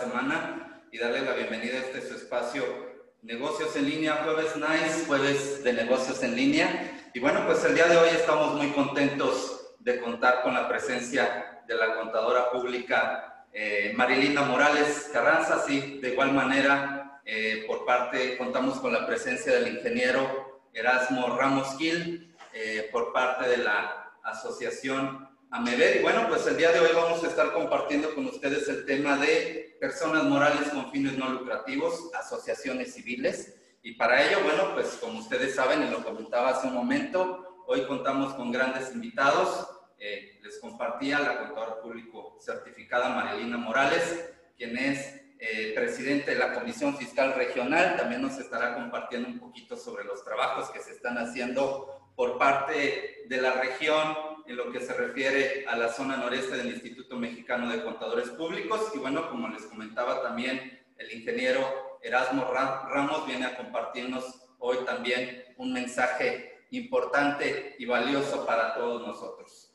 semana 0.00 0.82
y 0.92 0.98
darle 0.98 1.22
la 1.22 1.32
bienvenida 1.32 1.78
a 1.78 1.80
este 1.80 2.02
su 2.02 2.14
espacio 2.14 2.64
Negocios 3.22 3.74
en 3.74 3.86
línea, 3.86 4.22
jueves 4.22 4.54
nice, 4.54 5.04
jueves 5.06 5.64
de 5.64 5.72
negocios 5.72 6.22
en 6.22 6.36
línea. 6.36 7.10
Y 7.12 7.18
bueno, 7.18 7.44
pues 7.44 7.64
el 7.64 7.74
día 7.74 7.86
de 7.86 7.96
hoy 7.96 8.10
estamos 8.10 8.54
muy 8.54 8.70
contentos 8.70 9.74
de 9.80 10.00
contar 10.00 10.42
con 10.42 10.54
la 10.54 10.68
presencia 10.68 11.62
de 11.66 11.74
la 11.74 11.96
contadora 11.96 12.52
pública 12.52 13.46
eh, 13.52 13.94
Morales 13.96 15.10
Carranza, 15.12 15.64
sí, 15.66 15.98
de 16.00 16.10
igual 16.10 16.32
manera, 16.34 17.20
eh, 17.24 17.64
por 17.66 17.84
parte, 17.84 18.36
contamos 18.36 18.78
con 18.78 18.92
la 18.92 19.06
presencia 19.06 19.54
del 19.54 19.76
ingeniero 19.76 20.62
Erasmo 20.72 21.36
Ramos 21.36 21.76
Gil, 21.78 22.36
eh, 22.52 22.88
por 22.92 23.12
parte 23.12 23.48
de 23.48 23.56
la 23.56 24.12
asociación 24.22 25.25
Amever. 25.56 25.96
Y 25.96 26.02
bueno, 26.02 26.28
pues 26.28 26.46
el 26.46 26.58
día 26.58 26.70
de 26.70 26.80
hoy 26.80 26.90
vamos 26.94 27.24
a 27.24 27.28
estar 27.28 27.50
compartiendo 27.54 28.14
con 28.14 28.26
ustedes 28.26 28.68
el 28.68 28.84
tema 28.84 29.16
de 29.16 29.74
personas 29.80 30.24
morales 30.24 30.68
con 30.68 30.90
fines 30.90 31.16
no 31.16 31.30
lucrativos, 31.30 32.10
asociaciones 32.12 32.92
civiles. 32.92 33.56
Y 33.82 33.92
para 33.92 34.22
ello, 34.22 34.40
bueno, 34.44 34.74
pues 34.74 34.98
como 35.00 35.18
ustedes 35.18 35.54
saben, 35.54 35.82
y 35.82 35.90
lo 35.90 36.04
comentaba 36.04 36.50
hace 36.50 36.66
un 36.66 36.74
momento, 36.74 37.64
hoy 37.66 37.86
contamos 37.86 38.34
con 38.34 38.52
grandes 38.52 38.92
invitados. 38.92 39.66
Eh, 39.98 40.38
les 40.42 40.58
compartía 40.58 41.20
la 41.20 41.38
contadora 41.38 41.80
público 41.80 42.36
certificada 42.38 43.08
Marilina 43.08 43.56
Morales, 43.56 44.28
quien 44.58 44.76
es 44.76 45.22
eh, 45.38 45.72
presidente 45.74 46.32
de 46.32 46.38
la 46.38 46.52
Comisión 46.52 46.98
Fiscal 46.98 47.32
Regional. 47.32 47.96
También 47.96 48.20
nos 48.20 48.38
estará 48.38 48.74
compartiendo 48.74 49.28
un 49.28 49.38
poquito 49.38 49.74
sobre 49.78 50.04
los 50.04 50.22
trabajos 50.22 50.68
que 50.68 50.80
se 50.80 50.90
están 50.90 51.16
haciendo 51.16 52.12
por 52.14 52.36
parte 52.36 53.24
de 53.26 53.40
la 53.40 53.52
región 53.54 54.35
en 54.48 54.56
lo 54.56 54.70
que 54.70 54.80
se 54.80 54.92
refiere 54.94 55.64
a 55.66 55.76
la 55.76 55.92
zona 55.92 56.16
noreste 56.16 56.56
del 56.56 56.68
Instituto 56.68 57.16
Mexicano 57.16 57.70
de 57.70 57.82
Contadores 57.82 58.30
Públicos. 58.30 58.92
Y 58.94 58.98
bueno, 58.98 59.28
como 59.28 59.48
les 59.48 59.62
comentaba 59.62 60.22
también, 60.22 60.86
el 60.98 61.12
ingeniero 61.12 61.98
Erasmo 62.02 62.50
Ramos 62.52 63.26
viene 63.26 63.46
a 63.46 63.56
compartirnos 63.56 64.24
hoy 64.58 64.78
también 64.84 65.44
un 65.56 65.72
mensaje 65.72 66.64
importante 66.70 67.76
y 67.78 67.86
valioso 67.86 68.46
para 68.46 68.74
todos 68.74 69.06
nosotros. 69.06 69.72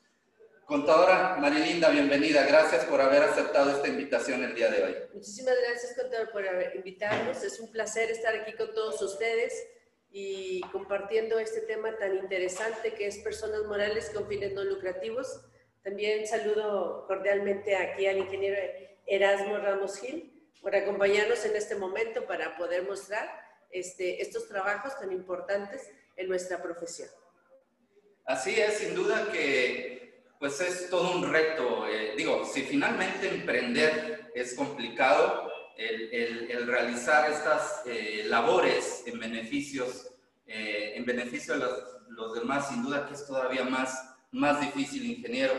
Contadora 0.66 1.36
Marilinda, 1.38 1.90
bienvenida. 1.90 2.46
Gracias 2.46 2.86
por 2.86 3.02
haber 3.02 3.24
aceptado 3.24 3.72
esta 3.72 3.90
invitación 3.90 4.44
el 4.44 4.56
día 4.56 4.70
de 4.70 4.84
hoy. 4.84 4.96
Muchísimas 5.14 5.56
gracias, 5.68 5.96
contador, 6.00 6.32
por 6.32 6.46
invitarnos. 6.76 7.44
Es 7.44 7.60
un 7.60 7.72
placer 7.72 8.10
estar 8.10 8.34
aquí 8.36 8.54
con 8.54 8.74
todos 8.74 9.02
ustedes 9.02 9.54
y 10.12 10.62
compartiendo 10.72 11.40
este 11.40 11.62
tema 11.62 11.98
tan 11.98 12.16
interesante 12.18 12.94
que 12.94 13.08
es 13.08 13.20
personas 13.20 13.64
morales 13.64 14.10
con 14.10 14.28
fines 14.28 14.54
no 14.54 14.64
lucrativos. 14.64 15.42
También 15.84 16.28
saludo 16.28 17.06
cordialmente 17.08 17.76
aquí 17.76 18.06
al 18.08 18.18
ingeniero 18.18 18.58
Erasmo 19.06 19.58
Ramos 19.58 19.98
Gil 19.98 20.50
por 20.62 20.76
acompañarnos 20.76 21.44
en 21.46 21.56
este 21.56 21.76
momento 21.76 22.26
para 22.26 22.58
poder 22.58 22.84
mostrar 22.84 23.28
este, 23.72 24.22
estos 24.22 24.48
trabajos 24.48 25.00
tan 25.00 25.12
importantes 25.12 25.90
en 26.18 26.28
nuestra 26.28 26.62
profesión. 26.62 27.10
Así 28.26 28.60
es, 28.60 28.78
sin 28.78 28.94
duda 28.94 29.30
que 29.32 30.02
pues 30.40 30.60
es 30.60 30.90
todo 30.90 31.12
un 31.18 31.32
reto. 31.32 31.88
Eh, 31.88 32.14
digo, 32.18 32.46
si 32.46 32.64
finalmente 32.64 33.28
emprender 33.28 34.32
es 34.34 34.56
complicado, 34.56 35.51
el, 35.90 36.68
realizar 36.68 37.32
estas 37.32 37.84
eh, 37.86 38.24
labores 38.28 39.04
en 39.06 39.20
beneficios, 39.20 40.12
eh, 40.46 40.94
en 40.96 41.06
beneficio 41.06 41.54
de 41.54 41.66
los, 42.10 42.34
demás, 42.36 42.70
sin 42.70 42.84
duda 42.84 43.08
que 43.08 43.14
es 43.14 43.26
todavía 43.26 43.64
más, 43.64 44.16
más 44.32 44.60
difícil, 44.62 45.06
ingeniero. 45.06 45.54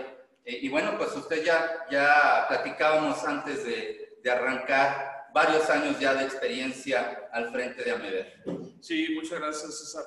Eh, 0.44 0.60
y 0.62 0.68
bueno, 0.68 0.96
pues 0.96 1.14
usted 1.16 1.44
ya, 1.44 1.86
ya 1.90 2.46
platicábamos 2.48 3.24
antes 3.24 3.64
de, 3.64 4.18
de, 4.22 4.30
arrancar 4.30 5.28
varios 5.34 5.68
años 5.70 5.98
ya 5.98 6.14
de 6.14 6.24
experiencia 6.24 7.28
al 7.32 7.50
frente 7.50 7.82
de 7.82 7.90
Amever. 7.90 8.44
Sí, 8.80 9.14
muchas 9.14 9.40
gracias 9.40 9.78
César 9.78 10.04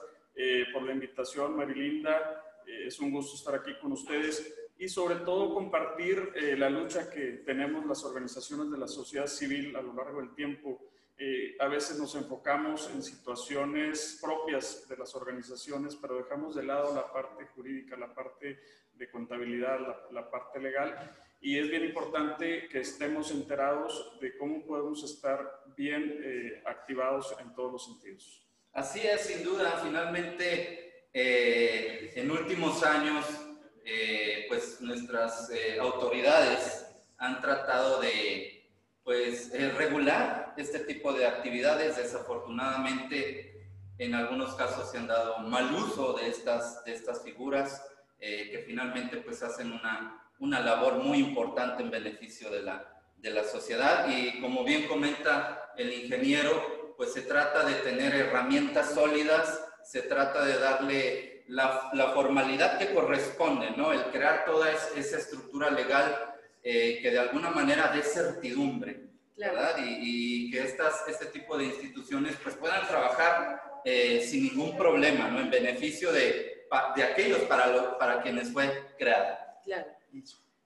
por 0.73 0.83
la 0.83 0.91
invitación, 0.91 1.55
Marilinda. 1.55 2.43
es 2.65 2.99
un 2.99 3.09
gusto 3.09 3.37
estar 3.37 3.55
aquí 3.55 3.73
con 3.79 3.93
ustedes 3.93 4.53
y 4.77 4.89
sobre 4.89 5.15
todo 5.17 5.53
compartir 5.53 6.33
eh, 6.35 6.55
la 6.57 6.69
lucha 6.69 7.09
que 7.09 7.43
tenemos 7.45 7.85
las 7.85 8.03
organizaciones 8.03 8.69
de 8.71 8.77
la 8.77 8.87
sociedad 8.87 9.27
civil 9.27 9.75
a 9.75 9.81
lo 9.81 9.93
largo 9.93 10.19
del 10.19 10.33
tiempo. 10.33 10.81
Eh, 11.17 11.55
a 11.61 11.67
veces 11.67 11.97
nos 11.97 12.13
enfocamos 12.15 12.89
en 12.93 13.01
situaciones 13.01 14.19
propias 14.21 14.87
de 14.89 14.97
las 14.97 15.15
organizaciones, 15.15 15.95
pero 15.95 16.17
dejamos 16.17 16.55
de 16.55 16.63
lado 16.63 16.93
la 16.93 17.09
parte 17.11 17.45
jurídica, 17.55 17.95
la 17.95 18.13
parte 18.13 18.59
de 18.93 19.09
contabilidad, 19.09 19.79
la, 20.11 20.29
parte 20.29 20.59
legal. 20.59 21.15
Y 21.39 21.57
es 21.57 21.69
bien 21.69 21.85
importante 21.85 22.67
que 22.67 22.79
estemos 22.79 23.31
enterados 23.31 24.17
de 24.19 24.37
cómo 24.37 24.65
podemos 24.65 25.03
estar 25.03 25.63
bien 25.77 26.19
eh, 26.21 26.63
activados 26.65 27.33
en 27.39 27.53
todos 27.55 27.71
los 27.71 27.85
sentidos. 27.85 28.45
Así 28.73 28.99
es, 28.99 29.21
sin 29.21 29.41
duda. 29.43 29.79
Finalmente, 29.81 31.07
en 31.13 32.29
últimos 32.29 32.83
años, 32.83 33.44
eh, 33.87 34.45
pues 34.47 34.81
nuestras 34.81 35.51
eh, 35.51 35.77
autoridades 35.79 36.87
han 37.19 37.39
tratado 37.39 38.01
de 38.01 38.67
pues 39.03 39.53
eh, 39.53 39.69
regular 39.77 40.55
este 40.57 40.79
tipo 40.79 41.13
de 41.13 41.27
actividades. 41.27 41.95
Desafortunadamente, 41.97 43.69
en 43.99 44.15
algunos 44.15 44.55
casos 44.55 44.89
se 44.89 44.97
han 44.97 45.05
dado 45.05 45.37
mal 45.37 45.71
uso 45.71 46.13
de 46.13 46.29
estas, 46.29 46.83
de 46.83 46.93
estas 46.93 47.23
figuras 47.23 47.83
que 48.17 48.63
finalmente 48.65 49.17
pues 49.17 49.43
hacen 49.43 49.71
una, 49.71 50.19
una 50.39 50.59
labor 50.59 50.95
muy 50.95 51.19
importante 51.19 51.83
en 51.83 51.91
beneficio 51.91 52.49
de 52.49 52.63
la, 52.63 53.03
de 53.17 53.29
la 53.29 53.43
sociedad. 53.43 54.07
Y 54.09 54.41
como 54.41 54.63
bien 54.63 54.87
comenta 54.87 55.73
el 55.77 55.93
ingeniero, 55.93 56.95
pues 56.97 57.13
se 57.13 57.21
trata 57.21 57.63
de 57.65 57.75
tener 57.75 58.15
herramientas 58.15 58.95
sólidas, 58.95 59.63
se 59.83 60.01
trata 60.01 60.43
de 60.43 60.57
darle 60.57 61.34
la, 61.47 62.11
formalidad 62.13 62.77
que 62.77 62.93
corresponde, 62.93 63.71
¿no? 63.71 63.91
El 63.91 64.03
crear 64.05 64.45
toda 64.45 64.71
esa 64.71 65.17
estructura 65.17 65.69
legal 65.69 66.35
eh, 66.63 66.99
que 67.01 67.11
de 67.11 67.19
alguna 67.19 67.49
manera 67.49 67.91
dé 67.93 68.01
certidumbre, 68.01 69.09
¿verdad? 69.37 69.75
Y, 69.79 70.49
que 70.51 70.63
estas, 70.63 71.07
este 71.07 71.27
tipo 71.27 71.57
de 71.57 71.65
instituciones 71.65 72.35
pues 72.41 72.55
puedan 72.55 72.87
trabajar 72.87 73.81
eh, 73.83 74.25
sin 74.25 74.43
ningún 74.43 74.77
problema, 74.77 75.27
¿no? 75.29 75.39
En 75.39 75.49
beneficio 75.49 76.11
de, 76.11 76.67
de 76.95 77.03
aquellos 77.03 77.41
para, 77.41 77.97
para 77.97 78.21
quienes 78.21 78.51
fue 78.51 78.69
creada. 78.97 79.61
Claro. 79.63 79.87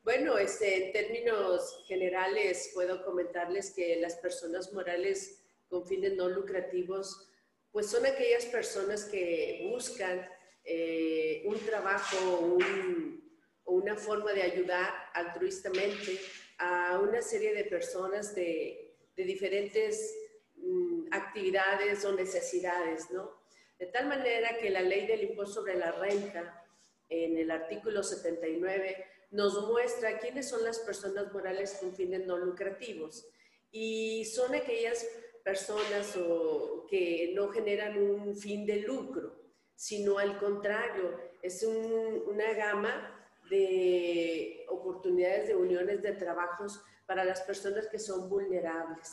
Bueno, 0.03 0.38
este, 0.38 0.88
en 0.88 0.94
términos 0.94 1.84
generales 1.88 2.72
puedo 2.73 3.03
comentarles 3.03 3.72
que 3.72 3.97
las 4.00 4.16
personas 4.16 4.72
morales 4.73 5.41
con 5.69 5.85
fines 5.85 6.13
no 6.13 6.29
lucrativos 6.29 7.29
pues 7.72 7.90
son 7.90 8.06
aquellas 8.06 8.46
personas 8.46 9.06
que 9.06 9.67
buscan 9.72 10.28
eh, 10.72 11.41
un 11.46 11.57
trabajo 11.66 12.59
o 13.63 13.74
una 13.74 13.96
forma 13.96 14.34
de 14.34 14.44
ayudar 14.44 14.94
altruistamente 15.16 16.19
a 16.59 17.00
una 17.00 17.24
serie 17.24 17.56
de 17.56 17.63
personas 17.63 18.35
de, 18.35 18.96
diferentes 19.16 20.16
mm, 20.58 21.08
actividades 21.09 22.06
o 22.06 22.13
necesidades, 22.13 23.09
¿no? 23.09 23.31
De 23.79 23.88
tal 23.88 24.08
manera 24.08 24.59
que 24.59 24.69
la 24.69 24.81
ley 24.81 25.08
del 25.08 25.24
impuesto 25.24 25.56
sobre 25.56 25.74
la 25.75 25.91
renta, 25.94 26.63
en 27.09 27.35
el 27.35 27.50
artículo 27.50 28.03
79, 28.03 29.06
nos 29.31 29.68
muestra 29.68 30.19
quiénes 30.19 30.50
son 30.50 30.63
las 30.63 30.78
personas 30.78 31.34
morales 31.34 31.79
con 31.81 31.96
fines 31.96 32.28
no 32.28 32.38
lucrativos. 32.38 33.28
Y 33.72 34.24
son 34.25 34.53
aquellas 34.53 35.03
personas 35.44 36.16
que 36.88 37.32
no 37.34 37.49
generan 37.49 37.97
un 37.97 38.35
fin 38.35 38.67
de 38.67 38.82
lucro 38.82 39.39
sino 39.79 40.17
al 40.17 40.37
contrario, 40.37 41.17
es 41.41 41.64
una 41.64 42.52
gama 42.52 43.31
de 43.49 44.66
oportunidades 44.67 45.47
de 45.47 45.55
uniones 45.55 46.02
de 46.02 46.11
trabajos 46.11 46.81
para 47.05 47.23
las 47.23 47.40
personas 47.43 47.87
que 47.87 47.97
son 47.97 48.28
vulnerables. 48.29 49.09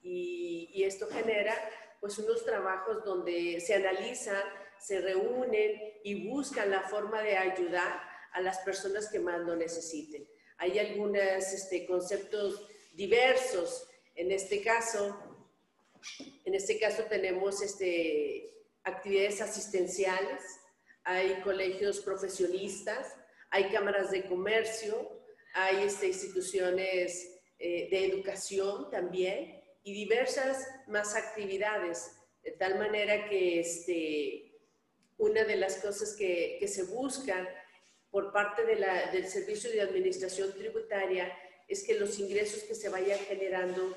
Y, 0.00 0.84
esto 0.84 1.08
genera 1.08 1.52
pues 2.00 2.16
unos 2.18 2.44
trabajos 2.44 3.04
donde 3.04 3.58
se 3.58 3.74
analizan, 3.74 4.40
se 4.78 5.00
reúnen 5.00 5.74
y 6.04 6.28
buscan 6.28 6.70
la 6.70 6.82
forma 6.82 7.20
de 7.20 7.36
ayudar 7.36 8.00
a 8.34 8.40
las 8.40 8.58
personas 8.60 9.10
que 9.10 9.18
más 9.18 9.40
lo 9.40 9.56
necesiten. 9.56 10.28
Hay 10.58 10.78
algunos 10.78 11.18
este, 11.18 11.84
conceptos 11.86 12.68
diversos. 12.94 13.90
En 14.14 14.30
este 14.30 14.62
caso, 14.62 15.18
en 16.44 16.54
este 16.54 16.78
caso 16.78 17.02
tenemos 17.10 17.60
este, 17.62 18.57
actividades 18.88 19.40
asistenciales, 19.40 20.42
hay 21.04 21.40
colegios 21.42 22.00
profesionistas, 22.00 23.14
hay 23.50 23.70
cámaras 23.70 24.10
de 24.10 24.26
comercio, 24.26 25.08
hay 25.54 25.84
este, 25.84 26.08
instituciones 26.08 27.40
eh, 27.58 27.88
de 27.90 28.06
educación 28.06 28.90
también 28.90 29.62
y 29.82 29.94
diversas 29.94 30.68
más 30.86 31.16
actividades, 31.16 32.12
de 32.42 32.52
tal 32.52 32.78
manera 32.78 33.28
que 33.28 33.60
este, 33.60 34.52
una 35.16 35.44
de 35.44 35.56
las 35.56 35.76
cosas 35.76 36.14
que, 36.14 36.64
se 36.68 36.84
buscan 36.84 37.48
por 38.10 38.32
parte 38.32 38.64
de 38.64 38.76
la, 38.76 39.10
del 39.10 39.26
Servicio 39.26 39.70
de 39.70 39.80
Administración 39.80 40.52
Tributaria 40.52 41.32
es 41.66 41.84
que 41.84 41.94
los 41.94 42.18
ingresos 42.18 42.62
que 42.62 42.74
se 42.74 42.88
vayan 42.88 43.18
generando 43.20 43.96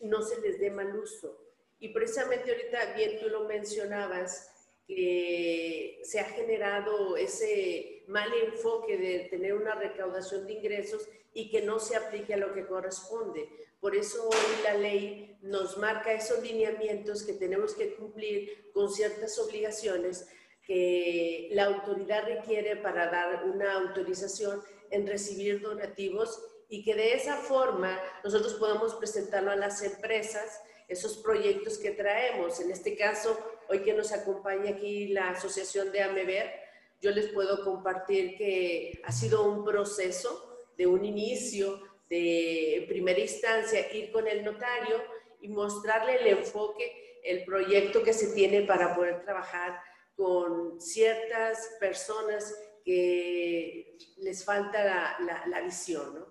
no 0.00 0.22
se 0.22 0.40
les 0.40 0.60
dé 0.60 0.70
mal 0.70 0.96
uso. 0.96 1.49
Y 1.80 1.88
precisamente 1.88 2.52
ahorita 2.52 2.94
bien 2.94 3.18
tú 3.18 3.28
lo 3.28 3.44
mencionabas, 3.44 4.50
que 4.86 6.00
se 6.02 6.18
ha 6.18 6.24
generado 6.24 7.16
ese 7.16 8.02
mal 8.08 8.28
enfoque 8.44 8.96
de 8.98 9.28
tener 9.30 9.54
una 9.54 9.76
recaudación 9.76 10.46
de 10.46 10.54
ingresos 10.54 11.08
y 11.32 11.48
que 11.48 11.62
no 11.62 11.78
se 11.78 11.94
aplique 11.94 12.34
a 12.34 12.38
lo 12.38 12.52
que 12.52 12.66
corresponde. 12.66 13.48
Por 13.80 13.94
eso 13.94 14.28
hoy 14.28 14.62
la 14.64 14.74
ley 14.74 15.38
nos 15.42 15.78
marca 15.78 16.12
esos 16.12 16.42
lineamientos 16.42 17.22
que 17.22 17.34
tenemos 17.34 17.74
que 17.74 17.94
cumplir 17.94 18.72
con 18.72 18.90
ciertas 18.90 19.38
obligaciones 19.38 20.28
que 20.66 21.48
la 21.52 21.66
autoridad 21.66 22.24
requiere 22.24 22.76
para 22.76 23.10
dar 23.10 23.44
una 23.44 23.74
autorización 23.74 24.62
en 24.90 25.06
recibir 25.06 25.60
donativos 25.60 26.42
y 26.68 26.84
que 26.84 26.94
de 26.94 27.14
esa 27.14 27.36
forma 27.36 27.98
nosotros 28.22 28.54
podamos 28.54 28.94
presentarlo 28.96 29.50
a 29.50 29.56
las 29.56 29.82
empresas, 29.82 30.60
esos 30.90 31.16
proyectos 31.18 31.78
que 31.78 31.92
traemos. 31.92 32.60
En 32.60 32.70
este 32.70 32.96
caso, 32.96 33.38
hoy 33.68 33.80
que 33.80 33.94
nos 33.94 34.12
acompaña 34.12 34.72
aquí 34.72 35.08
la 35.08 35.30
Asociación 35.30 35.92
de 35.92 36.02
AMEVER, 36.02 36.52
yo 37.00 37.12
les 37.12 37.28
puedo 37.28 37.64
compartir 37.64 38.36
que 38.36 39.00
ha 39.04 39.12
sido 39.12 39.44
un 39.44 39.64
proceso 39.64 40.66
de 40.76 40.86
un 40.86 41.04
inicio, 41.04 41.80
de 42.10 42.84
primera 42.88 43.20
instancia, 43.20 43.90
ir 43.92 44.10
con 44.10 44.26
el 44.26 44.44
notario 44.44 45.00
y 45.40 45.48
mostrarle 45.48 46.16
el 46.16 46.26
enfoque, 46.38 47.20
el 47.22 47.44
proyecto 47.44 48.02
que 48.02 48.12
se 48.12 48.34
tiene 48.34 48.62
para 48.62 48.94
poder 48.94 49.22
trabajar 49.24 49.80
con 50.16 50.80
ciertas 50.80 51.76
personas 51.78 52.54
que 52.84 53.96
les 54.18 54.44
falta 54.44 55.18
la, 55.46 55.60
visión, 55.62 56.26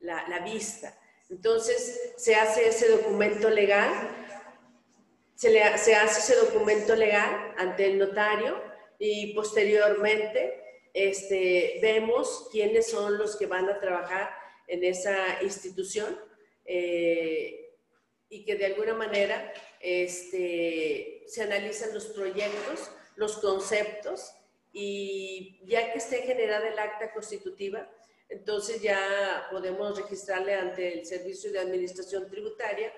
la, 0.00 0.40
vista. 0.40 0.98
Entonces 1.30 2.14
se 2.16 2.34
hace 2.34 2.68
ese 2.68 2.88
documento 2.88 3.50
legal, 3.50 3.92
se, 5.34 5.50
le, 5.50 5.78
se 5.78 5.94
hace 5.94 6.20
ese 6.20 6.46
documento 6.46 6.96
legal 6.96 7.54
ante 7.58 7.86
el 7.86 7.98
notario 7.98 8.60
y 8.98 9.34
posteriormente 9.34 10.62
este, 10.94 11.78
vemos 11.80 12.48
quiénes 12.50 12.88
son 12.88 13.18
los 13.18 13.36
que 13.36 13.46
van 13.46 13.68
a 13.68 13.78
trabajar 13.78 14.30
en 14.66 14.84
esa 14.84 15.42
institución 15.42 16.18
eh, 16.64 17.74
y 18.28 18.44
que 18.44 18.56
de 18.56 18.66
alguna 18.66 18.94
manera 18.94 19.52
este, 19.80 21.24
se 21.26 21.42
analizan 21.42 21.94
los 21.94 22.06
proyectos, 22.06 22.90
los 23.16 23.38
conceptos 23.38 24.32
y 24.72 25.60
ya 25.64 25.92
que 25.92 25.98
esté 25.98 26.22
generada 26.22 26.68
el 26.68 26.78
acta 26.78 27.12
constitutiva, 27.12 27.88
entonces 28.28 28.82
ya 28.82 29.48
podemos 29.50 29.96
registrarle 30.00 30.54
ante 30.54 30.98
el 30.98 31.06
Servicio 31.06 31.50
de 31.50 31.60
Administración 31.60 32.28
Tributaria 32.28 32.92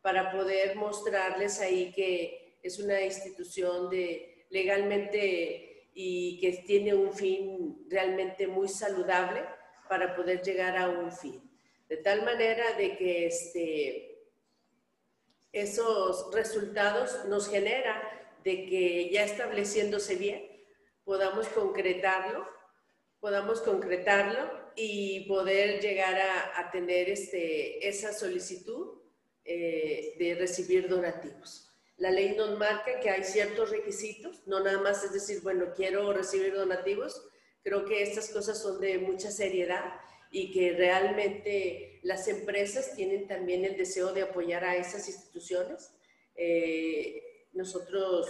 para 0.00 0.30
poder 0.30 0.76
mostrarles 0.76 1.60
ahí 1.60 1.92
que 1.92 2.58
es 2.62 2.78
una 2.78 3.00
institución 3.00 3.90
de 3.90 4.46
legalmente 4.50 5.90
y 5.94 6.38
que 6.40 6.62
tiene 6.66 6.94
un 6.94 7.12
fin 7.12 7.86
realmente 7.88 8.46
muy 8.46 8.68
saludable 8.68 9.44
para 9.88 10.14
poder 10.14 10.42
llegar 10.42 10.76
a 10.76 10.88
un 10.88 11.10
fin. 11.10 11.42
De 11.88 11.96
tal 11.96 12.24
manera 12.24 12.72
de 12.76 12.96
que 12.96 13.26
este, 13.26 14.28
esos 15.52 16.32
resultados 16.32 17.24
nos 17.26 17.48
genera 17.48 18.02
de 18.44 18.66
que 18.66 19.10
ya 19.10 19.24
estableciéndose 19.24 20.16
bien, 20.16 20.46
podamos 21.04 21.48
concretarlo, 21.48 22.46
podamos 23.20 23.60
concretarlo 23.62 24.65
y 24.76 25.20
poder 25.20 25.80
llegar 25.80 26.20
a, 26.54 26.70
tener 26.70 27.08
este, 27.08 27.88
esa 27.88 28.12
solicitud 28.12 28.98
eh, 29.44 30.14
de 30.18 30.34
recibir 30.34 30.88
donativos. 30.88 31.70
La 31.96 32.10
ley 32.10 32.34
nos 32.36 32.58
marca 32.58 33.00
que 33.00 33.08
hay 33.08 33.24
ciertos 33.24 33.70
requisitos, 33.70 34.46
no 34.46 34.60
nada 34.60 34.80
más 34.80 35.02
es 35.02 35.12
decir, 35.12 35.40
bueno, 35.40 35.72
quiero 35.74 36.12
recibir 36.12 36.54
donativos, 36.54 37.26
Creo 37.66 37.84
que 37.84 38.00
estas 38.00 38.30
cosas 38.30 38.62
son 38.62 38.80
de 38.80 38.96
mucha 38.98 39.28
seriedad 39.32 39.94
y 40.30 40.52
que 40.52 40.74
realmente 40.74 41.98
las 42.04 42.28
empresas 42.28 42.94
tienen 42.94 43.26
también 43.26 43.64
el 43.64 43.76
deseo 43.76 44.12
de 44.12 44.22
apoyar 44.22 44.62
a 44.62 44.76
esas 44.76 45.08
instituciones. 45.08 45.90
Eh, 46.36 47.48
nosotros 47.54 48.28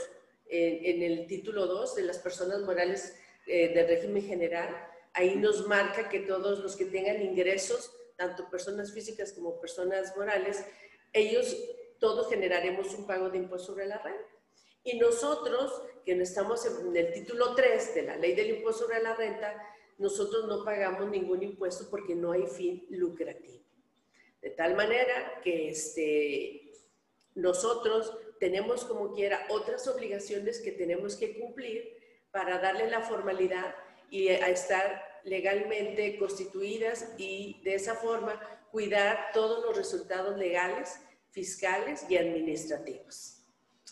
en, 0.49 1.03
el 1.03 1.27
título 1.27 1.67
2 1.67 1.97
de 1.97 2.03
las 2.05 2.19
personas 2.19 2.61
morales 2.61 3.15
eh, 3.47 3.75
del 3.75 3.89
régimen 3.89 4.23
general, 4.23 4.75
ahí 5.17 5.35
nos 5.37 5.67
marca 5.67 6.09
que 6.09 6.21
todos 6.21 6.59
los 6.61 6.77
que 6.77 6.85
tengan 6.85 7.23
ingresos, 7.23 7.91
tanto 8.17 8.49
personas 8.51 8.93
físicas 8.93 9.33
como 9.33 9.59
personas 9.59 10.15
morales, 10.15 10.65
ellos 11.13 11.57
todos 11.99 12.29
generaremos 12.29 12.95
un 12.95 13.07
pago 13.07 13.31
de 13.31 13.39
impuesto 13.39 13.69
sobre 13.69 13.87
la 13.87 13.99
renta. 13.99 14.29
Y 14.85 14.99
nosotros, 14.99 15.83
que 16.05 16.15
no 16.15 16.23
estamos 16.23 16.67
en 16.67 16.95
el 16.95 17.13
título 17.15 17.55
3 17.55 17.95
de 17.95 18.03
la 18.03 18.17
ley 18.17 18.35
del 18.35 18.57
impuesto 18.57 18.85
sobre 18.85 19.03
la 19.03 19.17
renta, 19.17 19.55
nosotros 19.97 20.47
no 20.47 20.63
pagamos 20.63 21.09
ningún 21.09 21.43
impuesto 21.43 21.89
porque 21.91 22.15
no 22.15 22.33
hay 22.33 22.47
fin 22.47 22.87
lucrativo. 22.91 23.65
De 24.43 24.51
tal 24.51 24.77
manera 24.77 25.41
que 25.43 25.71
este, 25.71 26.73
nosotros 27.35 28.15
tenemos 28.39 28.85
como 28.85 29.15
quiera 29.15 29.47
otras 29.49 29.89
obligaciones 29.89 30.61
que 30.61 30.73
tenemos 30.73 31.17
que 31.17 31.39
cumplir 31.39 31.97
para 32.31 32.59
darle 32.59 32.91
la 32.91 33.01
formalidad 33.01 33.75
y 34.11 34.29
a 34.29 34.49
estar 34.49 35.03
legalmente 35.25 36.17
constituidas 36.19 37.13
y 37.19 37.61
de 37.65 37.75
esa 37.75 37.97
forma 37.97 38.41
cuidar 38.71 39.31
todos 39.33 39.65
los 39.65 39.77
resultados 39.77 40.39
legales, 40.39 41.01
fiscales 41.31 42.07
y 42.09 42.17
administrativos. 42.17 43.43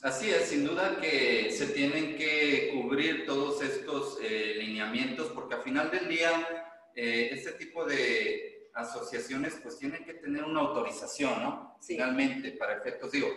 Así 0.02 0.30
es, 0.30 0.48
sin 0.48 0.66
duda 0.66 0.98
que 1.00 1.50
se 1.50 1.66
tienen 1.68 2.16
que 2.16 2.70
cubrir 2.74 3.24
todos 3.26 3.62
estos 3.62 4.18
eh, 4.22 4.54
lineamientos 4.58 5.28
porque 5.28 5.54
al 5.54 5.62
final 5.62 5.90
del 5.90 6.08
día 6.08 6.90
eh, 6.94 7.30
este 7.32 7.52
tipo 7.52 7.84
de 7.84 8.70
asociaciones 8.74 9.56
pues 9.62 9.78
tienen 9.78 10.04
que 10.04 10.14
tener 10.14 10.44
una 10.44 10.60
autorización, 10.60 11.42
¿no? 11.42 11.78
Finalmente, 11.80 12.52
para 12.52 12.76
efectos, 12.76 13.12
digo, 13.12 13.28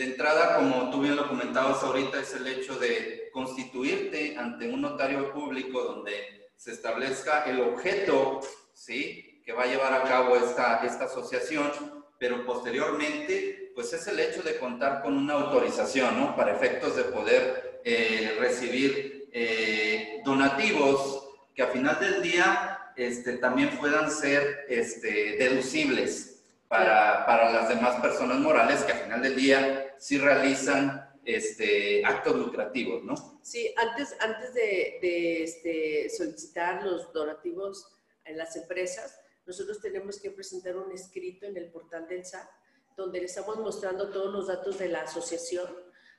de 0.00 0.06
entrada, 0.06 0.56
como 0.56 0.88
tú 0.88 1.02
bien 1.02 1.14
lo 1.14 1.28
comentabas 1.28 1.82
ahorita, 1.82 2.20
es 2.20 2.32
el 2.32 2.46
hecho 2.46 2.78
de 2.78 3.28
constituirte 3.34 4.34
ante 4.38 4.66
un 4.66 4.80
notario 4.80 5.30
público 5.30 5.82
donde 5.82 6.48
se 6.56 6.72
establezca 6.72 7.44
el 7.44 7.60
objeto, 7.60 8.40
¿sí? 8.72 9.42
Que 9.44 9.52
va 9.52 9.64
a 9.64 9.66
llevar 9.66 9.92
a 9.92 10.04
cabo 10.04 10.36
esta, 10.36 10.82
esta 10.86 11.04
asociación, 11.04 11.70
pero 12.18 12.46
posteriormente 12.46 13.72
pues 13.74 13.92
es 13.92 14.06
el 14.06 14.20
hecho 14.20 14.42
de 14.42 14.56
contar 14.58 15.02
con 15.02 15.18
una 15.18 15.34
autorización, 15.34 16.18
¿no? 16.18 16.34
Para 16.34 16.56
efectos 16.56 16.96
de 16.96 17.04
poder 17.04 17.82
eh, 17.84 18.38
recibir 18.40 19.28
eh, 19.32 20.22
donativos 20.24 21.28
que 21.54 21.62
a 21.62 21.66
final 21.66 22.00
del 22.00 22.22
día 22.22 22.92
este, 22.96 23.34
también 23.36 23.76
puedan 23.76 24.10
ser 24.10 24.64
este, 24.66 25.36
deducibles 25.36 26.42
para, 26.68 27.26
para, 27.26 27.50
las 27.50 27.68
demás 27.68 27.96
personas 27.96 28.38
morales 28.38 28.80
que 28.84 28.92
a 28.92 28.96
final 28.96 29.20
del 29.20 29.36
día 29.36 29.79
sí 30.00 30.18
realizan 30.18 31.08
este, 31.24 32.04
actos 32.04 32.34
lucrativos, 32.34 33.04
¿no? 33.04 33.40
Sí, 33.42 33.72
antes, 33.76 34.16
antes 34.18 34.54
de, 34.54 34.98
de 35.00 35.44
este, 35.44 36.10
solicitar 36.10 36.82
los 36.82 37.12
donativos 37.12 37.86
en 38.24 38.36
las 38.36 38.56
empresas, 38.56 39.20
nosotros 39.46 39.80
tenemos 39.80 40.18
que 40.18 40.30
presentar 40.30 40.76
un 40.76 40.90
escrito 40.92 41.46
en 41.46 41.56
el 41.56 41.70
portal 41.70 42.08
del 42.08 42.24
SAT 42.24 42.48
donde 42.96 43.20
le 43.20 43.26
estamos 43.26 43.56
mostrando 43.58 44.10
todos 44.10 44.32
los 44.32 44.48
datos 44.48 44.78
de 44.78 44.88
la 44.88 45.02
asociación, 45.02 45.68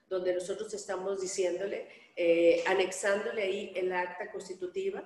donde 0.10 0.34
nosotros 0.34 0.74
estamos 0.74 1.22
diciéndole, 1.22 1.88
eh, 2.16 2.64
anexándole 2.68 3.44
ahí 3.44 3.74
el 3.76 3.92
acta 3.94 4.32
constitutiva 4.32 5.04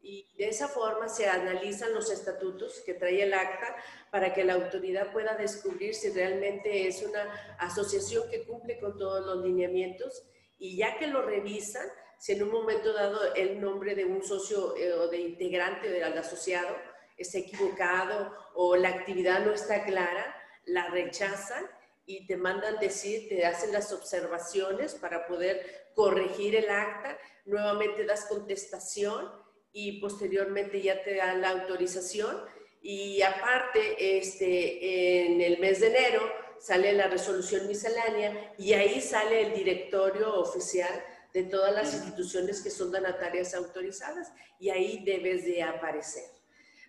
y 0.00 0.26
de 0.36 0.48
esa 0.48 0.68
forma 0.68 1.08
se 1.08 1.28
analizan 1.28 1.92
los 1.92 2.10
estatutos 2.10 2.80
que 2.86 2.94
trae 2.94 3.22
el 3.22 3.34
acta 3.34 3.76
para 4.10 4.32
que 4.32 4.44
la 4.44 4.54
autoridad 4.54 5.12
pueda 5.12 5.36
descubrir 5.36 5.94
si 5.94 6.10
realmente 6.10 6.86
es 6.86 7.02
una 7.02 7.56
asociación 7.58 8.28
que 8.30 8.44
cumple 8.44 8.78
con 8.78 8.96
todos 8.96 9.26
los 9.26 9.44
lineamientos. 9.44 10.24
Y 10.58 10.76
ya 10.76 10.98
que 10.98 11.08
lo 11.08 11.22
revisan, 11.22 11.86
si 12.18 12.32
en 12.32 12.42
un 12.42 12.50
momento 12.50 12.92
dado 12.92 13.34
el 13.34 13.60
nombre 13.60 13.94
de 13.94 14.04
un 14.04 14.22
socio 14.22 14.76
eh, 14.76 14.92
o 14.92 15.08
de 15.08 15.18
integrante 15.18 15.88
del 15.88 16.16
asociado 16.16 16.76
está 17.16 17.38
equivocado 17.38 18.32
o 18.54 18.76
la 18.76 18.88
actividad 18.90 19.44
no 19.44 19.52
está 19.52 19.84
clara, 19.84 20.34
la 20.64 20.88
rechazan 20.88 21.64
y 22.06 22.26
te 22.26 22.36
mandan 22.36 22.78
decir, 22.78 23.28
te 23.28 23.44
hacen 23.44 23.72
las 23.72 23.92
observaciones 23.92 24.94
para 24.94 25.26
poder 25.26 25.90
corregir 25.94 26.56
el 26.56 26.70
acta, 26.70 27.18
nuevamente 27.44 28.06
das 28.06 28.26
contestación 28.26 29.30
y 29.78 29.92
posteriormente 30.00 30.82
ya 30.82 31.00
te 31.04 31.14
dan 31.14 31.40
la 31.40 31.50
autorización 31.50 32.36
y 32.82 33.22
aparte 33.22 34.18
este, 34.18 35.24
en 35.24 35.40
el 35.40 35.60
mes 35.60 35.78
de 35.78 35.86
enero 35.86 36.20
sale 36.58 36.92
la 36.94 37.06
resolución 37.06 37.68
miscelánea 37.68 38.54
y 38.58 38.72
ahí 38.72 39.00
sale 39.00 39.42
el 39.42 39.54
directorio 39.54 40.34
oficial 40.34 40.90
de 41.32 41.44
todas 41.44 41.72
las 41.72 41.94
instituciones 41.94 42.60
que 42.60 42.70
son 42.70 42.90
donatarias 42.90 43.54
autorizadas 43.54 44.32
y 44.58 44.70
ahí 44.70 45.04
debes 45.04 45.44
de 45.44 45.62
aparecer. 45.62 46.24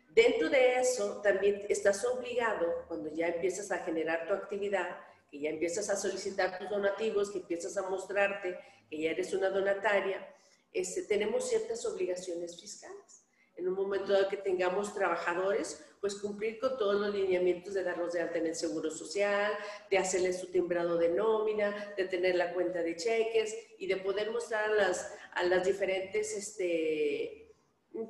Dentro 0.10 0.50
de 0.50 0.80
eso, 0.80 1.22
también 1.22 1.68
estás 1.70 2.04
obligado, 2.06 2.86
cuando 2.88 3.14
ya 3.14 3.28
empiezas 3.28 3.72
a 3.72 3.84
generar 3.84 4.28
tu 4.28 4.34
actividad, 4.34 4.98
que 5.30 5.40
ya 5.40 5.52
empiezas 5.52 5.92
a 5.92 5.96
solicitar 5.96 6.58
tus 6.58 6.68
donativos, 6.72 7.30
que 7.30 7.38
empiezas 7.38 7.78
a 7.78 7.88
mostrarte 7.88 8.58
que 8.90 9.00
ya 9.00 9.12
eres 9.12 9.32
una 9.32 9.52
donataria, 9.52 10.28
este, 10.74 11.04
tenemos 11.04 11.50
ciertas 11.50 11.86
obligaciones 11.86 12.60
fiscales. 12.60 13.26
En 13.56 13.68
un 13.68 13.76
momento 13.76 14.14
dado 14.14 14.30
que 14.30 14.38
tengamos 14.38 14.94
trabajadores, 14.94 15.84
pues 16.00 16.16
cumplir 16.16 16.60
con 16.60 16.78
todos 16.78 16.96
los 16.96 17.14
lineamientos 17.14 17.74
de 17.74 17.84
darlos 17.84 18.14
de 18.14 18.22
alta 18.22 18.38
en 18.38 18.48
el 18.48 18.56
Seguro 18.56 18.90
Social, 18.90 19.52
de 19.90 19.98
hacerles 19.98 20.40
su 20.40 20.48
timbrado 20.48 20.98
de 20.98 21.10
nómina, 21.10 21.94
de 21.98 22.06
tener 22.06 22.36
la 22.36 22.54
cuenta 22.54 22.82
de 22.82 22.96
cheques 22.96 23.56
y 23.78 23.88
de 23.88 23.98
poder 23.98 24.32
mostrar 24.32 24.72
a 24.72 24.74
las, 24.74 25.14
a 25.34 25.44
las 25.44 25.66
diferentes 25.66 26.36
este, 26.36 27.54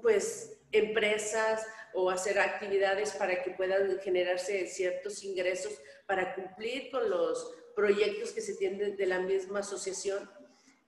pues, 0.02 0.60
empresas 0.72 1.66
o 1.94 2.12
hacer 2.12 2.38
actividades 2.40 3.12
para 3.14 3.42
que 3.44 3.52
puedan 3.52 4.00
generarse 4.00 4.68
ciertos 4.68 5.24
ingresos 5.24 5.74
para 6.06 6.36
cumplir 6.36 6.92
con 6.92 7.10
los 7.10 7.56
proyectos 7.76 8.32
que 8.32 8.42
se 8.42 8.56
tienen 8.56 8.98
de 8.98 9.06
la 9.06 9.20
misma 9.20 9.60
asociación, 9.60 10.30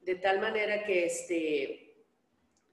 de 0.02 0.16
tal 0.16 0.40
manera 0.40 0.84
que 0.84 1.06
este, 1.06 2.06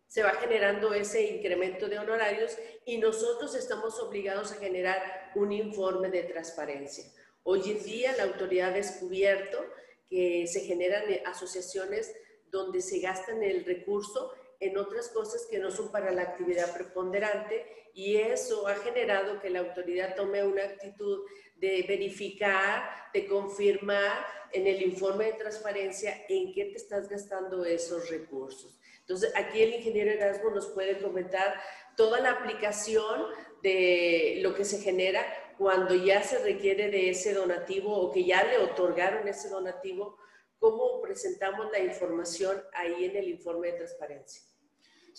se 0.06 0.22
va 0.22 0.30
generando 0.32 0.94
ese 0.94 1.22
incremento 1.22 1.88
de 1.88 1.98
honorarios 1.98 2.56
y 2.84 2.98
nosotros 2.98 3.54
estamos 3.54 3.98
obligados 4.00 4.52
a 4.52 4.56
generar 4.56 5.32
un 5.34 5.52
informe 5.52 6.10
de 6.10 6.24
transparencia. 6.24 7.04
Hoy 7.42 7.70
en 7.70 7.84
día 7.84 8.16
la 8.16 8.24
autoridad 8.24 8.70
ha 8.70 8.74
descubierto 8.74 9.64
que 10.08 10.46
se 10.46 10.60
generan 10.60 11.04
asociaciones 11.26 12.14
donde 12.50 12.80
se 12.80 13.00
gastan 13.00 13.42
el 13.42 13.64
recurso 13.64 14.32
en 14.60 14.76
otras 14.76 15.08
cosas 15.08 15.46
que 15.50 15.58
no 15.58 15.70
son 15.70 15.90
para 15.90 16.10
la 16.10 16.22
actividad 16.22 16.74
preponderante 16.74 17.90
y 17.94 18.16
eso 18.16 18.68
ha 18.68 18.74
generado 18.76 19.40
que 19.40 19.50
la 19.50 19.60
autoridad 19.60 20.14
tome 20.14 20.44
una 20.44 20.64
actitud 20.64 21.24
de 21.56 21.84
verificar, 21.88 22.88
de 23.12 23.26
confirmar 23.26 24.24
en 24.52 24.66
el 24.66 24.82
informe 24.82 25.26
de 25.26 25.32
transparencia 25.32 26.24
en 26.28 26.52
qué 26.52 26.66
te 26.66 26.76
estás 26.76 27.08
gastando 27.08 27.64
esos 27.64 28.08
recursos. 28.08 28.78
Entonces, 29.00 29.32
aquí 29.34 29.62
el 29.62 29.74
ingeniero 29.74 30.10
Erasmo 30.10 30.50
nos 30.50 30.66
puede 30.68 31.00
comentar 31.00 31.60
toda 31.96 32.20
la 32.20 32.32
aplicación 32.32 33.26
de 33.62 34.38
lo 34.42 34.54
que 34.54 34.64
se 34.64 34.80
genera 34.80 35.24
cuando 35.58 35.94
ya 35.94 36.22
se 36.22 36.38
requiere 36.38 36.90
de 36.90 37.10
ese 37.10 37.34
donativo 37.34 37.92
o 37.92 38.12
que 38.12 38.24
ya 38.24 38.44
le 38.44 38.58
otorgaron 38.58 39.26
ese 39.26 39.48
donativo, 39.48 40.16
cómo 40.58 41.00
presentamos 41.00 41.70
la 41.72 41.80
información 41.80 42.62
ahí 42.74 43.06
en 43.06 43.16
el 43.16 43.28
informe 43.28 43.72
de 43.72 43.78
transparencia. 43.78 44.47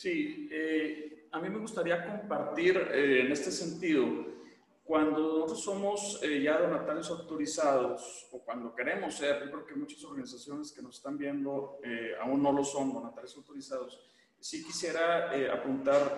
Sí, 0.01 0.47
eh, 0.49 1.27
a 1.33 1.41
mí 1.41 1.49
me 1.49 1.59
gustaría 1.59 2.05
compartir 2.05 2.77
eh, 2.77 3.19
en 3.25 3.33
este 3.33 3.51
sentido 3.51 4.27
cuando 4.81 5.49
somos 5.49 6.21
eh, 6.23 6.41
ya 6.41 6.57
donatarios 6.57 7.09
autorizados 7.09 8.29
o 8.31 8.39
cuando 8.39 8.73
queremos 8.73 9.15
ser, 9.15 9.43
yo 9.43 9.51
creo 9.51 9.65
que 9.65 9.75
muchas 9.75 10.01
organizaciones 10.05 10.71
que 10.71 10.81
nos 10.81 10.95
están 10.95 11.17
viendo 11.17 11.81
aún 12.21 12.41
no 12.41 12.53
lo 12.53 12.63
son 12.63 12.93
donatarios 12.93 13.35
autorizados, 13.35 13.99
sí 14.39 14.63
quisiera 14.63 15.31
apuntar 15.51 16.17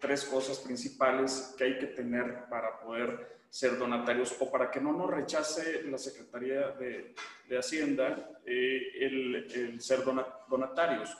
tres 0.00 0.24
cosas 0.24 0.58
principales 0.58 1.54
que 1.56 1.62
hay 1.62 1.78
que 1.78 1.86
tener 1.86 2.48
para 2.50 2.80
poder 2.80 3.38
ser 3.48 3.78
donatarios 3.78 4.34
o 4.40 4.50
para 4.50 4.68
que 4.68 4.80
no 4.80 4.92
nos 4.92 5.08
rechace 5.08 5.84
la 5.84 5.96
Secretaría 5.96 6.72
de, 6.72 7.14
de 7.48 7.56
Hacienda 7.56 8.40
el, 8.44 9.46
el, 9.54 9.80
ser 9.80 10.00
donatarios. 10.48 11.16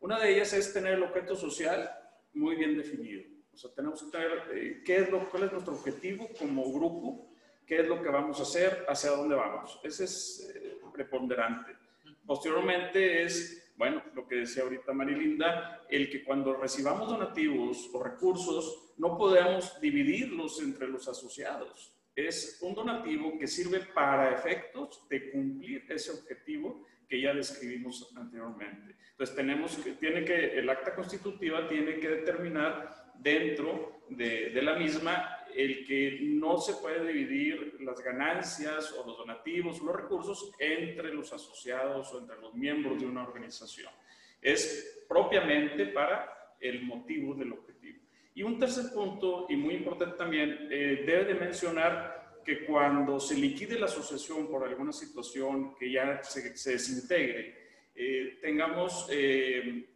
Una 0.00 0.18
de 0.18 0.32
ellas 0.32 0.52
es 0.54 0.72
tener 0.72 0.94
el 0.94 1.02
objeto 1.02 1.36
social 1.36 1.90
muy 2.32 2.56
bien 2.56 2.76
definido. 2.76 3.22
O 3.52 3.56
sea, 3.56 3.70
tenemos 3.74 4.02
que 4.02 4.10
tener 4.10 4.30
eh, 4.52 4.82
qué 4.84 4.96
es 4.96 5.10
lo, 5.10 5.28
cuál 5.28 5.44
es 5.44 5.52
nuestro 5.52 5.74
objetivo 5.74 6.28
como 6.38 6.72
grupo, 6.72 7.30
qué 7.66 7.80
es 7.80 7.86
lo 7.86 8.02
que 8.02 8.08
vamos 8.08 8.40
a 8.40 8.44
hacer, 8.44 8.86
hacia 8.88 9.10
dónde 9.10 9.34
vamos. 9.34 9.78
Ese 9.84 10.04
es 10.04 10.52
eh, 10.54 10.78
preponderante. 10.92 11.76
Posteriormente 12.24 13.24
es, 13.24 13.72
bueno, 13.76 14.02
lo 14.14 14.26
que 14.26 14.36
decía 14.36 14.62
ahorita 14.62 14.92
Marilinda, 14.92 15.84
el 15.90 16.08
que 16.08 16.24
cuando 16.24 16.54
recibamos 16.54 17.08
donativos 17.08 17.90
o 17.92 18.02
recursos 18.02 18.94
no 18.96 19.18
podamos 19.18 19.80
dividirlos 19.80 20.62
entre 20.62 20.88
los 20.88 21.08
asociados. 21.08 21.92
Es 22.14 22.58
un 22.62 22.74
donativo 22.74 23.38
que 23.38 23.46
sirve 23.46 23.80
para 23.80 24.32
efectos 24.32 25.06
de 25.08 25.30
cumplir 25.30 25.84
ese 25.88 26.12
objetivo 26.12 26.86
que 27.10 27.20
ya 27.20 27.34
describimos 27.34 28.12
anteriormente. 28.16 28.94
Entonces 29.10 29.34
tenemos 29.34 29.76
que, 29.76 29.92
tiene 29.94 30.24
que, 30.24 30.58
el 30.58 30.70
acta 30.70 30.94
constitutiva 30.94 31.66
tiene 31.68 31.98
que 31.98 32.08
determinar 32.08 33.12
dentro 33.18 34.04
de, 34.08 34.58
la 34.62 34.76
misma 34.76 35.36
el 35.54 35.84
que 35.84 36.20
no 36.22 36.58
se 36.58 36.74
puede 36.74 37.12
dividir 37.12 37.76
las 37.80 38.00
ganancias 38.00 38.92
o 38.92 39.04
los 39.04 39.18
donativos 39.18 39.80
o 39.80 39.86
los 39.86 39.96
recursos 39.96 40.52
entre 40.60 41.12
los 41.12 41.32
asociados 41.32 42.12
o 42.14 42.20
entre 42.20 42.40
los 42.40 42.54
miembros 42.54 43.00
de 43.00 43.06
una 43.06 43.24
organización. 43.24 43.92
Es 44.40 45.04
propiamente 45.08 45.86
para 45.86 46.54
el 46.60 46.84
motivo 46.84 47.34
del 47.34 47.52
objetivo. 47.52 47.98
Y 48.36 48.44
un 48.44 48.60
tercer 48.60 48.92
punto, 48.94 49.46
y 49.48 49.56
muy 49.56 49.74
importante 49.74 50.16
también, 50.16 50.68
eh, 50.70 51.02
debe 51.04 51.24
de 51.24 51.34
mencionar 51.34 52.19
que 52.44 52.64
cuando 52.64 53.20
se 53.20 53.34
liquide 53.34 53.78
la 53.78 53.86
asociación 53.86 54.48
por 54.48 54.66
alguna 54.66 54.92
situación 54.92 55.74
que 55.76 55.90
ya 55.90 56.22
se, 56.22 56.56
se 56.56 56.72
desintegre, 56.72 57.90
eh, 57.94 58.38
tengamos 58.40 59.08
eh, 59.10 59.88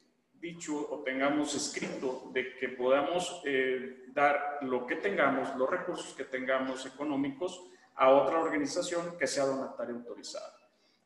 dicho 0.44 0.76
o 0.90 1.02
tengamos 1.02 1.54
escrito 1.54 2.30
de 2.34 2.56
que 2.56 2.68
podamos 2.68 3.40
eh, 3.46 4.04
dar 4.08 4.58
lo 4.62 4.86
que 4.86 4.96
tengamos, 4.96 5.56
los 5.56 5.70
recursos 5.70 6.14
que 6.14 6.24
tengamos 6.24 6.84
económicos 6.84 7.64
a 7.96 8.10
otra 8.10 8.40
organización 8.40 9.16
que 9.18 9.26
sea 9.26 9.46
donataria 9.46 9.94
autorizada. 9.94 10.52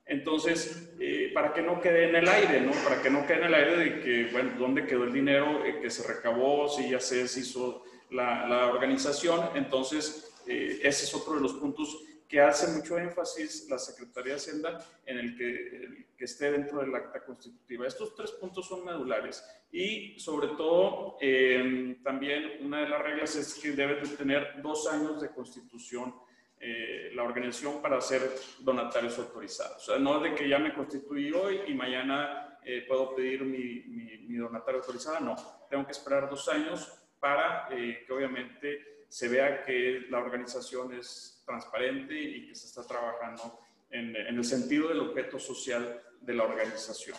Entonces, 0.07 0.91
eh, 0.99 1.31
para 1.35 1.53
que 1.53 1.63
no 1.63 1.81
quede 1.81 2.09
en 2.09 2.17
el 2.17 2.29
aire, 2.29 2.63
¿no? 2.63 2.73
Para 2.83 3.01
que 3.03 3.11
no 3.11 3.27
quede 3.27 3.41
en 3.41 3.45
el 3.45 3.55
aire 3.55 3.77
de 3.77 4.01
que, 4.01 4.29
bueno, 4.33 4.53
¿dónde 4.59 4.87
quedó 4.87 5.05
el 5.05 5.13
dinero 5.13 5.65
eh, 5.65 5.81
que 5.81 5.91
se 5.91 6.09
recabó? 6.09 6.67
Si 6.67 6.89
ya 6.89 6.99
se 6.99 7.23
deshizo 7.23 7.85
la, 8.11 8.49
la 8.49 8.67
organización. 8.69 9.51
Entonces, 9.55 10.28
ese 10.49 11.05
es 11.05 11.15
otro 11.15 11.35
de 11.35 11.41
los 11.41 11.55
puntos 11.55 11.99
que 12.29 12.41
hace 12.41 12.69
mucho 12.77 12.99
énfasis 12.99 13.69
la 13.71 13.79
Secretaría 13.79 14.35
de 14.35 14.39
Hacienda 14.39 14.85
en 15.07 15.19
el 15.19 15.37
que, 15.37 16.07
esté 16.19 16.51
dentro 16.51 16.81
del 16.81 16.95
acta 16.95 17.25
constitutiva. 17.25 17.87
Estos 17.87 18.15
tres 18.17 18.33
puntos 18.33 18.67
son 18.67 18.85
medulares 18.85 19.43
y 19.71 20.19
sobre 20.19 20.49
todo 20.49 21.17
eh, 21.21 21.97
también 22.03 22.59
una 22.67 22.81
de 22.81 22.89
las 22.89 23.01
reglas 23.01 23.37
es 23.37 23.55
que 23.55 23.71
debe 23.71 24.01
de 24.01 24.17
tener 24.17 24.61
dos 24.61 24.89
años 24.89 25.23
de 25.23 25.31
constitución 25.31 26.13
eh, 26.59 27.13
la 27.15 27.23
organización 27.23 27.81
para 27.81 28.01
ser 28.01 28.21
donatarios 28.59 29.17
autorizados. 29.21 29.77
O 29.77 29.93
sea, 29.93 29.99
no 30.01 30.19
de 30.19 30.35
que 30.35 30.49
ya 30.49 30.59
me 30.59 30.75
constituí 30.75 31.31
hoy 31.31 31.61
y 31.69 31.75
mañana 31.75 32.59
eh, 32.65 32.85
puedo 32.89 33.15
pedir 33.15 33.45
mi, 33.45 33.85
mi, 33.87 34.19
mi, 34.27 34.39
autorizada, 34.39 35.21
no. 35.21 35.37
Tengo 35.71 35.87
que 35.87 35.93
esperar 35.93 36.29
dos 36.29 36.49
años 36.49 36.93
para 37.21 37.69
que 37.69 38.13
obviamente 38.13 38.98
se 39.09 39.29
vea 39.29 39.63
que 39.65 40.07
la 40.11 40.19
organización 40.19 40.93
es 40.95 41.43
transparente 41.47 42.15
y 42.15 42.49
que 42.49 42.55
se 42.55 42.67
está 42.67 42.87
trabajando 42.87 43.61
en, 43.91 44.15
en 44.15 44.37
el 44.37 44.45
sentido 44.45 44.89
del 44.89 45.01
objeto 45.01 45.39
social 45.39 46.03
de 46.21 46.35
la 46.35 46.45
organización. 46.45 47.17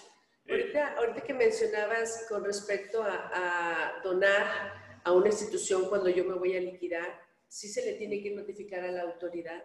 Ahorita, 0.48 0.96
ahorita 0.98 1.22
que 1.22 1.34
mencionabas 1.34 2.26
con 2.28 2.44
respecto 2.44 3.04
a, 3.04 3.30
a, 3.34 4.02
donar 4.02 5.00
a 5.04 5.12
una 5.12 5.28
institución 5.28 5.88
cuando 5.90 6.10
yo 6.10 6.26
me 6.26 6.34
voy 6.34 6.56
a 6.58 6.60
liquidar, 6.60 7.22
sí 7.48 7.68
se 7.68 7.86
le 7.86 7.94
tiene 7.94 8.22
que 8.22 8.32
notificar 8.32 8.84
a 8.84 8.92
la 8.92 9.04
autoridad 9.04 9.64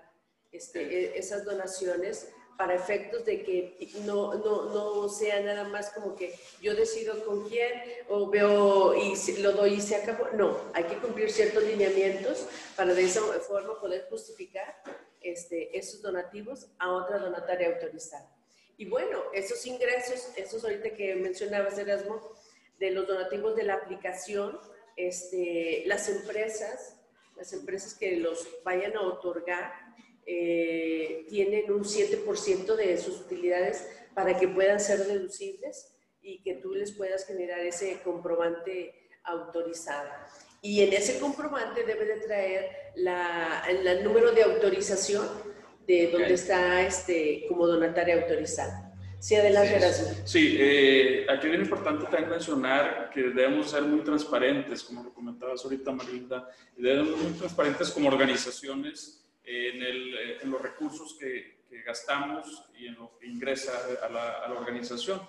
este, 0.52 0.82
e, 0.82 1.18
esas 1.18 1.44
donaciones 1.44 2.32
para 2.56 2.74
efectos 2.74 3.24
de 3.24 3.42
que 3.42 3.76
no, 4.04 4.34
no, 4.34 4.64
no, 4.72 5.08
sea 5.08 5.40
nada 5.40 5.64
más 5.64 5.90
como 5.90 6.14
que 6.14 6.34
yo 6.60 6.74
decido 6.74 7.24
con 7.24 7.48
quién 7.48 7.72
o 8.08 8.28
veo 8.28 8.94
y 8.94 9.16
lo 9.38 9.52
doy 9.52 9.74
y 9.74 9.80
se 9.80 9.96
acabó. 9.96 10.28
No, 10.34 10.58
hay 10.72 10.84
que 10.84 10.98
cumplir 10.98 11.30
ciertos 11.30 11.62
lineamientos 11.64 12.46
para 12.76 12.94
de 12.94 13.04
esa 13.04 13.20
forma 13.20 13.78
poder 13.80 14.06
justificar 14.08 14.82
este, 15.20 15.76
esos 15.76 16.02
donativos 16.02 16.68
a 16.78 16.92
otra 16.92 17.18
donataria 17.18 17.68
autorizada. 17.68 18.30
Y 18.76 18.86
bueno, 18.86 19.22
esos 19.32 19.64
ingresos, 19.66 20.30
esos 20.36 20.64
ahorita 20.64 20.90
que 20.90 21.14
mencionabas, 21.14 21.78
Erasmo, 21.78 22.20
de 22.78 22.90
los 22.90 23.06
donativos 23.06 23.54
de 23.56 23.62
la 23.62 23.74
aplicación, 23.74 24.58
este, 24.96 25.84
las 25.86 26.08
empresas, 26.08 26.96
las 27.36 27.52
empresas 27.52 27.94
que 27.94 28.16
los 28.16 28.46
vayan 28.64 28.96
a 28.96 29.02
otorgar, 29.02 29.72
eh, 30.26 31.26
tienen 31.28 31.70
un 31.72 31.84
7% 31.84 32.76
de 32.76 32.98
sus 32.98 33.20
utilidades 33.20 33.88
para 34.14 34.38
que 34.38 34.48
puedan 34.48 34.80
ser 34.80 35.06
deducibles 35.06 35.92
y 36.22 36.42
que 36.42 36.54
tú 36.54 36.74
les 36.74 36.92
puedas 36.92 37.26
generar 37.26 37.60
ese 37.60 38.00
comprobante 38.02 38.94
autorizado. 39.24 40.08
Y 40.62 40.82
en 40.82 40.92
ese 40.92 41.18
comprobante 41.18 41.84
debe 41.84 42.06
de 42.06 42.20
traer 42.20 42.70
la, 42.96 43.64
el 43.68 44.02
número 44.02 44.32
de 44.32 44.42
autorización 44.42 45.26
de 45.86 46.08
donde 46.10 46.34
está 46.34 46.82
este, 46.86 47.44
como 47.48 47.66
donataria 47.66 48.22
autorizada. 48.22 48.84
Sí, 49.18 49.34
adelante, 49.36 49.76
Erasmo. 49.76 50.08
Sí, 50.24 50.56
eh, 50.60 51.26
aquí 51.30 51.48
es 51.48 51.54
importante 51.54 52.04
también 52.04 52.28
mencionar 52.28 53.10
que 53.12 53.22
debemos 53.22 53.70
ser 53.70 53.82
muy 53.82 54.00
transparentes, 54.00 54.82
como 54.82 55.02
lo 55.02 55.14
comentabas 55.14 55.64
ahorita, 55.64 55.92
Marinda, 55.92 56.48
debemos 56.76 57.14
ser 57.14 57.28
muy 57.28 57.32
transparentes 57.38 57.90
como 57.90 58.08
organizaciones 58.08 59.23
en, 59.44 59.82
el, 59.82 60.14
eh, 60.14 60.38
en 60.42 60.50
los 60.50 60.60
recursos 60.60 61.16
que, 61.18 61.64
que, 61.68 61.82
gastamos 61.82 62.64
y 62.76 62.86
en 62.86 62.94
lo 62.94 63.18
que 63.18 63.26
ingresa 63.26 63.72
a 64.02 64.08
la, 64.08 64.38
a 64.38 64.48
la, 64.48 64.58
organización. 64.58 65.20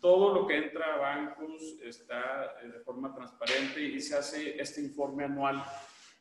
Todo 0.00 0.34
lo 0.34 0.46
que 0.46 0.56
entra 0.56 0.94
a 0.94 0.98
bancos 0.98 1.62
está 1.82 2.56
eh, 2.62 2.68
de 2.68 2.80
forma 2.80 3.14
transparente 3.14 3.80
y 3.80 4.00
se 4.00 4.16
hace 4.16 4.60
este 4.60 4.80
informe 4.80 5.24
anual, 5.24 5.64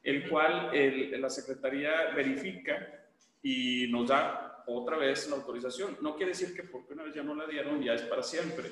el 0.03 0.29
cual 0.29 0.75
el, 0.75 1.19
la 1.19 1.29
Secretaría 1.29 2.11
verifica 2.15 3.07
y 3.41 3.87
nos 3.89 4.07
da 4.07 4.63
otra 4.67 4.97
vez 4.97 5.27
la 5.29 5.35
autorización. 5.37 5.97
No 6.01 6.15
quiere 6.15 6.31
decir 6.31 6.55
que 6.55 6.63
porque 6.63 6.93
una 6.93 7.03
vez 7.03 7.15
ya 7.15 7.23
no 7.23 7.35
la 7.35 7.47
dieron, 7.47 7.81
ya 7.81 7.93
es 7.93 8.03
para 8.03 8.23
siempre. 8.23 8.71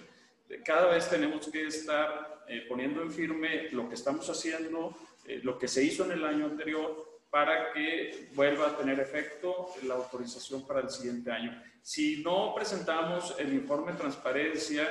Cada 0.64 0.92
vez 0.92 1.10
tenemos 1.10 1.48
que 1.48 1.68
estar 1.68 2.44
eh, 2.48 2.66
poniendo 2.68 3.02
en 3.02 3.12
firme 3.12 3.70
lo 3.72 3.88
que 3.88 3.96
estamos 3.96 4.28
haciendo, 4.30 4.96
eh, 5.26 5.40
lo 5.44 5.60
que 5.60 5.68
se 5.68 5.84
hizo 5.84 6.06
en 6.06 6.12
el 6.12 6.26
año 6.26 6.46
anterior, 6.46 7.09
para 7.30 7.72
que 7.74 8.30
vuelva 8.34 8.70
a 8.70 8.78
tener 8.78 9.00
efecto 9.00 9.68
la 9.84 9.96
autorización 9.96 10.66
para 10.66 10.82
el 10.82 10.90
siguiente 10.90 11.32
año. 11.32 11.62
Si 11.82 12.24
no 12.24 12.54
presentamos 12.56 13.36
el 13.38 13.54
informe 13.54 13.92
de 13.92 14.00
transparencia, 14.00 14.88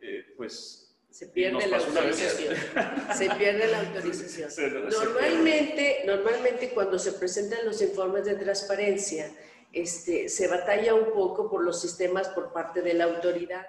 eh, 0.00 0.34
pues 0.36 0.82
se 1.10 1.26
pierde 1.26 1.66
la 1.66 1.76
autorización. 1.76 2.56
Se 3.16 3.30
pierde 3.34 3.66
la 3.66 3.80
autorización. 3.80 4.50
Normalmente, 4.88 6.02
normalmente 6.06 6.70
cuando 6.70 6.98
se 6.98 7.12
presentan 7.12 7.66
los 7.66 7.82
informes 7.82 8.24
de 8.24 8.36
transparencia, 8.36 9.30
este, 9.74 10.30
se 10.30 10.48
batalla 10.48 10.94
un 10.94 11.12
poco 11.12 11.50
por 11.50 11.62
los 11.62 11.82
sistemas 11.82 12.30
por 12.30 12.52
parte 12.54 12.80
de 12.80 12.94
la 12.94 13.04
autoridad 13.04 13.66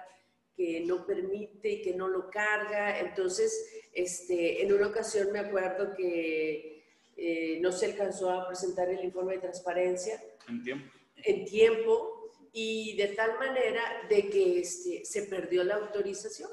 que 0.56 0.84
no 0.86 1.04
permite 1.04 1.68
y 1.68 1.82
que 1.82 1.94
no 1.94 2.08
lo 2.08 2.30
carga. 2.30 2.98
Entonces, 2.98 3.68
este, 3.92 4.62
en 4.62 4.72
una 4.72 4.86
ocasión 4.86 5.30
me 5.30 5.40
acuerdo 5.40 5.94
que 5.94 6.73
eh, 7.16 7.58
no 7.60 7.72
se 7.72 7.86
alcanzó 7.86 8.30
a 8.30 8.46
presentar 8.46 8.88
el 8.88 9.04
informe 9.04 9.34
de 9.34 9.40
transparencia. 9.40 10.22
En 10.48 10.62
tiempo. 10.62 10.92
En 11.16 11.44
tiempo 11.44 12.30
y 12.52 12.96
de 12.96 13.08
tal 13.08 13.38
manera 13.38 13.82
de 14.08 14.28
que 14.30 14.60
este, 14.60 15.04
se 15.04 15.22
perdió 15.22 15.64
la 15.64 15.74
autorización. 15.76 16.50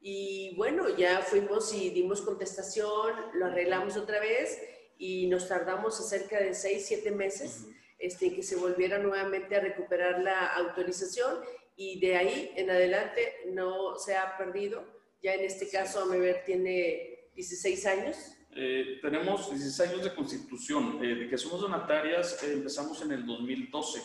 Y 0.00 0.54
bueno, 0.56 0.96
ya 0.96 1.20
fuimos 1.22 1.72
y 1.74 1.90
dimos 1.90 2.20
contestación, 2.20 3.14
lo 3.34 3.46
arreglamos 3.46 3.96
otra 3.96 4.20
vez 4.20 4.60
y 4.98 5.26
nos 5.26 5.48
tardamos 5.48 6.08
cerca 6.08 6.38
de 6.38 6.54
seis, 6.54 6.84
siete 6.86 7.10
meses 7.10 7.66
este, 7.98 8.34
que 8.34 8.42
se 8.42 8.56
volviera 8.56 8.98
nuevamente 8.98 9.56
a 9.56 9.60
recuperar 9.60 10.22
la 10.22 10.46
autorización 10.54 11.38
y 11.76 12.00
de 12.00 12.16
ahí 12.16 12.52
en 12.56 12.70
adelante 12.70 13.34
no 13.46 13.98
se 13.98 14.14
ha 14.14 14.36
perdido. 14.36 14.84
Ya 15.22 15.34
en 15.34 15.40
este 15.40 15.68
caso 15.68 16.02
Amever 16.02 16.44
tiene 16.44 17.30
16 17.34 17.86
años. 17.86 18.16
Eh, 18.56 18.98
tenemos 19.02 19.50
16 19.50 19.90
años 19.90 20.04
de 20.04 20.14
constitución. 20.14 20.98
Eh, 21.02 21.14
de 21.14 21.28
que 21.28 21.36
somos 21.38 21.60
donatarias 21.60 22.42
eh, 22.44 22.52
empezamos 22.52 23.00
en 23.02 23.12
el 23.12 23.26
2012. 23.26 24.02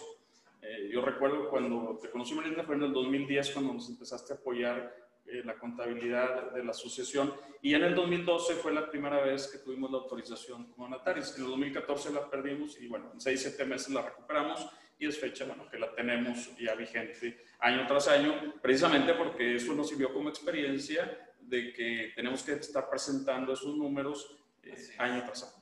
Eh, 0.61 0.89
yo 0.91 1.01
recuerdo 1.01 1.49
cuando 1.49 1.97
te 2.01 2.09
conocí, 2.09 2.33
Melinda, 2.33 2.63
fue 2.63 2.75
en 2.75 2.83
el 2.83 2.93
2010 2.93 3.51
cuando 3.51 3.73
nos 3.73 3.89
empezaste 3.89 4.33
a 4.33 4.35
apoyar 4.37 4.95
eh, 5.25 5.43
la 5.45 5.57
contabilidad 5.59 6.51
de 6.51 6.63
la 6.63 6.71
asociación. 6.71 7.33
Y 7.61 7.75
en 7.75 7.83
el 7.83 7.93
2012 7.93 8.55
fue 8.55 8.73
la 8.73 8.89
primera 8.89 9.21
vez 9.21 9.47
que 9.47 9.59
tuvimos 9.59 9.91
la 9.91 9.99
autorización 9.99 10.71
como 10.71 10.89
notarios. 10.89 11.35
En 11.37 11.43
el 11.43 11.49
2014 11.51 12.13
la 12.13 12.29
perdimos 12.29 12.79
y 12.81 12.87
bueno, 12.87 13.11
en 13.13 13.21
6, 13.21 13.41
7 13.41 13.65
meses 13.65 13.89
la 13.89 14.01
recuperamos 14.01 14.67
y 14.97 15.05
es 15.05 15.19
fecha, 15.19 15.45
bueno, 15.45 15.69
que 15.69 15.77
la 15.77 15.93
tenemos 15.93 16.57
ya 16.57 16.73
vigente 16.73 17.45
año 17.59 17.85
tras 17.87 18.07
año, 18.07 18.55
precisamente 18.61 19.13
porque 19.13 19.55
eso 19.55 19.73
nos 19.75 19.87
sirvió 19.87 20.11
como 20.11 20.29
experiencia 20.29 21.29
de 21.39 21.73
que 21.73 22.11
tenemos 22.15 22.43
que 22.43 22.53
estar 22.53 22.89
presentando 22.89 23.53
esos 23.53 23.75
números 23.77 24.38
eh, 24.63 24.95
año 24.97 25.23
tras 25.25 25.43
año. 25.43 25.53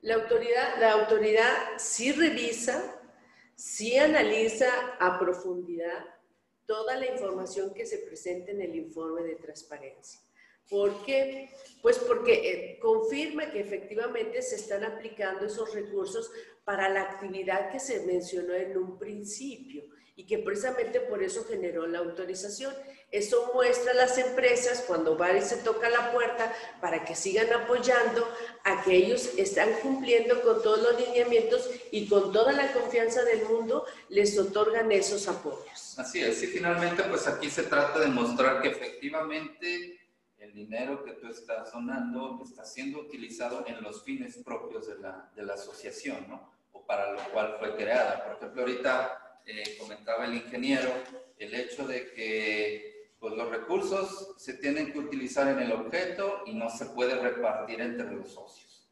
La 0.00 0.14
autoridad, 0.14 0.78
la 0.78 0.92
autoridad 0.92 1.54
sí 1.76 2.12
revisa, 2.12 3.00
sí 3.54 3.96
analiza 3.96 4.68
a 5.00 5.18
profundidad 5.18 6.04
toda 6.66 6.96
la 6.96 7.06
información 7.06 7.72
que 7.74 7.86
se 7.86 7.98
presenta 7.98 8.52
en 8.52 8.60
el 8.60 8.76
informe 8.76 9.22
de 9.22 9.36
transparencia. 9.36 10.20
¿Por 10.68 11.04
qué? 11.04 11.50
Pues 11.80 11.98
porque 11.98 12.34
eh, 12.34 12.78
confirma 12.78 13.50
que 13.50 13.60
efectivamente 13.60 14.42
se 14.42 14.56
están 14.56 14.84
aplicando 14.84 15.46
esos 15.46 15.74
recursos 15.74 16.30
para 16.64 16.90
la 16.90 17.02
actividad 17.02 17.72
que 17.72 17.80
se 17.80 18.04
mencionó 18.04 18.52
en 18.52 18.76
un 18.76 18.98
principio 18.98 19.84
y 20.14 20.26
que 20.26 20.38
precisamente 20.38 21.00
por 21.00 21.22
eso 21.22 21.44
generó 21.44 21.86
la 21.86 22.00
autorización. 22.00 22.74
Eso 23.10 23.52
muestra 23.54 23.92
a 23.92 23.94
las 23.94 24.18
empresas 24.18 24.84
cuando 24.86 25.16
va 25.16 25.32
y 25.32 25.40
se 25.40 25.56
toca 25.58 25.88
la 25.88 26.12
puerta 26.12 26.54
para 26.80 27.06
que 27.06 27.14
sigan 27.14 27.50
apoyando 27.54 28.28
a 28.64 28.82
que 28.82 28.96
ellos 28.96 29.30
están 29.38 29.72
cumpliendo 29.80 30.42
con 30.42 30.62
todos 30.62 30.82
los 30.82 31.00
lineamientos 31.00 31.70
y 31.90 32.06
con 32.06 32.32
toda 32.32 32.52
la 32.52 32.70
confianza 32.72 33.24
del 33.24 33.44
mundo 33.44 33.86
les 34.10 34.38
otorgan 34.38 34.92
esos 34.92 35.26
apoyos. 35.26 35.98
Así 35.98 36.22
es, 36.22 36.42
y 36.42 36.48
finalmente 36.48 37.02
pues 37.04 37.26
aquí 37.26 37.48
se 37.48 37.62
trata 37.62 37.98
de 37.98 38.08
mostrar 38.08 38.60
que 38.60 38.68
efectivamente 38.68 39.98
el 40.36 40.52
dinero 40.52 41.02
que 41.02 41.12
tú 41.12 41.28
estás 41.28 41.72
donando 41.72 42.42
está 42.44 42.66
siendo 42.66 43.00
utilizado 43.00 43.64
en 43.66 43.82
los 43.82 44.04
fines 44.04 44.36
propios 44.44 44.86
de 44.86 44.98
la, 44.98 45.30
de 45.34 45.44
la 45.44 45.54
asociación, 45.54 46.26
¿no? 46.28 46.52
O 46.72 46.84
para 46.84 47.12
lo 47.12 47.22
cual 47.32 47.56
fue 47.58 47.74
creada. 47.74 48.22
Por 48.24 48.36
ejemplo, 48.36 48.62
ahorita 48.62 49.40
eh, 49.46 49.76
comentaba 49.78 50.26
el 50.26 50.34
ingeniero 50.34 50.92
el 51.38 51.54
hecho 51.54 51.86
de 51.86 52.12
que 52.12 52.97
pues 53.20 53.34
los 53.34 53.50
recursos 53.50 54.34
se 54.36 54.54
tienen 54.54 54.92
que 54.92 54.98
utilizar 54.98 55.48
en 55.48 55.58
el 55.58 55.72
objeto 55.72 56.42
y 56.46 56.54
no 56.54 56.70
se 56.70 56.86
puede 56.86 57.14
repartir 57.16 57.80
entre 57.80 58.10
los 58.12 58.30
socios. 58.32 58.88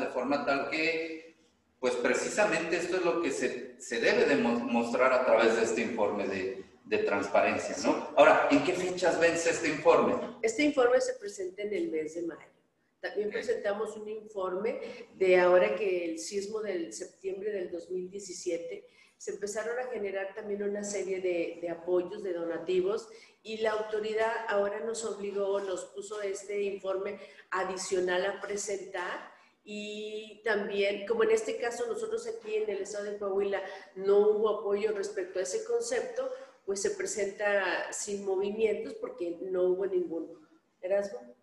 De 0.00 0.06
forma 0.06 0.44
tal 0.44 0.70
que, 0.70 1.36
pues 1.78 1.94
precisamente 1.94 2.76
esto 2.76 2.96
es 2.96 3.04
lo 3.04 3.20
que 3.20 3.30
se, 3.30 3.80
se 3.80 4.00
debe 4.00 4.24
demostrar 4.24 5.12
a 5.12 5.24
través 5.24 5.56
de 5.56 5.62
este 5.62 5.82
informe 5.82 6.26
de, 6.26 6.64
de 6.84 6.98
transparencia, 6.98 7.76
¿no? 7.84 8.10
Ahora, 8.16 8.48
¿en 8.50 8.64
qué 8.64 8.72
fechas 8.72 9.18
vence 9.20 9.50
este 9.50 9.68
informe? 9.68 10.14
Este 10.42 10.62
informe 10.62 11.00
se 11.00 11.14
presenta 11.14 11.62
en 11.62 11.74
el 11.74 11.90
mes 11.90 12.14
de 12.14 12.22
mayo. 12.22 12.56
También 13.00 13.30
presentamos 13.30 13.96
un 13.96 14.08
informe 14.08 14.80
de 15.14 15.38
ahora 15.38 15.76
que 15.76 16.04
el 16.04 16.18
sismo 16.18 16.60
del 16.60 16.92
septiembre 16.92 17.52
del 17.52 17.70
2017 17.70 18.84
se 19.18 19.32
empezaron 19.32 19.78
a 19.78 19.90
generar 19.90 20.34
también 20.34 20.62
una 20.62 20.84
serie 20.84 21.20
de, 21.20 21.68
apoyos, 21.70 22.22
de 22.22 22.32
donativos, 22.32 23.08
y 23.42 23.58
la 23.58 23.72
autoridad 23.72 24.32
ahora 24.48 24.80
nos 24.80 25.04
obligó, 25.04 25.60
nos 25.60 25.84
puso 25.86 26.20
este 26.22 26.62
informe 26.62 27.18
adicional 27.50 28.26
a 28.26 28.40
presentar. 28.40 29.34
Y 29.64 30.42
también, 30.44 31.06
como 31.06 31.24
en 31.24 31.32
este 31.32 31.56
caso 31.56 31.86
nosotros 31.86 32.26
aquí 32.26 32.56
en 32.56 32.70
el 32.70 32.78
estado 32.78 33.04
de 33.04 33.18
Coahuila 33.18 33.62
no 33.96 34.18
hubo 34.18 34.60
apoyo 34.60 34.92
respecto 34.92 35.38
a 35.38 35.42
ese 35.42 35.64
concepto, 35.64 36.30
pues 36.64 36.82
se 36.82 36.90
presenta 36.90 37.92
sin 37.92 38.24
movimientos 38.24 38.94
porque 38.94 39.38
no 39.42 39.64
hubo 39.64 39.86
ninguno. 39.86 40.40
¿Erasmo? 40.80 41.35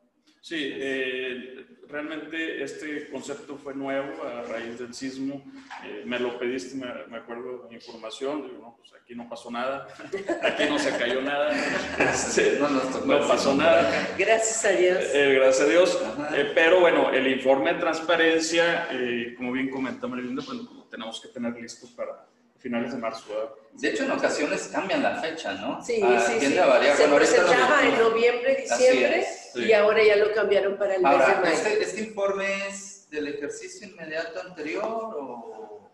Sí, 0.43 0.58
eh, 0.60 1.65
realmente 1.88 2.62
este 2.62 3.08
concepto 3.10 3.56
fue 3.56 3.73
nuevo 3.73 4.23
a 4.23 4.41
raíz 4.41 4.77
del 4.77 4.93
sismo. 4.93 5.41
Eh, 5.86 6.03
me 6.06 6.19
lo 6.19 6.38
pediste, 6.38 6.75
me, 6.75 6.86
me 7.10 7.15
acuerdo 7.15 7.69
de 7.69 7.75
información. 7.75 8.43
Digo, 8.43 8.58
no, 8.62 8.75
pues 8.77 8.91
aquí 9.01 9.15
no 9.15 9.29
pasó 9.29 9.49
nada, 9.49 9.88
aquí 10.43 10.63
no 10.67 10.77
se 10.79 10.97
cayó 10.97 11.21
nada, 11.21 11.49
este, 11.97 12.60
no, 12.60 12.67
no, 12.67 13.25
pasó 13.25 13.56
nada. 13.56 13.89
Gracias 14.17 14.65
a 14.65 14.71
Dios. 14.71 14.97
Eh, 15.13 15.36
gracias 15.36 15.65
a 15.65 15.69
Dios. 15.69 16.03
Eh, 16.36 16.51
pero 16.53 16.82
bueno, 16.82 17.10
el 17.12 17.25
informe 17.27 17.75
de 17.75 17.79
transparencia, 17.79 18.89
eh, 18.91 19.36
como 19.38 19.53
bien 19.53 19.69
comenta 19.69 20.08
Marilinda, 20.08 20.43
pues 20.45 20.58
lo 20.58 20.84
tenemos 20.89 21.21
que 21.21 21.29
tener 21.29 21.56
listo 21.56 21.88
para 21.95 22.27
finales 22.63 22.93
de 22.93 22.97
marzo. 22.97 23.26
¿verdad? 23.28 23.49
De 23.73 23.89
hecho, 23.89 24.04
en 24.06 24.12
ocasiones 24.12 24.69
cambian 24.71 25.04
la 25.04 25.21
fecha, 25.21 25.54
¿no? 25.54 25.84
Sí, 25.84 25.99
ah, 26.02 26.26
sí, 26.26 26.39
sí. 26.39 26.56
Variar. 26.56 26.95
Se 26.95 27.04
bueno, 27.04 27.17
presentaba 27.17 27.86
en 27.86 27.99
noviembre, 27.99 28.56
diciembre 28.56 29.26
sí. 29.54 29.65
y 29.65 29.73
ahora 29.73 30.04
ya 30.04 30.15
lo 30.15 30.34
cambiaron 30.34 30.78
para 30.78 30.95
el 30.95 31.06
ahora, 31.06 31.28
mes 31.28 31.36
de 31.36 31.41
mayo. 31.41 31.54
Este, 31.54 31.84
¿Este 31.84 32.02
informe 32.02 32.67
es 32.67 33.10
del 33.12 33.28
ejercicio 33.28 33.88
inmediato 33.88 34.41
anterior 34.41 34.86
o 34.86 35.91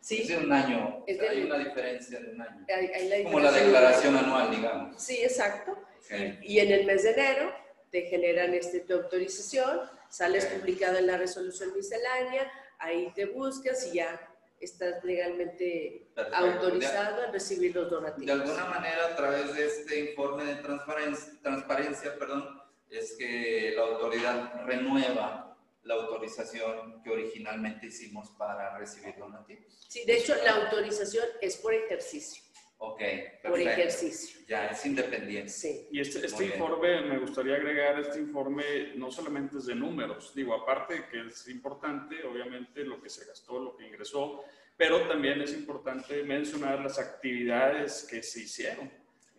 sí. 0.00 0.22
es 0.22 0.28
de 0.28 0.36
un 0.36 0.52
año? 0.52 1.02
Es 1.06 1.18
hay 1.18 1.42
una 1.44 1.58
diferencia 1.58 2.20
de 2.20 2.30
un 2.30 2.42
año. 2.42 2.66
Hay, 2.68 2.86
hay 2.86 3.08
la 3.08 3.30
Como 3.30 3.40
la 3.40 3.52
declaración 3.52 4.16
anual, 4.16 4.50
digamos. 4.50 5.02
Sí, 5.02 5.22
exacto. 5.22 5.78
Okay. 6.04 6.38
Y, 6.42 6.54
y, 6.54 6.60
en 6.60 6.72
el 6.72 6.84
mes 6.84 7.04
de 7.04 7.12
enero 7.12 7.54
te 7.90 8.02
generan 8.02 8.52
este, 8.52 8.80
tu 8.80 8.94
autorización, 8.94 9.80
sales 10.10 10.44
okay. 10.44 10.58
publicada 10.58 10.98
en 10.98 11.06
la 11.06 11.16
resolución 11.16 11.72
miscelánea, 11.74 12.52
ahí 12.78 13.10
te 13.14 13.26
buscas 13.26 13.86
y 13.86 13.98
ya 13.98 14.20
estás 14.62 15.02
legalmente 15.04 16.10
Perfecto. 16.14 16.38
autorizado 16.38 17.22
a 17.22 17.26
recibir 17.30 17.74
los 17.74 17.90
donativos. 17.90 18.26
De 18.26 18.32
alguna 18.32 18.64
manera, 18.66 19.06
a 19.06 19.16
través 19.16 19.54
de 19.54 19.66
este 19.66 20.10
informe 20.10 20.44
de 20.44 20.56
transparencia, 20.56 21.32
transparencia 21.42 22.18
perdón, 22.18 22.62
es 22.88 23.16
que 23.18 23.72
la 23.76 23.82
autoridad 23.82 24.64
renueva 24.64 25.56
la 25.84 25.94
autorización 25.94 27.02
que 27.02 27.10
originalmente 27.10 27.86
hicimos 27.86 28.30
para 28.38 28.78
recibir 28.78 29.16
donativos. 29.18 29.86
Sí, 29.88 30.04
de 30.06 30.18
hecho, 30.18 30.34
la 30.44 30.64
autorización 30.64 31.26
es 31.40 31.56
por 31.56 31.74
ejercicio. 31.74 32.42
Ok, 32.84 32.98
por 33.42 33.52
perfecto. 33.52 33.70
ejercicio. 33.70 34.40
Ya, 34.48 34.66
es 34.66 34.84
independiente. 34.84 35.50
Sí. 35.50 35.86
Y 35.92 36.00
este, 36.00 36.26
este 36.26 36.46
informe, 36.46 37.02
me 37.02 37.18
gustaría 37.20 37.54
agregar, 37.54 38.00
este 38.00 38.18
informe 38.18 38.94
no 38.96 39.08
solamente 39.08 39.58
es 39.58 39.66
de 39.66 39.76
números, 39.76 40.34
digo, 40.34 40.52
aparte 40.52 41.04
que 41.08 41.28
es 41.28 41.46
importante, 41.46 42.24
obviamente, 42.24 42.82
lo 42.82 43.00
que 43.00 43.08
se 43.08 43.24
gastó, 43.24 43.60
lo 43.60 43.76
que 43.76 43.86
ingresó, 43.86 44.42
pero 44.76 45.02
también 45.06 45.40
es 45.42 45.52
importante 45.52 46.24
mencionar 46.24 46.80
las 46.80 46.98
actividades 46.98 48.04
que 48.10 48.20
se 48.20 48.40
hicieron 48.40 48.90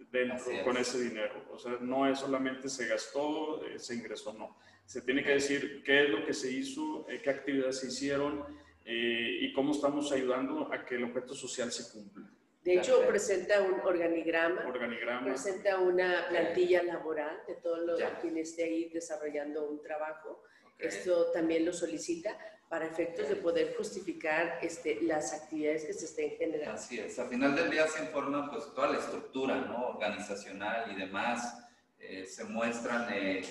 dentro 0.10 0.50
es. 0.50 0.64
con 0.64 0.78
ese 0.78 1.02
dinero. 1.02 1.46
O 1.52 1.60
sea, 1.60 1.74
no 1.82 2.08
es 2.08 2.20
solamente 2.20 2.70
se 2.70 2.88
gastó, 2.88 3.66
eh, 3.66 3.78
se 3.78 3.94
ingresó, 3.94 4.32
no. 4.32 4.58
Se 4.86 5.02
tiene 5.02 5.22
que 5.22 5.32
decir 5.32 5.84
qué 5.84 6.06
es 6.06 6.10
lo 6.10 6.26
que 6.26 6.34
se 6.34 6.50
hizo, 6.50 7.06
eh, 7.10 7.20
qué 7.22 7.30
actividades 7.30 7.80
se 7.80 7.88
hicieron 7.88 8.46
eh, 8.86 9.40
y 9.42 9.52
cómo 9.52 9.74
estamos 9.74 10.14
ayudando 10.14 10.72
a 10.72 10.86
que 10.86 10.96
el 10.96 11.04
objeto 11.04 11.36
social 11.36 11.74
se 11.74 11.92
cumpla. 11.92 12.23
De 12.64 12.76
hecho, 12.76 13.00
Perfecto. 13.00 13.10
presenta 13.10 13.62
un 13.62 13.80
organigrama, 13.82 14.66
Organigrama. 14.68 15.26
presenta 15.26 15.80
una 15.80 16.28
plantilla 16.30 16.82
laboral 16.84 17.42
de 17.48 17.56
todos 17.56 17.80
los 17.80 18.00
Ya. 18.00 18.20
quien 18.20 18.38
esté 18.38 18.64
ahí 18.64 18.90
desarrollando 18.90 19.70
un 19.70 19.82
trabajo. 19.82 20.44
Esto 20.80 21.32
también 21.32 21.66
lo 21.66 21.74
solicita 21.74 22.38
para 22.70 22.86
efectos 22.86 23.30
de 23.30 23.36
poder 23.36 23.76
justificar 23.76 24.60
este, 24.62 25.02
las 25.02 25.34
actividades 25.34 25.86
que 25.86 25.94
se 25.94 26.06
estén 26.06 26.32
generando. 26.38 26.74
Así 26.74 27.00
es. 27.00 27.20
Al 27.20 27.28
final 27.30 27.56
del 27.56 27.70
día 27.70 27.86
se 27.88 28.04
informa 28.04 28.50
pues 28.50 28.66
toda 28.74 28.92
la 28.92 28.98
estructura, 29.00 29.56
¿no? 29.56 29.90
Organizacional 29.90 30.92
y 30.92 30.96
demás. 30.96 31.60
Eh, 32.00 32.26
se 32.26 32.44
muestran 32.46 33.08
eh, 33.14 33.44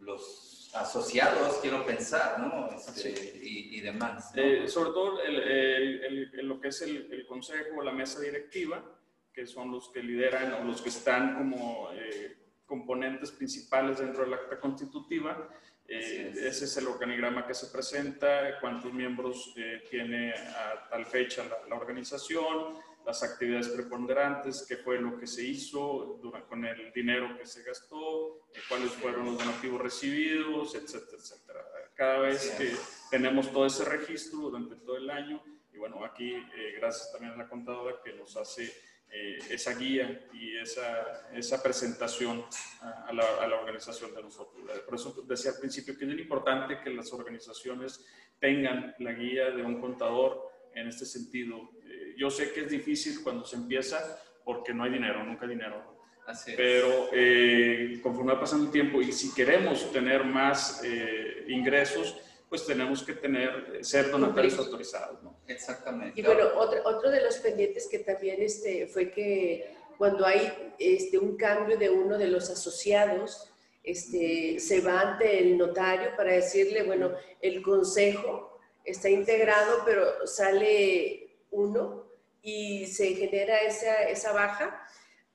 los 0.00 0.57
asociados, 0.74 1.58
quiero 1.62 1.84
pensar, 1.86 2.38
¿no? 2.40 2.68
Este, 2.70 3.38
y, 3.42 3.76
y 3.78 3.80
demás. 3.80 4.32
¿no? 4.34 4.42
Eh, 4.42 4.68
sobre 4.68 4.90
todo 4.90 5.22
el- 5.22 5.36
el- 5.42 6.30
el- 6.38 6.46
lo 6.46 6.60
que 6.60 6.68
es 6.68 6.82
el, 6.82 7.26
consejo, 7.26 7.82
la 7.82 7.92
mesa 7.92 8.20
directiva, 8.20 8.84
que 9.32 9.46
son 9.46 9.70
los 9.70 9.90
que 9.90 10.02
lideran 10.02 10.52
o 10.54 10.64
los 10.64 10.82
que 10.82 10.88
están 10.88 11.36
como 11.38 11.90
eh, 11.92 12.36
componentes 12.66 13.30
principales 13.30 13.98
dentro 13.98 14.24
del 14.24 14.34
acta 14.34 14.58
constitutiva. 14.60 15.48
Eh, 15.90 16.32
es. 16.34 16.38
ese 16.38 16.64
es 16.66 16.76
el 16.76 16.86
organigrama 16.88 17.46
que 17.46 17.54
se 17.54 17.68
presenta, 17.68 18.58
cuántos 18.60 18.92
miembros 18.92 19.54
eh, 19.56 19.82
tiene 19.90 20.32
a 20.34 20.86
tal 20.90 21.06
fecha 21.06 21.44
la, 21.44 21.66
la 21.66 21.76
organización, 21.76 22.74
las 23.08 23.22
actividades 23.22 23.68
preponderantes, 23.68 24.66
qué 24.68 24.76
fue 24.76 25.00
lo 25.00 25.18
que 25.18 25.26
se 25.26 25.42
hizo 25.42 26.18
dura- 26.22 26.44
con 26.46 26.62
el 26.66 26.92
dinero 26.92 27.38
que 27.38 27.46
se 27.46 27.62
gastó, 27.62 28.48
eh, 28.54 28.60
cuáles 28.68 28.90
fueron 28.92 29.24
los 29.24 29.38
donativos 29.38 29.80
recibidos, 29.80 30.74
etcétera, 30.74 31.16
etcétera. 31.18 31.60
Cada 31.94 32.18
vez 32.18 32.50
que 32.58 32.70
tenemos 33.10 33.50
todo 33.50 33.64
ese 33.64 33.84
registro 33.86 34.40
durante 34.40 34.76
todo 34.76 34.98
el 34.98 35.08
año 35.08 35.42
y 35.72 35.78
bueno, 35.78 36.04
aquí 36.04 36.34
eh, 36.34 36.74
gracias 36.78 37.10
también 37.10 37.32
a 37.32 37.36
la 37.36 37.48
contadora 37.48 37.96
que 38.04 38.12
nos 38.12 38.36
hace 38.36 38.64
eh, 39.10 39.38
esa 39.48 39.72
guía 39.74 40.28
y 40.34 40.58
esa, 40.58 41.30
esa 41.32 41.62
presentación 41.62 42.44
a, 42.82 43.06
a 43.08 43.12
la, 43.14 43.24
a 43.40 43.46
la 43.48 43.56
organización 43.58 44.14
de 44.14 44.22
nosotros. 44.22 44.62
Eh, 44.68 44.80
Por 44.84 44.96
eso 44.96 45.24
decía 45.26 45.52
al 45.52 45.58
principio 45.60 45.96
que 45.96 46.04
es 46.04 46.08
bien 46.08 46.20
importante 46.20 46.78
que 46.84 46.90
las 46.90 47.10
organizaciones 47.14 48.04
tengan 48.38 48.94
la 48.98 49.12
guía 49.14 49.50
de 49.50 49.62
un 49.62 49.80
contador 49.80 50.46
en 50.74 50.88
este 50.88 51.06
sentido. 51.06 51.70
Yo 52.18 52.30
sé 52.30 52.52
que 52.52 52.62
es 52.62 52.68
difícil 52.68 53.22
cuando 53.22 53.44
se 53.44 53.54
empieza 53.54 54.20
porque 54.44 54.74
no 54.74 54.82
hay 54.82 54.90
dinero, 54.90 55.22
nunca 55.22 55.44
hay 55.44 55.50
dinero. 55.50 55.96
Así 56.26 56.50
es. 56.50 56.56
Pero 56.56 57.10
eh, 57.12 58.00
conforme 58.02 58.34
va 58.34 58.40
pasando 58.40 58.66
el 58.66 58.72
tiempo 58.72 59.00
y 59.00 59.12
si 59.12 59.32
queremos 59.32 59.92
tener 59.92 60.24
más 60.24 60.82
eh, 60.84 61.44
ingresos, 61.46 62.16
pues 62.48 62.66
tenemos 62.66 63.04
que 63.04 63.12
tener, 63.12 63.76
eh, 63.76 63.84
ser 63.84 64.10
donatarios 64.10 64.54
Cumplir. 64.54 64.72
autorizados. 64.72 65.22
¿no? 65.22 65.38
Exactamente. 65.46 66.20
Y 66.20 66.24
bueno, 66.24 66.48
otro, 66.56 66.80
otro 66.84 67.08
de 67.08 67.22
los 67.22 67.36
pendientes 67.36 67.86
que 67.86 68.00
también 68.00 68.42
este, 68.42 68.88
fue 68.88 69.12
que 69.12 69.76
cuando 69.96 70.26
hay 70.26 70.74
este, 70.80 71.18
un 71.18 71.36
cambio 71.36 71.78
de 71.78 71.88
uno 71.88 72.18
de 72.18 72.26
los 72.26 72.50
asociados, 72.50 73.48
este, 73.84 74.58
se 74.58 74.80
va 74.80 75.12
ante 75.12 75.38
el 75.38 75.56
notario 75.56 76.16
para 76.16 76.32
decirle, 76.32 76.82
bueno, 76.82 77.12
el 77.40 77.62
consejo 77.62 78.58
está 78.84 79.08
integrado, 79.08 79.82
pero 79.84 80.26
sale 80.26 81.28
uno 81.52 82.07
y 82.42 82.86
se 82.86 83.14
genera 83.14 83.60
esa, 83.62 84.04
esa 84.04 84.32
baja, 84.32 84.86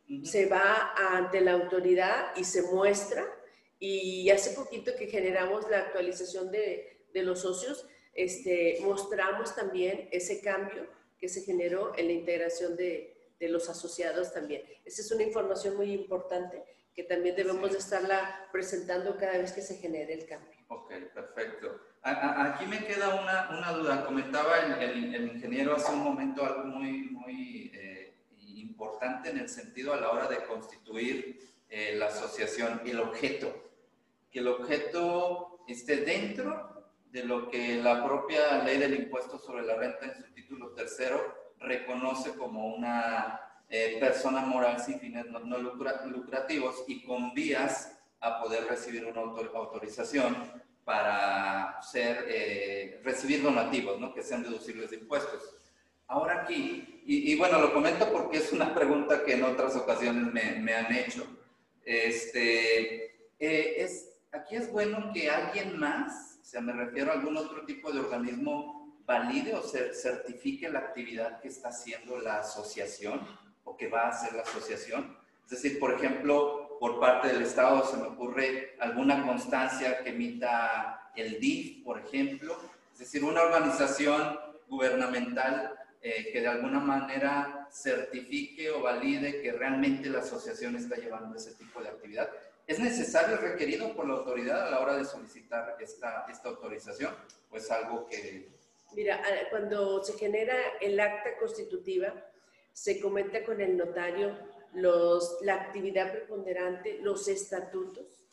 Ujú. 0.10 0.26
se 0.26 0.46
va 0.48 0.94
ante 0.96 1.42
la 1.42 1.54
autoridad 1.54 2.36
y 2.36 2.44
se 2.44 2.62
muestra. 2.64 3.26
Y 3.80 4.30
hace 4.30 4.52
poquito 4.52 4.92
que 4.98 5.08
generamos 5.08 5.70
la 5.70 5.80
actualización 5.80 6.52
de, 6.52 7.06
de 7.14 7.24
los 7.24 7.42
socios, 7.42 7.86
este, 8.14 8.78
mostramos 8.82 9.56
también 9.56 10.08
ese 10.12 10.42
cambio 10.42 10.88
que 11.18 11.28
se 11.30 11.42
generó 11.42 11.94
en 11.98 12.08
la 12.08 12.14
integración 12.14 12.76
de, 12.76 13.16
de 13.40 13.48
los 13.50 13.70
asociados 13.70 14.34
también. 14.34 14.62
Esa 14.86 15.02
es 15.02 15.12
una 15.12 15.24
información 15.24 15.76
muy 15.76 15.92
importante 15.92 16.64
que 16.94 17.04
también 17.04 17.36
debemos 17.36 17.68
Sí. 17.70 17.74
de 17.74 17.80
estarla 17.80 18.48
presentando 18.52 19.18
cada 19.18 19.38
vez 19.40 19.52
que 19.52 19.62
se 19.62 19.76
genere 19.78 20.14
el 20.14 20.26
cambio. 20.28 20.60
Ok, 20.70 20.92
perfecto. 21.14 21.80
Aquí 22.04 22.66
me 22.66 22.86
queda 22.86 23.16
una, 23.16 23.50
una 23.58 23.72
duda. 23.72 24.06
Comentaba 24.06 24.60
el, 24.60 24.74
el- 24.84 25.16
el 25.16 25.28
ingeniero 25.36 25.76
hace 25.76 25.94
un 25.94 26.04
momento 26.04 26.46
algo 26.46 26.66
muy, 26.66 27.04
muy 27.10 27.72
eh, 27.74 28.14
importante 28.56 29.30
en 29.30 29.38
el 29.38 29.48
sentido 29.50 29.94
a 29.94 29.98
la 30.00 30.10
hora 30.12 30.28
de 30.28 30.44
constituir 30.44 31.40
eh, 31.70 31.96
la 31.98 32.08
asociación, 32.08 32.82
el 32.86 33.00
objeto. 33.00 33.72
Que 34.30 34.40
el 34.40 34.48
objeto 34.50 35.60
esté 35.68 35.98
dentro 35.98 36.92
de 37.10 37.24
lo 37.24 37.50
que 37.50 37.78
la 37.82 38.04
propia 38.04 38.62
ley 38.64 38.80
del 38.80 38.96
impuesto 38.96 39.38
sobre 39.40 39.64
la 39.64 39.76
renta 39.76 40.06
en 40.06 40.16
su 40.16 40.34
título 40.34 40.72
tercero 40.72 41.54
reconoce 41.60 42.34
como 42.36 42.68
una 42.76 43.40
eh, 43.70 43.98
persona 44.00 44.42
moral 44.42 44.80
sin 44.82 45.00
fines 45.00 45.28
no, 45.28 45.40
no 45.40 45.58
lucra- 45.58 46.04
lucrativos 46.06 46.84
y 46.88 47.04
con 47.04 47.34
vías 47.34 47.98
a 48.20 48.42
poder 48.42 48.66
recibir 48.66 49.06
una 49.06 49.22
autor- 49.22 49.52
autorización 49.56 50.36
para 50.86 51.82
ser, 51.82 52.26
eh, 52.28 53.02
recibir 53.04 53.42
donativos, 53.42 54.00
¿no? 54.00 54.14
que 54.14 54.24
sean 54.24 54.44
deducibles 54.44 54.90
de 54.92 54.98
impuestos. 54.98 55.56
Ahora 56.08 56.42
aquí, 56.42 57.02
y, 57.06 57.32
y 57.32 57.36
bueno, 57.38 57.60
lo 57.60 57.74
comento 57.74 58.12
porque 58.12 58.38
es 58.38 58.52
una 58.52 58.74
pregunta 58.76 59.24
que 59.24 59.34
en 59.34 59.44
otras 59.44 59.76
ocasiones 59.76 60.32
me, 60.34 60.60
me 60.60 60.74
han 60.74 60.94
hecho. 60.94 61.26
Este, 61.86 63.06
eh, 63.40 63.76
es, 63.78 64.10
aquí 64.32 64.56
es 64.56 64.72
bueno 64.72 65.12
que 65.14 65.30
alguien 65.30 65.80
más, 65.80 66.40
o 66.42 66.46
sea, 66.46 66.62
me 66.62 66.74
refiero 66.74 67.12
a 67.12 67.16
algún 67.16 67.38
otro 67.38 67.66
tipo 67.66 67.92
de 67.92 68.00
organismo, 68.00 69.00
valide 69.06 69.54
o 69.56 69.64
cer- 69.64 69.94
certifique 69.94 70.70
la 70.70 70.80
actividad 70.80 71.40
que 71.42 71.48
está 71.48 71.70
haciendo 71.70 72.18
la 72.20 72.40
asociación 72.40 73.26
o 73.64 73.76
que 73.78 73.88
va 73.88 74.02
a 74.04 74.10
hacer 74.10 74.34
la 74.34 74.44
asociación. 74.44 75.18
Es 75.46 75.52
decir, 75.62 75.80
por 75.80 75.94
ejemplo, 75.94 76.63
por 76.84 77.00
parte 77.00 77.30
del 77.30 77.44
Estado 77.44 77.86
se 77.86 77.96
me 77.96 78.08
ocurre 78.08 78.76
alguna 78.78 79.26
constancia 79.26 80.04
que 80.04 80.10
emita 80.10 81.12
el 81.16 81.40
DIF, 81.40 81.82
por 81.82 81.98
ejemplo. 81.98 82.58
Es 82.92 83.00
decir, 83.00 83.24
una 83.24 83.42
organización 83.42 84.38
gubernamental 84.68 85.80
eh, 86.02 86.30
que 86.34 86.42
de 86.42 86.48
alguna 86.50 86.82
manera 86.82 87.70
certifique 87.72 88.70
o 88.70 88.82
valide 88.82 89.42
que 89.42 89.54
realmente 89.54 90.10
la 90.10 90.20
asociación 90.20 90.76
está 90.76 90.98
llevando 90.98 91.38
ese 91.38 91.56
tipo 91.56 91.82
de 91.82 91.88
actividad. 91.88 92.30
¿Es 92.68 92.80
necesario, 92.80 93.38
requerido 93.38 93.96
por 93.96 94.06
la 94.06 94.16
autoridad 94.16 94.68
a 94.68 94.72
la 94.72 94.82
hora 94.82 94.98
de 94.98 95.06
solicitar 95.06 95.78
esta, 95.80 96.26
esta 96.30 96.50
autorización? 96.50 97.16
Pues 97.50 97.72
algo 97.72 98.06
que... 98.08 98.50
Mira, 98.92 99.22
cuando 99.52 100.04
se 100.04 100.18
genera 100.18 100.54
el 100.82 101.00
acta 101.00 101.38
constitutiva, 101.40 102.14
se 102.74 103.00
comenta 103.00 103.42
con 103.46 103.62
el 103.62 103.78
notario 103.78 104.52
los, 104.74 105.38
la 105.42 105.56
actividad 105.56 106.12
preponderante, 106.12 107.00
los 107.02 107.28
estatutos, 107.28 108.26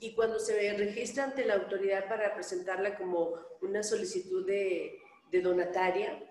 y 0.00 0.14
cuando 0.14 0.38
se 0.38 0.76
registra 0.76 1.24
ante 1.24 1.44
la 1.44 1.54
autoridad 1.54 2.08
para 2.08 2.34
presentarla 2.34 2.96
como 2.96 3.34
una 3.62 3.82
solicitud 3.82 4.46
de, 4.46 5.00
de 5.30 5.40
donataria, 5.40 6.22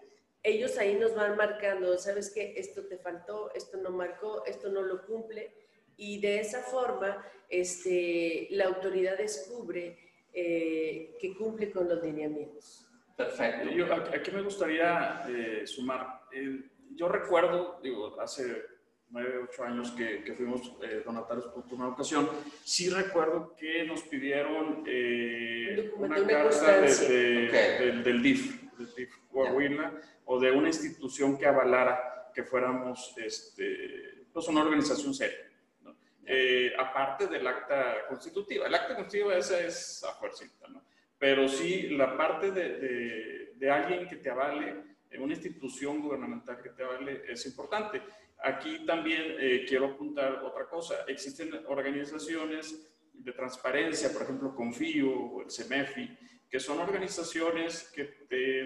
ellos 0.42 0.78
ahí 0.78 0.96
nos 0.96 1.16
van 1.16 1.36
marcando, 1.36 1.98
sabes 1.98 2.32
que 2.32 2.54
esto 2.56 2.86
te 2.86 2.98
faltó, 2.98 3.52
esto 3.54 3.78
no 3.78 3.90
marcó, 3.90 4.46
esto 4.46 4.70
no 4.70 4.84
lo 4.84 5.06
cumple, 5.06 5.52
y 5.98 6.22
de 6.22 6.40
esa 6.40 6.62
forma 6.62 7.26
este, 7.50 8.48
la 8.52 8.66
autoridad 8.66 9.18
descubre 9.18 9.98
eh, 10.34 11.16
que 11.20 11.36
cumple 11.36 11.72
con 11.72 11.90
los 11.90 12.04
lineamientos. 12.04 12.88
Perfecto. 13.18 13.70
Yo, 13.72 13.86
aquí 13.94 14.32
me 14.32 14.42
gustaría 14.42 15.24
eh, 15.30 15.66
sumar. 15.66 16.22
eh, 16.34 16.70
yo 16.96 17.08
recuerdo, 17.08 17.80
digo, 17.82 18.20
hace 18.20 18.64
nueve, 19.10 19.38
ocho 19.50 19.64
años 19.64 19.92
que, 19.92 20.24
que 20.24 20.34
fuimos 20.34 20.74
eh, 20.84 21.02
donatarios 21.06 21.46
por 21.48 21.64
una 21.74 21.88
ocasión, 21.90 22.30
sí 22.64 22.90
recuerdo 22.90 23.56
que 23.56 23.84
nos 23.86 24.04
pidieron 24.04 24.84
eh, 24.86 25.92
una 25.98 26.16
carta 26.28 26.82
de- 26.82 26.96
de- 27.08 27.48
Ok. 27.48 27.80
del, 27.80 28.04
del 28.04 28.22
DIF, 28.24 28.72
del 28.78 28.94
DIF 28.96 29.16
Coahuila, 29.32 29.94
o 30.26 30.40
de 30.40 30.52
una 30.52 30.68
institución 30.70 31.38
que 31.38 31.46
avalara 31.46 32.32
que 32.34 32.44
fuéramos 32.44 33.14
este, 33.18 34.26
pues 34.34 34.48
una 34.48 34.62
organización 34.64 35.14
seria. 35.14 35.50
¿no? 35.84 35.96
Eh, 36.26 36.74
aparte 36.78 37.28
del 37.28 37.46
acta 37.48 38.08
constitutiva. 38.10 38.68
El 38.68 38.76
acta 38.76 38.96
constitutiva 38.96 39.38
esa 39.38 39.60
es 39.60 40.04
a 40.04 40.14
fuercita, 40.16 40.68
¿no? 40.68 40.84
Pero 41.18 41.48
sí 41.48 41.90
la 41.92 42.18
parte 42.18 42.52
de, 42.52 42.78
de, 42.78 43.54
de 43.56 43.70
alguien 43.72 44.06
que 44.08 44.18
te 44.18 44.30
avale, 44.30 44.76
eh, 45.10 45.18
una 45.18 45.34
institución 45.34 46.02
gubernamental 46.02 46.62
que 46.62 46.72
te 46.72 46.84
avale, 46.84 47.24
es 47.30 47.46
importante. 47.46 48.02
Aquí 48.44 48.86
también 48.86 49.36
eh, 49.40 49.66
quiero 49.68 49.88
apuntar 49.88 50.44
otra 50.44 50.68
cosa. 50.68 51.06
Existen 51.08 51.52
organizaciones 51.68 52.88
de 53.14 53.32
transparencia, 53.32 54.12
por 54.12 54.24
ejemplo, 54.24 54.54
Confío 54.54 55.12
o 55.12 55.42
el 55.42 55.52
CEMEFI, 55.52 56.18
que 56.50 56.60
son 56.60 56.80
organizaciones 56.80 57.92
que 57.94 58.04
te 58.04 58.62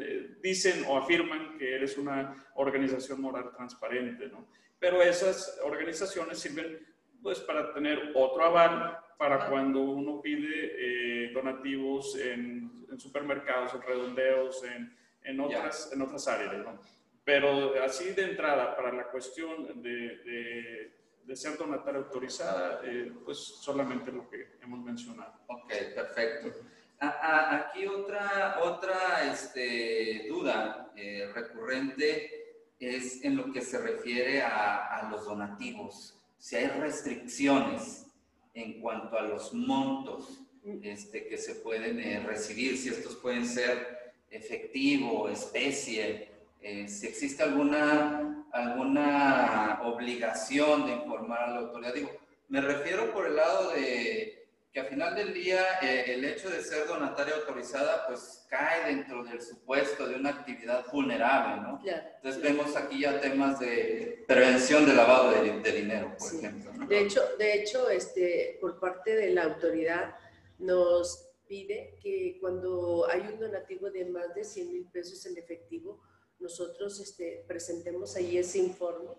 eh, 0.00 0.36
dicen 0.42 0.84
o 0.86 0.96
afirman 0.96 1.56
que 1.58 1.74
eres 1.74 1.98
una 1.98 2.46
organización 2.54 3.20
moral 3.20 3.52
transparente, 3.56 4.28
¿no? 4.28 4.46
Pero 4.78 5.02
esas 5.02 5.58
organizaciones 5.64 6.38
sirven 6.38 6.86
pues 7.22 7.40
para 7.40 7.72
tener 7.72 8.12
otro 8.14 8.44
aval 8.44 8.98
para 9.18 9.48
cuando 9.48 9.80
uno 9.80 10.20
pide 10.20 11.26
eh, 11.26 11.32
donativos 11.32 12.16
en, 12.18 12.86
supermercados, 12.98 13.74
en 13.74 13.82
redondeos, 13.82 14.64
en, 14.64 14.96
en 15.22 15.40
otras, 15.40 15.90
en 15.92 16.02
otras 16.02 16.28
áreas, 16.28 16.56
¿no? 16.58 16.80
Pero 17.26 17.74
así 17.82 18.12
de 18.12 18.22
entrada, 18.22 18.76
para 18.76 18.92
la 18.92 19.10
cuestión 19.10 19.82
de, 19.82 20.92
de, 21.24 21.34
ser 21.36 21.58
donataria 21.58 21.98
autorizada, 21.98 22.80
eh, 22.84 23.12
pues 23.24 23.38
solamente 23.38 24.12
lo 24.12 24.30
que 24.30 24.52
hemos 24.62 24.78
mencionado. 24.78 25.32
Ok, 25.48 25.72
perfecto. 25.92 26.60
aquí 27.00 27.84
otra, 27.88 28.60
otra 28.62 29.28
este, 29.28 30.26
duda 30.28 30.92
eh, 30.94 31.28
recurrente 31.34 32.68
es 32.78 33.24
en 33.24 33.36
lo 33.36 33.52
que 33.52 33.60
se 33.60 33.78
refiere 33.78 34.42
a, 34.42 34.96
a, 34.96 35.10
los 35.10 35.24
donativos. 35.24 36.16
Si 36.38 36.54
hay 36.54 36.68
restricciones 36.68 38.06
en 38.54 38.80
cuanto 38.80 39.18
a 39.18 39.22
los 39.22 39.52
montos 39.52 40.42
este, 40.80 41.26
que 41.26 41.38
se 41.38 41.56
pueden 41.56 41.98
eh, 41.98 42.22
recibir, 42.24 42.78
si 42.78 42.90
estos 42.90 43.16
pueden 43.16 43.44
ser 43.44 44.14
efectivo, 44.30 45.28
especie, 45.28 46.35
eh, 46.66 46.88
si 46.88 47.06
existe 47.06 47.44
alguna, 47.44 48.44
alguna 48.50 49.82
obligación 49.84 50.84
de 50.84 50.94
informar 50.94 51.44
a 51.44 51.50
la 51.50 51.58
autoridad. 51.60 51.94
Digo, 51.94 52.10
me 52.48 52.60
refiero 52.60 53.12
por 53.12 53.28
el 53.28 53.36
lado 53.36 53.70
de 53.70 54.48
que 54.72 54.80
al 54.80 54.86
final 54.88 55.14
del 55.14 55.32
día 55.32 55.60
eh, 55.80 56.06
el 56.08 56.24
hecho 56.24 56.50
de 56.50 56.60
ser 56.64 56.88
donataria 56.88 57.36
autorizada 57.36 58.08
pues 58.08 58.44
cae 58.50 58.92
dentro 58.92 59.22
del 59.22 59.40
supuesto 59.40 60.08
de 60.08 60.16
una 60.16 60.30
actividad 60.30 60.84
vulnerable, 60.92 61.62
¿no? 61.62 61.80
Entonces 61.84 62.42
vemos 62.42 62.74
aquí 62.74 63.02
ya 63.02 63.20
temas 63.20 63.60
de 63.60 64.24
prevención 64.26 64.86
de 64.86 64.94
lavado 64.94 65.30
de, 65.30 65.72
dinero, 65.72 66.16
por 66.18 66.34
ejemplo. 66.34 66.72
De 66.88 66.98
hecho, 66.98 67.22
de 67.38 67.54
hecho 67.54 67.88
este, 67.90 68.58
por 68.60 68.80
parte 68.80 69.14
de 69.14 69.30
la 69.30 69.44
autoridad 69.44 70.16
nos 70.58 71.30
pide 71.46 71.96
que 72.02 72.38
cuando 72.40 73.06
hay 73.08 73.20
un 73.20 73.38
donativo 73.38 73.88
de 73.88 74.04
más 74.06 74.34
de 74.34 74.42
100 74.42 74.72
mil 74.72 74.86
pesos 74.86 75.24
en 75.26 75.38
efectivo, 75.38 76.02
nosotros 76.38 77.00
este, 77.00 77.44
presentemos 77.46 78.16
ahí 78.16 78.38
ese 78.38 78.58
informe 78.58 79.10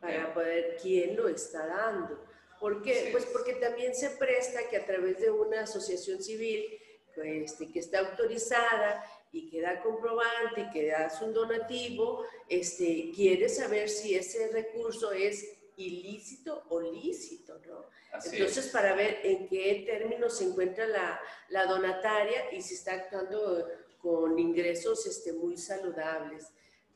para 0.00 0.32
poder 0.32 0.76
quién 0.80 1.16
lo 1.16 1.28
está 1.28 1.66
dando. 1.66 2.24
¿Por 2.60 2.82
qué? 2.82 3.08
Pues 3.12 3.24
porque 3.26 3.54
también 3.54 3.94
se 3.94 4.10
presta 4.10 4.68
que 4.68 4.76
a 4.76 4.86
través 4.86 5.18
de 5.18 5.30
una 5.30 5.62
asociación 5.62 6.22
civil 6.22 6.64
este, 7.16 7.70
que 7.70 7.80
está 7.80 8.00
autorizada 8.00 9.04
y 9.32 9.50
que 9.50 9.60
da 9.60 9.82
comprobante 9.82 10.62
y 10.62 10.70
que 10.70 10.86
da 10.88 11.12
un 11.22 11.32
donativo, 11.32 12.24
este, 12.48 13.10
quiere 13.14 13.48
saber 13.48 13.88
si 13.88 14.14
ese 14.14 14.48
recurso 14.48 15.12
es 15.12 15.44
ilícito 15.76 16.64
o 16.70 16.80
lícito, 16.80 17.60
¿no? 17.66 17.86
Entonces, 18.32 18.68
para 18.68 18.94
ver 18.94 19.20
en 19.22 19.48
qué 19.48 19.84
términos 19.86 20.38
se 20.38 20.44
encuentra 20.44 20.86
la, 20.86 21.20
la, 21.50 21.66
donataria 21.66 22.52
y 22.52 22.62
si 22.62 22.74
está 22.74 22.94
actuando 22.94 23.68
con 23.98 24.38
ingresos 24.38 25.06
este, 25.06 25.32
muy 25.32 25.56
saludables. 25.56 26.46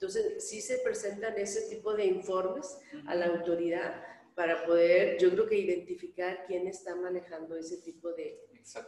Entonces, 0.02 0.50
sí 0.50 0.60
se 0.60 0.78
presentan 0.78 1.38
ese 1.38 1.72
tipo 1.72 1.94
de 1.94 2.06
informes 2.06 2.76
a 3.06 3.14
la 3.14 3.26
autoridad 3.26 4.04
para 4.34 4.66
poder, 4.66 5.16
yo 5.16 5.30
creo 5.30 5.46
que 5.46 5.56
identificar 5.56 6.44
quién 6.44 6.66
está 6.66 6.96
manejando 6.96 7.56
ese 7.56 7.76
tipo 7.82 8.10
de, 8.10 8.40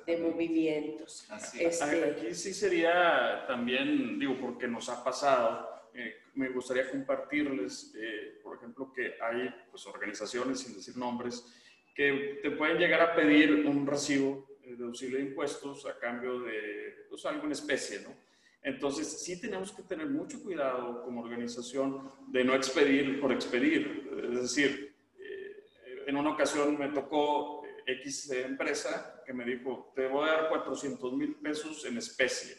de 0.07 0.17
movimientos. 0.17 1.25
Este, 1.57 2.05
Aquí 2.05 2.35
sí 2.35 2.53
sería 2.53 3.45
también, 3.47 4.19
digo, 4.19 4.37
porque 4.41 4.67
nos 4.67 4.89
ha 4.89 5.05
pasado, 5.05 5.69
eh, 5.95 6.17
me 6.35 6.49
gustaría 6.49 6.91
compartirles, 6.91 7.95
eh, 7.97 8.41
por 8.43 8.57
ejemplo, 8.57 8.93
que 8.93 9.15
hay 9.23 9.55
pues, 9.71 9.87
organizaciones, 9.87 10.59
sin 10.59 10.75
decir 10.75 10.97
nombres, 10.97 11.47
que 11.95 12.41
te 12.43 12.51
pueden 12.51 12.77
llegar 12.79 13.01
a 13.01 13.15
pedir 13.15 13.65
un 13.67 13.87
recibo 13.87 14.49
eh, 14.65 14.75
de 14.75 14.85
auxilio 14.85 15.19
de 15.19 15.27
impuestos 15.27 15.87
a 15.87 15.97
cambio 15.97 16.41
de 16.41 17.07
pues, 17.09 17.25
alguna 17.25 17.53
especie, 17.53 18.01
¿no? 18.01 18.24
Entonces, 18.65 19.23
sí 19.23 19.39
tenemos 19.39 19.73
que 19.73 19.83
tener 19.83 20.09
mucho 20.09 20.43
cuidado 20.43 21.03
como 21.05 21.21
organización 21.21 22.11
de 22.29 22.43
no 22.45 22.55
expedir 22.55 23.21
por 23.21 23.31
expedir. 23.31 24.11
Es 24.33 24.41
decir, 24.41 24.97
eh, 25.19 26.05
en 26.07 26.17
una 26.17 26.31
ocasión 26.31 26.79
me 26.79 26.89
tocó 26.89 27.63
X 27.87 28.31
empresa 28.31 29.23
que 29.27 29.35
me 29.35 29.45
dijo, 29.45 29.93
te 29.95 30.07
voy 30.09 30.27
a 30.27 30.33
dar 30.33 30.49
400 30.49 31.13
mil 31.13 31.35
pesos 31.37 31.85
en 31.85 31.99
especie, 31.99 32.57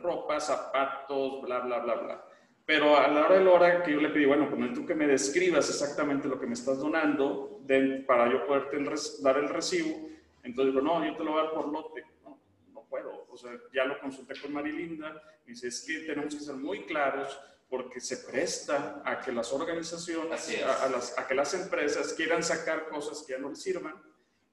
ropa, 0.00 0.40
zapatos, 0.40 1.42
bla, 1.42 1.60
bla, 1.60 1.80
bla, 1.80 1.94
bla. 1.94 2.24
Pero 2.64 2.96
a 2.96 3.08
la 3.08 3.26
hora 3.26 3.38
de 3.38 3.44
la 3.44 3.50
hora 3.50 3.82
que 3.82 3.92
yo 3.92 4.00
le 4.00 4.08
pedí, 4.08 4.24
bueno, 4.24 4.48
pues 4.48 4.72
tú 4.72 4.86
que 4.86 4.94
me 4.94 5.06
describas 5.06 5.68
exactamente 5.68 6.26
lo 6.26 6.40
que 6.40 6.46
me 6.46 6.54
estás 6.54 6.78
donando 6.78 7.60
para 8.06 8.32
yo 8.32 8.46
poderte 8.46 8.82
dar 9.22 9.36
el 9.36 9.50
recibo, 9.50 10.08
entonces 10.42 10.74
digo, 10.74 10.82
no, 10.82 11.04
yo 11.04 11.14
te 11.14 11.24
lo 11.24 11.32
voy 11.32 11.40
a 11.40 11.44
dar 11.44 11.52
por 11.52 11.70
lote 11.70 12.02
sea, 13.38 13.52
ya 13.72 13.84
lo 13.84 13.98
consulté 14.00 14.40
con 14.40 14.52
Marilinda, 14.52 15.22
y 15.46 15.50
dice, 15.50 15.68
es 15.68 15.82
que 15.86 16.00
tenemos 16.00 16.34
que 16.34 16.40
ser 16.40 16.56
muy 16.56 16.84
claros 16.84 17.38
porque 17.68 18.00
se 18.00 18.18
presta 18.18 19.02
a 19.04 19.20
que 19.20 19.32
las 19.32 19.52
organizaciones, 19.52 20.62
a, 20.62 20.88
las, 20.88 21.18
a, 21.18 21.26
que 21.26 21.34
las 21.34 21.52
empresas 21.54 22.14
quieran 22.14 22.42
sacar 22.42 22.88
cosas 22.88 23.22
que 23.22 23.32
ya 23.32 23.38
no 23.38 23.50
les 23.50 23.62
sirvan 23.62 23.94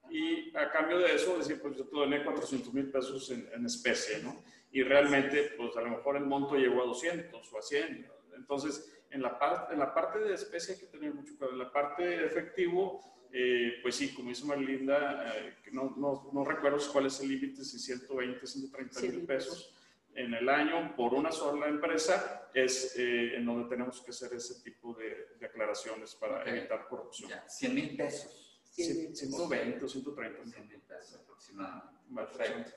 y 0.09 0.55
a 0.55 0.69
cambio 0.69 0.99
de 0.99 1.15
eso 1.15 1.37
decir, 1.37 1.61
pues 1.61 1.77
yo 1.77 1.85
te 1.85 1.95
doné 1.95 2.23
400 2.23 2.73
mil 2.73 2.91
pesos 2.91 3.29
en, 3.31 3.49
en, 3.53 3.65
especie, 3.65 4.21
¿no? 4.21 4.43
Y 4.71 4.83
realmente, 4.83 5.53
pues 5.57 5.75
a 5.77 5.81
lo 5.81 5.89
mejor 5.89 6.17
el 6.17 6.25
monto 6.25 6.55
llegó 6.55 6.83
a 6.83 6.85
200 6.85 7.53
o 7.53 7.57
a 7.57 7.61
100. 7.61 8.09
Entonces, 8.35 8.94
en 9.11 9.21
la, 9.21 9.37
parte 9.37 9.73
en 9.73 9.79
la 9.79 9.93
parte 9.93 10.19
de 10.19 10.33
especie 10.33 10.73
hay 10.73 10.79
que 10.79 10.87
tener 10.87 11.13
mucho 11.13 11.37
cuidado. 11.37 11.53
En 11.53 11.59
la 11.59 11.71
parte 11.71 12.03
de 12.03 12.25
efectivo, 12.25 13.27
eh, 13.31 13.79
pues 13.81 13.95
sí, 13.95 14.13
como 14.13 14.29
dice 14.29 14.45
Marilinda, 14.45 15.33
eh, 15.35 15.55
no, 15.71 15.93
no, 15.97 16.29
no, 16.31 16.45
recuerdo 16.45 16.79
cuál 16.91 17.07
es 17.07 17.19
el 17.19 17.29
límite, 17.29 17.63
si 17.63 17.79
120, 17.79 18.45
130 18.45 19.01
mil 19.01 19.25
pesos 19.25 19.73
en 20.15 20.33
el 20.33 20.47
año 20.47 20.95
por 20.95 21.13
una 21.13 21.31
sola 21.31 21.67
empresa, 21.67 22.49
es 22.53 22.95
eh, 22.97 23.35
en 23.35 23.45
donde 23.45 23.69
tenemos 23.69 24.01
que 24.01 24.11
hacer 24.11 24.33
ese 24.33 24.61
tipo 24.61 24.93
de, 24.93 25.35
aclaraciones 25.45 26.15
para 26.15 26.49
evitar 26.49 26.87
corrupción. 26.87 27.29
100 27.47 27.75
mil 27.75 27.97
pesos. 27.97 28.61
120 28.71 29.83
o 29.83 29.87
130. 29.87 30.45
100 30.45 30.67
mil 30.67 30.79
pesos 30.79 31.19
aproximadamente. 31.21 31.93
Perfecto. 32.13 32.71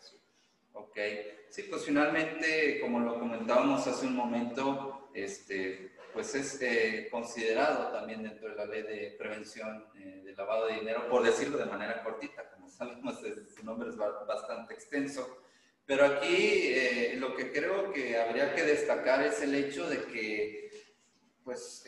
Ok. 0.73 0.99
Sí, 1.49 1.63
pues 1.71 1.85
finalmente, 1.85 2.81
como 2.81 3.01
lo 3.01 3.19
comentábamos 3.19 3.87
hace 3.87 4.07
un 4.07 4.17
momento, 4.17 5.11
este, 5.15 5.93
pues 6.13 6.35
es 6.35 6.61
eh, 6.63 7.09
considerado 7.11 7.93
también 7.93 8.23
dentro 8.23 8.49
de 8.49 8.57
la 8.57 8.65
ley 8.67 8.83
de 8.83 9.17
prevención 9.19 9.87
eh, 9.97 10.23
de 10.25 10.33
lavado 10.35 10.67
de 10.67 10.75
dinero, 10.75 11.09
por 11.09 11.23
decirlo 11.23 11.59
de 11.59 11.67
manera 11.67 12.03
cortita, 12.03 12.51
como 12.51 12.69
sabemos, 12.69 13.19
su 13.55 13.65
nombre 13.65 13.89
es 13.91 13.97
bastante 13.97 14.75
extenso. 14.75 15.43
Pero 15.87 16.05
aquí 16.05 16.69
eh, 16.75 17.15
lo 17.19 17.35
que 17.35 17.51
creo 17.53 17.93
que 17.93 18.19
habría 18.19 18.55
que 18.55 18.63
destacar 18.63 19.25
es 19.25 19.41
el 19.43 19.55
hecho 19.55 19.89
de 19.89 20.05
que, 20.05 20.71
pues, 21.45 21.85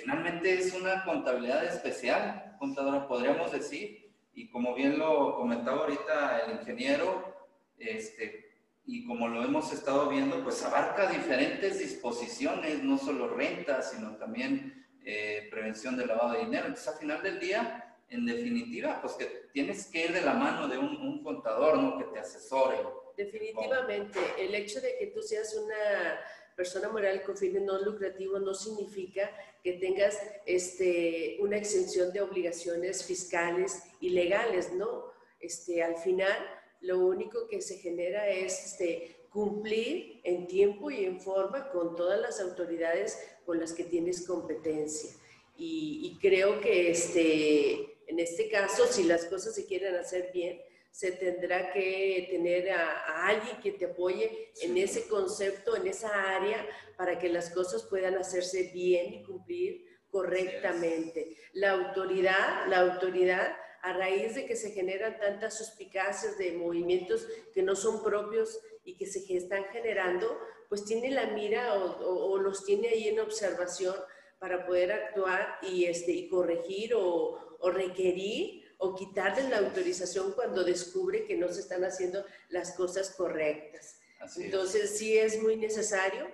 finalmente 0.00 0.52
es 0.52 0.74
una 0.74 1.04
contabilidad 1.04 1.64
especial, 1.64 2.56
contadora, 2.58 3.08
podríamos 3.08 3.50
decir, 3.52 4.12
y 4.34 4.50
como 4.50 4.74
bien 4.74 4.98
lo 4.98 5.36
comentaba 5.36 5.82
ahorita 5.82 6.40
el 6.40 6.58
ingeniero, 6.58 7.48
este, 7.78 8.51
y 8.92 9.06
como 9.06 9.26
lo 9.26 9.42
hemos 9.42 9.72
estado 9.72 10.10
viendo, 10.10 10.44
pues 10.44 10.62
abarca 10.62 11.10
diferentes 11.10 11.78
disposiciones, 11.78 12.84
no 12.84 12.98
solo 12.98 13.26
rentas, 13.26 13.90
sino 13.92 14.18
también 14.18 14.86
eh, 15.02 15.48
prevención 15.50 15.96
del 15.96 16.08
lavado 16.08 16.34
de 16.34 16.40
dinero. 16.40 16.66
Entonces, 16.66 16.88
al 16.88 16.98
final 16.98 17.22
del 17.22 17.40
día, 17.40 17.96
en 18.10 18.26
definitiva, 18.26 19.00
pues 19.00 19.14
que 19.14 19.48
tienes 19.50 19.86
que 19.86 20.04
ir 20.04 20.12
de 20.12 20.20
la 20.20 20.34
mano 20.34 20.68
de 20.68 20.76
un, 20.76 21.22
contador, 21.24 21.78
¿no? 21.78 21.96
Que 21.96 22.04
te 22.04 22.18
asesore. 22.18 22.76
Definitivamente, 23.16 24.18
el 24.38 24.54
hecho 24.54 24.78
de 24.82 24.98
que 24.98 25.06
tú 25.06 25.22
seas 25.22 25.54
una 25.54 26.20
persona 26.54 26.90
moral 26.90 27.22
con 27.22 27.34
fines 27.34 27.62
no 27.62 27.80
lucrativos 27.80 28.42
no 28.42 28.52
significa 28.52 29.30
que 29.64 29.72
tengas 29.74 30.18
este, 30.44 31.38
una 31.40 31.56
exención 31.56 32.12
de 32.12 32.20
obligaciones 32.20 33.06
fiscales 33.06 33.84
y 34.00 34.10
legales, 34.10 34.70
¿no? 34.74 35.14
Este, 35.40 35.82
al 35.82 35.96
final, 35.96 36.36
lo 36.82 36.98
único 36.98 37.46
que 37.48 37.62
se 37.62 37.78
genera 37.78 38.28
es 38.28 38.66
este, 38.66 39.26
cumplir 39.30 40.20
en 40.24 40.46
tiempo 40.46 40.90
y 40.90 41.04
en 41.04 41.20
forma 41.20 41.70
con 41.70 41.96
todas 41.96 42.20
las 42.20 42.40
autoridades 42.40 43.18
con 43.46 43.58
las 43.58 43.72
que 43.72 43.84
tienes 43.84 44.26
competencia. 44.26 45.10
Y, 45.56 46.18
creo 46.20 46.60
que 46.60 46.90
este, 46.90 47.98
en 48.06 48.18
este 48.18 48.48
caso, 48.48 48.86
si 48.86 49.04
las 49.04 49.26
cosas 49.26 49.54
se 49.54 49.64
quieren 49.64 49.94
hacer 49.94 50.30
bien, 50.32 50.60
se 50.90 51.12
tendrá 51.12 51.72
que 51.72 52.28
tener 52.30 52.70
a, 52.70 53.28
alguien 53.28 53.60
que 53.62 53.72
te 53.72 53.86
apoye 53.86 54.50
en 54.60 54.76
ese 54.76 55.06
concepto, 55.06 55.76
en 55.76 55.86
esa 55.86 56.36
área, 56.36 56.66
para 56.96 57.18
que 57.18 57.28
las 57.28 57.50
cosas 57.50 57.84
puedan 57.84 58.16
hacerse 58.16 58.70
bien 58.74 59.14
y 59.14 59.22
cumplir 59.22 59.86
correctamente. 60.08 61.36
La 61.52 61.70
autoridad, 61.70 62.66
la 62.68 62.80
autoridad, 62.80 63.56
a 63.82 63.92
raíz 63.92 64.34
de 64.34 64.46
que 64.46 64.56
se 64.56 64.70
generan 64.70 65.18
tantas 65.18 65.58
suspicacias 65.58 66.38
de 66.38 66.52
movimientos 66.52 67.26
que 67.52 67.62
no 67.62 67.74
son 67.74 68.02
propios 68.02 68.60
y 68.84 68.96
que 68.96 69.06
se 69.06 69.36
están 69.36 69.64
generando, 69.66 70.38
pues 70.68 70.84
tiene 70.84 71.10
la 71.10 71.26
mira 71.26 71.74
o, 71.74 72.38
los 72.38 72.64
tiene 72.64 72.88
ahí 72.88 73.08
en 73.08 73.20
observación 73.20 73.94
para 74.38 74.66
poder 74.66 74.92
actuar 74.92 75.58
y, 75.62 75.84
este, 75.84 76.12
y 76.12 76.28
corregir 76.28 76.94
o, 76.94 77.58
o 77.58 77.70
requerir 77.70 78.62
o 78.78 78.94
quitarles 78.96 79.48
la 79.48 79.58
autorización 79.58 80.32
cuando 80.32 80.64
descubre 80.64 81.24
que 81.24 81.36
no 81.36 81.48
se 81.52 81.60
están 81.60 81.84
haciendo 81.84 82.24
las 82.48 82.72
cosas 82.72 83.10
correctas. 83.10 84.00
Entonces, 84.36 84.98
sí 84.98 85.16
es 85.16 85.40
muy 85.40 85.56
necesario. 85.56 86.28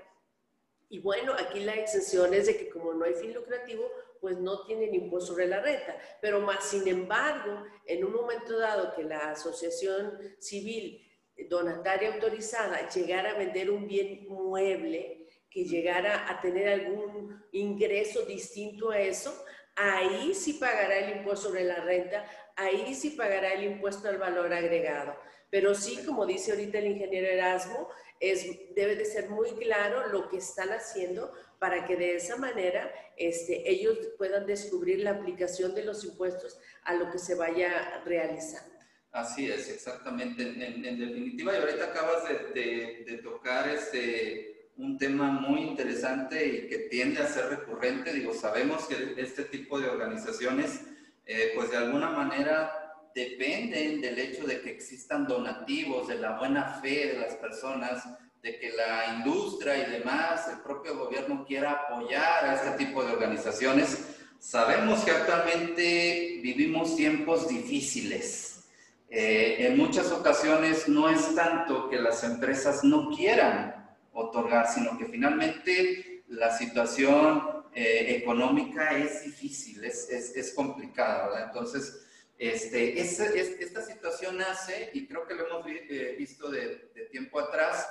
Y 0.88 1.00
bueno, 1.00 1.34
aquí 1.34 1.60
la 1.60 1.74
exención 1.74 2.32
es 2.32 2.46
de 2.46 2.56
que 2.56 2.70
como 2.70 2.94
no 2.94 3.04
hay 3.04 3.14
fin 3.14 3.34
lucrativo, 3.34 3.90
pues 4.20 4.38
no 4.38 4.64
tienen 4.64 4.94
impuesto 4.94 5.32
sobre 5.32 5.46
la 5.46 5.60
renta. 5.60 5.96
Pero 6.20 6.40
más, 6.40 6.64
sin 6.64 6.86
embargo, 6.88 7.64
en 7.86 8.04
un 8.04 8.12
momento 8.12 8.58
dado 8.58 8.94
que 8.94 9.04
la 9.04 9.30
asociación 9.30 10.18
civil 10.38 11.04
donataria 11.48 12.14
autorizada 12.14 12.88
llegara 12.88 13.30
a 13.30 13.38
vender 13.38 13.70
un 13.70 13.86
bien 13.86 14.26
mueble, 14.28 15.26
que 15.50 15.64
llegara 15.64 16.28
a 16.28 16.40
tener 16.40 16.68
algún 16.68 17.42
ingreso 17.52 18.22
distinto 18.26 18.90
a 18.90 19.00
eso, 19.00 19.32
ahí 19.76 20.34
sí 20.34 20.54
pagará 20.54 20.98
el 20.98 21.18
impuesto 21.18 21.48
sobre 21.48 21.64
la 21.64 21.76
renta, 21.76 22.24
ahí 22.56 22.94
sí 22.94 23.10
pagará 23.10 23.52
el 23.52 23.64
impuesto 23.64 24.08
al 24.08 24.18
valor 24.18 24.52
agregado. 24.52 25.16
Pero 25.50 25.74
sí, 25.74 26.04
como 26.04 26.26
dice 26.26 26.52
ahorita 26.52 26.78
el 26.78 26.88
ingeniero 26.88 27.28
Erasmo, 27.28 27.88
es, 28.20 28.74
debe 28.74 28.96
de 28.96 29.04
ser 29.04 29.30
muy 29.30 29.50
claro 29.52 30.08
lo 30.08 30.28
que 30.28 30.38
están 30.38 30.70
haciendo 30.70 31.32
para 31.58 31.86
que 31.86 31.96
de 31.96 32.16
esa 32.16 32.36
manera 32.36 32.90
este, 33.16 33.68
ellos 33.70 33.98
puedan 34.16 34.46
descubrir 34.46 35.00
la 35.00 35.10
aplicación 35.10 35.74
de 35.74 35.84
los 35.84 36.04
impuestos 36.04 36.58
a 36.84 36.94
lo 36.94 37.10
que 37.10 37.18
se 37.18 37.34
vaya 37.34 38.02
realizando. 38.04 38.74
Así 39.10 39.50
es, 39.50 39.68
exactamente. 39.68 40.42
En, 40.42 40.82
definitiva, 40.82 41.52
y 41.52 41.56
ahorita 41.56 41.84
acabas 41.86 42.24
de, 42.54 43.04
de 43.06 43.18
tocar 43.22 43.68
este, 43.68 44.58
un 44.78 44.96
tema 44.96 45.30
muy 45.30 45.62
interesante 45.62 46.46
y 46.46 46.68
que 46.68 46.78
tiende 46.90 47.20
a 47.20 47.26
ser 47.26 47.46
recurrente. 47.48 48.12
Digo, 48.12 48.32
sabemos 48.32 48.86
que 48.86 49.20
este 49.20 49.44
tipo 49.44 49.78
de 49.80 49.88
organizaciones, 49.88 50.82
eh, 51.26 51.52
pues 51.54 51.70
de 51.70 51.78
alguna 51.78 52.10
manera 52.10 52.88
dependen 53.14 54.00
del 54.00 54.18
hecho 54.18 54.46
de 54.46 54.60
que 54.60 54.70
existan 54.70 55.26
donativos, 55.26 56.06
de 56.06 56.14
la 56.14 56.38
buena 56.38 56.80
fe 56.80 57.08
de 57.08 57.18
las 57.18 57.34
personas, 57.34 58.04
de 58.42 58.58
que 58.58 58.70
la 58.72 59.14
industria 59.16 59.76
y 59.76 59.90
demás, 59.90 60.48
el 60.48 60.58
propio 60.58 60.96
gobierno 60.96 61.44
quiera 61.46 61.72
apoyar 61.72 62.44
a 62.44 62.54
este 62.54 62.84
tipo 62.84 63.02
de 63.04 63.12
organizaciones. 63.12 64.16
Sabemos 64.38 65.04
que 65.04 65.10
actualmente 65.10 66.38
vivimos 66.42 66.94
tiempos 66.96 67.48
difíciles. 67.48 68.68
Eh, 69.10 69.66
en 69.66 69.76
muchas 69.76 70.12
ocasiones 70.12 70.88
no 70.88 71.08
es 71.08 71.34
tanto 71.34 71.88
que 71.88 71.98
las 71.98 72.22
empresas 72.24 72.84
no 72.84 73.10
quieran 73.10 73.96
otorgar, 74.12 74.68
sino 74.72 74.98
que 74.98 75.06
finalmente 75.06 76.24
la 76.28 76.56
situación 76.56 77.64
eh, 77.74 78.16
económica 78.20 78.96
es 78.96 79.24
difícil, 79.24 79.84
es, 79.84 80.08
es, 80.10 80.36
es 80.36 80.52
complicada, 80.52 81.28
¿verdad? 81.28 81.44
Entonces, 81.46 82.04
este, 82.38 83.00
es, 83.00 83.18
esta 83.18 83.82
situación 83.82 84.38
nace, 84.38 84.90
y 84.94 85.06
creo 85.06 85.26
que 85.26 85.34
lo 85.34 85.46
hemos 85.46 85.66
eh, 85.66 86.14
visto 86.16 86.50
de, 86.50 86.90
de, 86.94 87.06
tiempo 87.10 87.40
atrás, 87.40 87.88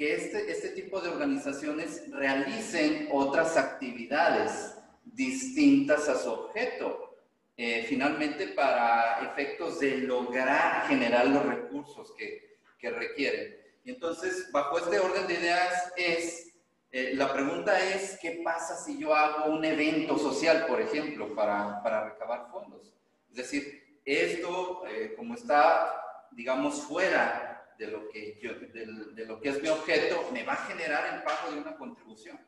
que 0.00 0.14
este, 0.14 0.50
este 0.50 0.70
tipo 0.70 0.98
de 1.02 1.10
organizaciones 1.10 2.10
realicen 2.10 3.10
otras 3.12 3.58
actividades 3.58 4.74
distintas 5.04 6.08
a 6.08 6.16
su 6.16 6.30
objeto, 6.30 7.18
eh, 7.54 7.84
finalmente 7.86 8.46
para 8.48 9.20
efectos 9.30 9.78
de 9.78 9.98
lograr 9.98 10.88
generar 10.88 11.26
los 11.26 11.44
recursos 11.44 12.14
que, 12.16 12.56
que 12.78 12.88
requieren. 12.88 13.54
Y 13.84 13.90
entonces, 13.90 14.50
bajo 14.50 14.78
este 14.78 14.98
orden 14.98 15.26
de 15.26 15.34
ideas 15.34 15.92
es, 15.98 16.54
eh, 16.92 17.12
la 17.14 17.30
pregunta 17.30 17.78
es, 17.78 18.18
¿qué 18.22 18.40
pasa 18.42 18.82
si 18.82 18.98
yo 18.98 19.14
hago 19.14 19.52
un 19.52 19.62
evento 19.66 20.16
social, 20.16 20.64
por 20.66 20.80
ejemplo, 20.80 21.34
para, 21.34 21.82
para 21.82 22.08
recabar 22.08 22.48
fondos? 22.50 22.94
Es 23.28 23.36
decir, 23.36 24.00
esto, 24.06 24.82
eh, 24.86 25.12
como 25.14 25.34
está, 25.34 25.92
digamos, 26.30 26.80
fuera 26.84 27.49
de 27.80 27.86
lo, 27.86 28.10
que 28.10 28.38
yo, 28.42 28.52
de, 28.54 29.24
lo 29.24 29.40
que 29.40 29.48
es 29.48 29.62
mi 29.62 29.68
objeto, 29.68 30.28
me 30.32 30.44
va 30.44 30.52
a 30.52 30.66
generar 30.66 31.14
el 31.14 31.22
pago 31.22 31.50
de 31.50 31.60
una 31.60 31.76
contribución. 31.76 32.38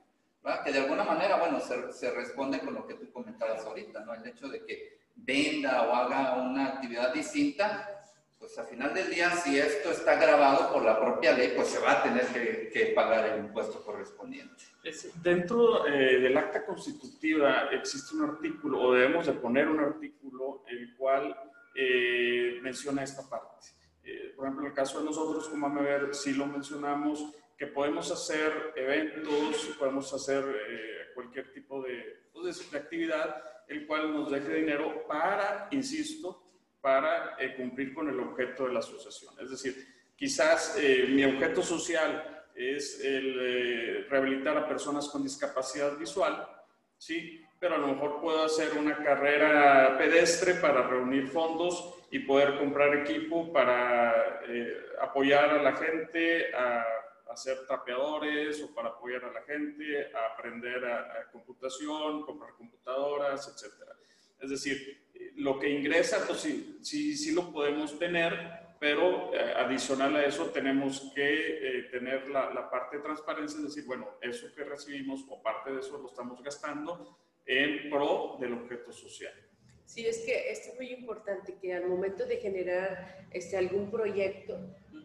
Que 0.63 0.73
de 0.73 0.81
alguna 0.81 1.05
manera, 1.05 1.37
bueno, 1.37 1.59
se, 1.59 1.91
se 1.93 2.11
responde 2.11 2.61
con 2.61 2.75
lo 2.75 2.87
que 2.87 2.95
tú 2.95 3.11
comentabas 3.11 3.65
ahorita, 3.65 4.01
¿no? 4.01 4.13
El 4.13 4.27
hecho 4.27 4.49
de 4.49 4.63
que 4.63 4.99
venda 5.15 5.89
o 5.89 5.95
haga 5.95 6.35
una 6.35 6.67
actividad 6.67 7.15
distinta, 7.15 8.05
pues 8.39 8.59
al 8.59 8.67
final 8.67 8.93
del 8.93 9.09
día, 9.09 9.31
si 9.31 9.59
esto 9.59 9.91
está 9.91 10.17
grabado 10.17 10.71
por 10.71 10.83
la 10.85 11.01
propia 11.01 11.33
ley, 11.33 11.53
pues 11.57 11.69
se 11.69 11.79
va 11.79 11.93
a 11.93 12.03
tener 12.03 12.71
que, 12.71 12.93
pagar 12.95 13.25
el 13.31 13.45
impuesto 13.47 13.83
correspondiente. 13.83 14.65
Dentro 15.23 15.87
eh, 15.87 16.19
del 16.19 16.37
acta 16.37 16.67
constitutiva 16.67 17.69
existe 17.71 18.17
un 18.17 18.29
artículo, 18.29 18.83
o 18.83 18.93
debemos 18.93 19.25
de 19.27 19.33
poner 19.33 19.69
un 19.69 19.81
artículo, 19.81 20.65
el 20.67 20.95
cual 20.97 21.35
eh, 21.75 22.59
menciona 22.61 23.03
esta 23.03 23.23
parte. 23.31 23.82
Eh, 24.05 24.33
por 24.37 24.47
ejemplo, 24.47 24.65
en 24.65 24.71
el 24.71 24.77
caso 24.77 24.99
de 24.99 25.05
nosotros, 25.05 25.49
como 25.49 25.67
a 25.67 25.83
ver, 25.83 26.15
sí 26.15 26.33
lo 26.33 26.47
mencionamos, 26.47 27.25
que 27.57 27.67
podemos 27.67 28.11
hacer 28.11 28.73
eventos, 28.77 29.77
podemos 29.79 30.13
hacer 30.13 30.45
cualquier 31.15 31.53
tipo 31.53 31.83
de, 31.83 32.25
pues, 32.33 32.71
de 32.71 32.79
actividad, 32.79 33.43
el 33.69 33.87
cual 33.87 34.13
nos 34.13 34.31
deje 34.31 34.55
dinero 34.55 35.07
para, 35.07 35.69
insisto, 35.71 36.43
para 36.81 37.37
eh, 37.39 37.55
cumplir 37.57 37.95
con 37.95 38.09
el 38.09 38.19
objeto 38.19 38.67
de 38.67 38.73
la 38.73 38.81
asociación. 38.81 39.35
Es 39.41 39.51
decir, 39.51 39.87
quizás 40.17 40.77
eh, 40.79 41.07
mi 41.09 41.25
objeto 41.25 41.63
social 41.63 42.45
es 42.55 43.01
el 43.03 43.37
eh, 43.41 44.07
rehabilitar 44.11 44.57
a 44.59 44.69
personas 44.69 45.09
con 45.09 45.23
discapacidad 45.23 45.97
visual, 45.97 46.47
¿sí? 46.99 47.41
pero 47.59 47.77
a 47.77 47.79
lo 47.79 47.87
mejor 47.87 48.21
puedo 48.21 48.45
hacer 48.45 48.77
una 48.77 49.03
carrera 49.03 49.97
pedestre 49.97 50.55
para 50.55 50.87
reunir 50.87 51.29
fondos 51.29 51.95
y 52.13 52.19
poder 52.21 52.59
comprar 52.59 52.95
equipo 52.95 53.51
para 53.51 54.43
apoyar 55.01 55.49
a 55.49 55.63
la 55.63 55.73
gente 55.73 56.55
a, 56.55 56.85
hacer 57.31 57.67
trapeadores 57.67 58.63
o 58.63 58.75
para 58.75 58.91
apoyar 58.91 59.25
a 59.25 59.33
la 59.33 59.41
gente 59.45 60.13
a 60.15 60.35
aprender 60.35 60.85
a, 60.85 61.31
computación, 61.33 62.27
comprar 62.27 62.53
computadoras, 62.53 63.49
etc. 63.49 63.73
Es 64.39 64.51
decir, 64.51 65.09
lo 65.37 65.59
que 65.59 65.71
ingresa, 65.71 66.27
pues 66.27 66.41
sí, 66.41 66.79
sí, 66.83 67.17
sí 67.17 67.33
lo 67.33 67.51
podemos 67.51 67.99
tener, 67.99 68.77
pero 68.79 69.33
eh, 69.33 69.55
adicional 69.57 70.15
a 70.17 70.27
eso 70.27 70.51
tenemos 70.51 71.11
que 71.15 71.79
eh, 71.79 71.83
tener 71.85 72.29
la, 72.29 72.53
la, 72.53 72.69
parte 72.69 72.99
de 72.99 73.03
transparencia, 73.03 73.57
es 73.61 73.65
decir, 73.65 73.87
bueno, 73.87 74.19
eso 74.21 74.55
que 74.55 74.65
recibimos 74.65 75.25
o 75.31 75.43
parte 75.43 75.73
de 75.73 75.81
eso 75.81 75.97
lo 75.97 76.09
estamos 76.09 76.43
gastando 76.43 77.19
en 77.47 77.89
pro 77.89 78.37
del 78.39 78.53
objeto 78.53 78.93
social. 78.93 79.33
Sí, 79.93 80.07
es 80.07 80.21
que 80.21 80.51
esto 80.51 80.71
es 80.71 80.77
muy 80.77 80.91
importante 80.91 81.57
que 81.61 81.75
al 81.75 81.87
momento 81.87 82.25
de 82.25 82.39
generar 82.39 83.27
este, 83.31 83.59
algún 83.59 83.91
proyecto 83.91 84.59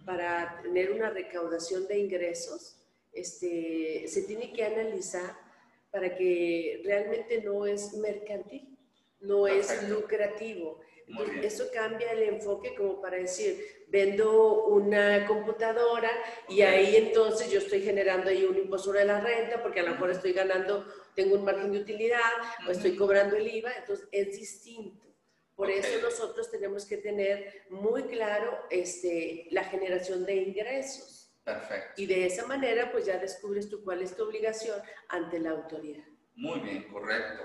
para 0.06 0.62
tener 0.64 0.94
una 0.94 1.10
recaudación 1.10 1.88
de 1.88 2.00
ingresos, 2.00 2.78
este, 3.12 4.08
se 4.08 4.22
tiene 4.22 4.54
que 4.54 4.64
analizar 4.64 5.36
para 5.92 6.16
que 6.16 6.82
realmente 6.86 7.42
no 7.42 7.66
es 7.66 7.94
mercantil 7.96 8.78
no 9.20 9.48
es 9.48 9.90
lucrativo. 9.90 10.80
Eso 11.42 11.66
cambia 11.74 12.12
el 12.12 12.24
enfoque 12.24 12.76
como 12.76 13.02
para 13.02 13.18
decir, 13.18 13.86
vendo 13.88 14.66
una 14.66 15.26
computadora 15.26 16.12
y 16.50 16.62
ahí 16.62 16.96
entonces 16.98 17.50
yo 17.50 17.60
estoy 17.60 17.82
generando 17.82 18.30
ahí 18.30 18.44
un 18.44 18.58
impuesto 18.58 18.92
de 18.92 19.06
la 19.06 19.22
renta 19.22 19.62
porque 19.62 19.80
a 19.80 19.84
lo 19.84 19.92
mejor 19.92 20.12
estoy 20.12 20.34
ganando, 20.34 20.86
tengo 21.16 21.36
un 21.36 21.46
margen 21.46 21.72
de 21.72 21.80
utilidad 21.80 22.20
o 22.68 22.72
estoy 22.72 22.96
cobrando 22.96 23.38
el 23.38 23.48
IVA, 23.48 23.72
entonces 23.78 24.08
es 24.12 24.38
distinto. 24.38 25.08
Por 25.56 25.72
eso 25.72 26.00
nosotros 26.02 26.52
tenemos 26.52 26.86
que 26.86 26.98
tener 26.98 27.64
muy 27.70 28.04
claro 28.04 28.66
este, 28.70 29.48
la 29.52 29.64
generación 29.64 30.26
de 30.26 30.36
ingresos. 30.36 31.34
Perfecto. 31.44 32.02
Y 32.02 32.06
de 32.06 32.26
esa 32.26 32.46
manera 32.46 32.92
pues 32.92 33.06
ya 33.06 33.18
descubres 33.18 33.70
tú 33.70 33.84
cuál 33.84 34.02
es 34.02 34.16
tu 34.16 34.24
obligación 34.24 34.80
ante 35.08 35.40
la 35.40 35.52
autoridad. 35.52 36.04
Muy 36.36 36.60
bien, 36.60 36.84
correcto. 36.92 37.44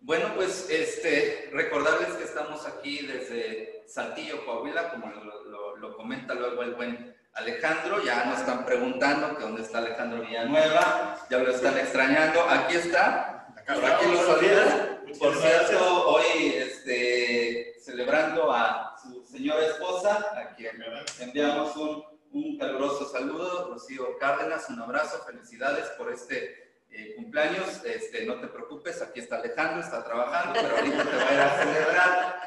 Bueno, 0.00 0.32
pues 0.36 0.68
este, 0.70 1.50
recordarles 1.52 2.14
que 2.14 2.24
estamos 2.24 2.64
aquí 2.66 3.06
desde 3.06 3.84
Saltillo, 3.86 4.44
Coahuila, 4.44 4.90
como 4.90 5.10
lo, 5.10 5.96
comenta 5.96 6.34
luego 6.34 6.62
el 6.62 6.74
buen 6.74 7.16
Alejandro. 7.34 8.02
Ya 8.04 8.24
nos 8.26 8.40
están 8.40 8.64
preguntando 8.64 9.36
que 9.36 9.42
dónde 9.42 9.62
está 9.62 9.78
Alejandro 9.78 10.22
Villanueva, 10.22 11.18
ya 11.28 11.38
lo 11.38 11.50
están 11.50 11.76
extrañando. 11.78 12.42
Aquí 12.48 12.76
está, 12.76 13.48
por 13.66 13.84
aquí 13.84 14.06
lo 14.06 14.18
saluda. 14.18 15.02
Por 15.18 15.36
cierto, 15.36 16.08
hoy 16.08 16.54
este, 16.54 17.74
celebrando 17.80 18.52
a 18.52 18.96
su 19.02 19.26
señora 19.26 19.66
esposa, 19.66 20.26
a 20.36 20.54
quien 20.54 20.82
enviamos 21.18 21.76
un, 21.76 22.04
un 22.32 22.56
caluroso 22.56 23.10
saludo. 23.10 23.72
Rocío 23.72 24.16
Cárdenas, 24.18 24.68
un 24.68 24.80
abrazo, 24.80 25.24
felicidades 25.26 25.86
por 25.98 26.12
este 26.12 26.67
eh, 26.90 27.14
cumpleaños, 27.16 27.84
este, 27.84 28.24
no 28.24 28.40
te 28.40 28.48
preocupes, 28.48 29.00
aquí 29.02 29.20
está 29.20 29.36
Alejandro, 29.36 29.80
está 29.80 30.02
trabajando, 30.04 30.60
pero 30.60 30.76
ahorita 30.76 31.04
te 31.04 31.16
va 31.16 31.28
a 31.28 31.34
ir 31.34 31.40
a 31.40 31.58
celebrar, 31.62 32.38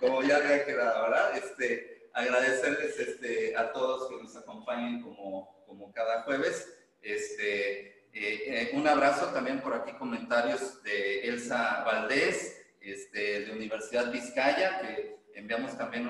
como, 0.00 0.22
ya 0.22 0.36
había 0.36 0.64
quedado, 0.64 1.02
¿verdad? 1.10 1.36
Este, 1.36 2.10
agradecerles 2.12 2.98
este, 2.98 3.56
a 3.56 3.72
todos 3.72 4.08
que 4.08 4.22
nos 4.22 4.36
acompañen 4.36 5.02
como, 5.02 5.64
como 5.66 5.92
cada 5.92 6.22
jueves. 6.22 6.74
Este, 7.02 7.98
eh, 8.12 8.44
eh, 8.46 8.70
un 8.72 8.86
abrazo 8.88 9.26
también 9.26 9.60
por 9.60 9.74
aquí, 9.74 9.92
comentarios 9.92 10.82
de 10.82 11.28
Elsa 11.28 11.84
Valdés, 11.84 12.60
este, 12.80 13.44
de 13.44 13.52
Universidad 13.52 14.10
Vizcaya, 14.10 14.80
que 14.80 15.18
enviamos 15.34 15.76
también 15.76 16.08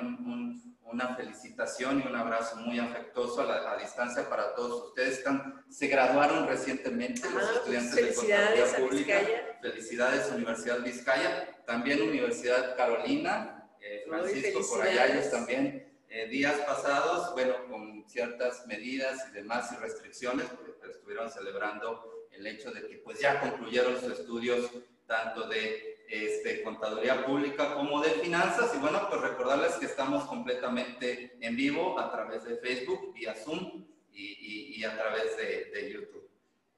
una 0.99 1.14
felicitación 1.14 2.03
y 2.03 2.09
un 2.09 2.16
abrazo 2.16 2.57
muy 2.57 2.80
afectuoso 2.80 3.42
a, 3.42 3.44
la, 3.44 3.76
distancia 3.76 4.28
para 4.28 4.53
todos 4.57 4.88
ustedes. 4.88 5.18
Están, 5.18 5.64
se 5.70 5.86
graduaron 5.86 6.49
recientemente 6.49 7.22
los 7.30 7.44
Ah, 7.44 7.53
estudiantes 7.55 7.94
de 7.94 8.14
Contaduría 8.14 8.64
a 8.64 8.76
Pública. 8.76 9.18
Vizcaya. 9.20 9.59
Felicidades 9.62 10.32
Universidad 10.32 10.80
Vizcaya, 10.80 11.64
también 11.66 12.03
Universidad 12.03 12.76
Carolina, 12.76 13.70
eh, 13.80 14.05
Francisco, 14.09 14.61
por 14.68 14.82
allá 14.82 15.07
ellos 15.07 15.30
también. 15.30 15.86
eh, 16.11 16.26
días 16.26 16.59
pasados, 16.61 17.32
bueno, 17.34 17.55
con 17.68 18.05
ciertas 18.09 18.66
medidas 18.66 19.26
y 19.30 19.34
demás 19.34 19.70
y 19.72 19.76
restricciones, 19.76 20.46
porque 20.46 20.72
estuvieron 20.90 21.30
celebrando 21.30 22.26
el 22.32 22.46
hecho 22.46 22.72
de 22.72 22.88
que 22.88 22.96
pues 22.99 23.20
ya 23.20 23.38
concluyeron 23.40 24.01
sus 24.01 24.18
estudios 24.18 24.70
tanto 25.07 25.46
de 25.46 25.97
este, 26.09 26.62
contaduría 26.62 27.24
pública 27.26 27.74
como 27.74 28.00
de 28.00 28.11
finanzas. 28.11 28.72
Y 28.74 28.78
bueno, 28.78 29.06
pues 29.09 29.20
recordarles 29.20 29.72
que 29.74 29.86
estamos 29.86 30.24
completamente 30.24 31.36
en 31.40 31.56
vivo 31.56 31.98
a 31.98 32.11
través 32.11 32.44
de 32.44 32.56
Facebook, 32.56 33.12
vía 33.14 33.34
Zoom 33.34 33.84
y, 34.12 34.22
y- 34.22 34.74
y 34.80 34.84
a 34.84 34.96
través 34.96 35.36
de, 35.36 35.66
de 35.72 35.92
YouTube. 35.92 36.28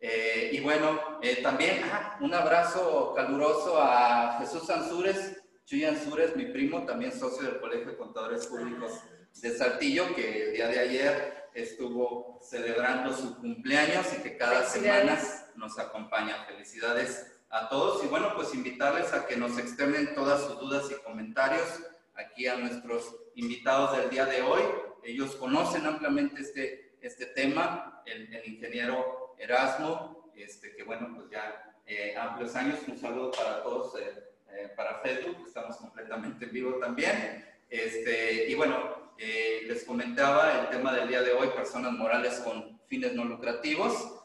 Eh, 0.01 0.51
y 0.53 0.61
bueno, 0.61 1.19
eh, 1.23 1.41
también 1.43 1.83
ah, 1.85 2.17
un 2.21 2.33
abrazo 2.35 3.13
caluroso 3.15 3.79
a 3.81 4.39
Jesús 4.41 4.69
Ansúrez, 4.71 5.37
Chuy 5.67 5.85
Ansúrez, 5.85 6.35
mi 6.35 6.47
primo, 6.47 6.85
también 6.87 7.13
socio 7.13 7.43
del 7.49 7.61
Colegio 7.61 7.89
de 7.93 7.97
Contadores 7.97 8.47
Públicos 8.47 8.93
de 9.41 9.51
Saltillo, 9.57 10.15
que 10.17 10.49
el 10.49 10.53
día 10.55 10.69
de 10.69 10.79
ayer 10.81 11.45
estuvo 11.55 12.41
celebrando 12.43 13.13
su 13.13 13.37
cumpleaños 13.41 14.07
y 14.19 14.23
que 14.23 14.37
cada 14.37 14.65
semana 14.65 15.19
nos 15.57 15.79
acompaña. 15.79 16.45
Felicidades 16.47 17.30
a 17.51 17.69
todos 17.69 18.05
y 18.05 18.07
bueno, 18.07 18.33
pues 18.35 18.55
invitarles 18.55 19.13
a 19.13 19.27
que 19.27 19.37
nos 19.37 19.59
externen 19.59 20.15
todas 20.15 20.43
sus 20.43 20.61
dudas 20.61 20.89
y 20.91 21.03
comentarios 21.03 21.81
aquí 22.15 22.47
a 22.47 22.57
nuestros 22.57 23.15
invitados 23.35 23.97
del 23.97 24.09
día 24.09 24.25
de 24.25 24.43
hoy. 24.43 24.63
Ellos 25.03 25.35
conocen 25.35 25.85
ampliamente 25.85 26.43
este, 26.43 26.93
este 27.01 27.27
tema, 27.27 28.03
el, 28.07 28.43
ingeniero 28.47 29.35
Erasmo, 29.39 30.31
este, 30.37 30.77
que 30.77 30.85
bueno, 30.85 31.13
pues 31.15 31.29
ya 31.31 31.75
eh, 31.87 32.15
amplios 32.17 32.55
años. 32.55 32.79
Un 32.87 32.99
saludo 32.99 33.33
para 33.33 33.63
todos, 33.65 33.99
eh, 33.99 34.23
eh, 34.53 34.73
para 34.77 35.01
Facebook, 35.01 35.45
estamos 35.47 35.77
completamente 35.77 36.45
en 36.45 36.53
vivo 36.53 36.79
también. 36.79 37.45
Este, 37.69 38.49
y 38.49 38.55
bueno, 38.55 39.13
eh, 39.19 39.63
les 39.67 39.85
comentaba 39.85 40.61
el 40.61 40.69
tema 40.69 40.93
del 40.93 41.09
día 41.09 41.23
de 41.23 41.33
hoy, 41.33 41.49
personas 41.49 41.93
morales 41.93 42.35
con 42.41 42.79
fines 42.87 43.13
no 43.15 43.25
lucrativos, 43.25 44.17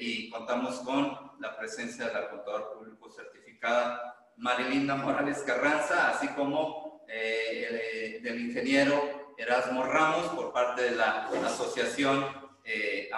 y 0.00 0.30
contamos 0.30 0.76
con 0.80 1.25
la 1.40 1.56
presencia 1.56 2.06
de 2.06 2.12
la 2.14 2.30
contadora 2.30 2.72
público 2.72 3.10
certificada 3.10 4.32
Marilinda 4.36 4.94
Morales 4.96 5.38
Carranza, 5.38 6.10
así 6.10 6.28
como 6.28 7.04
eh, 7.08 8.12
el- 8.16 8.22
del 8.22 8.40
ingeniero 8.40 9.34
Erasmo 9.38 9.84
Ramos 9.84 10.26
por 10.34 10.52
parte 10.52 10.82
de 10.82 10.90
la 10.96 11.28
asociación 11.44 12.24
eh. 12.64 13.08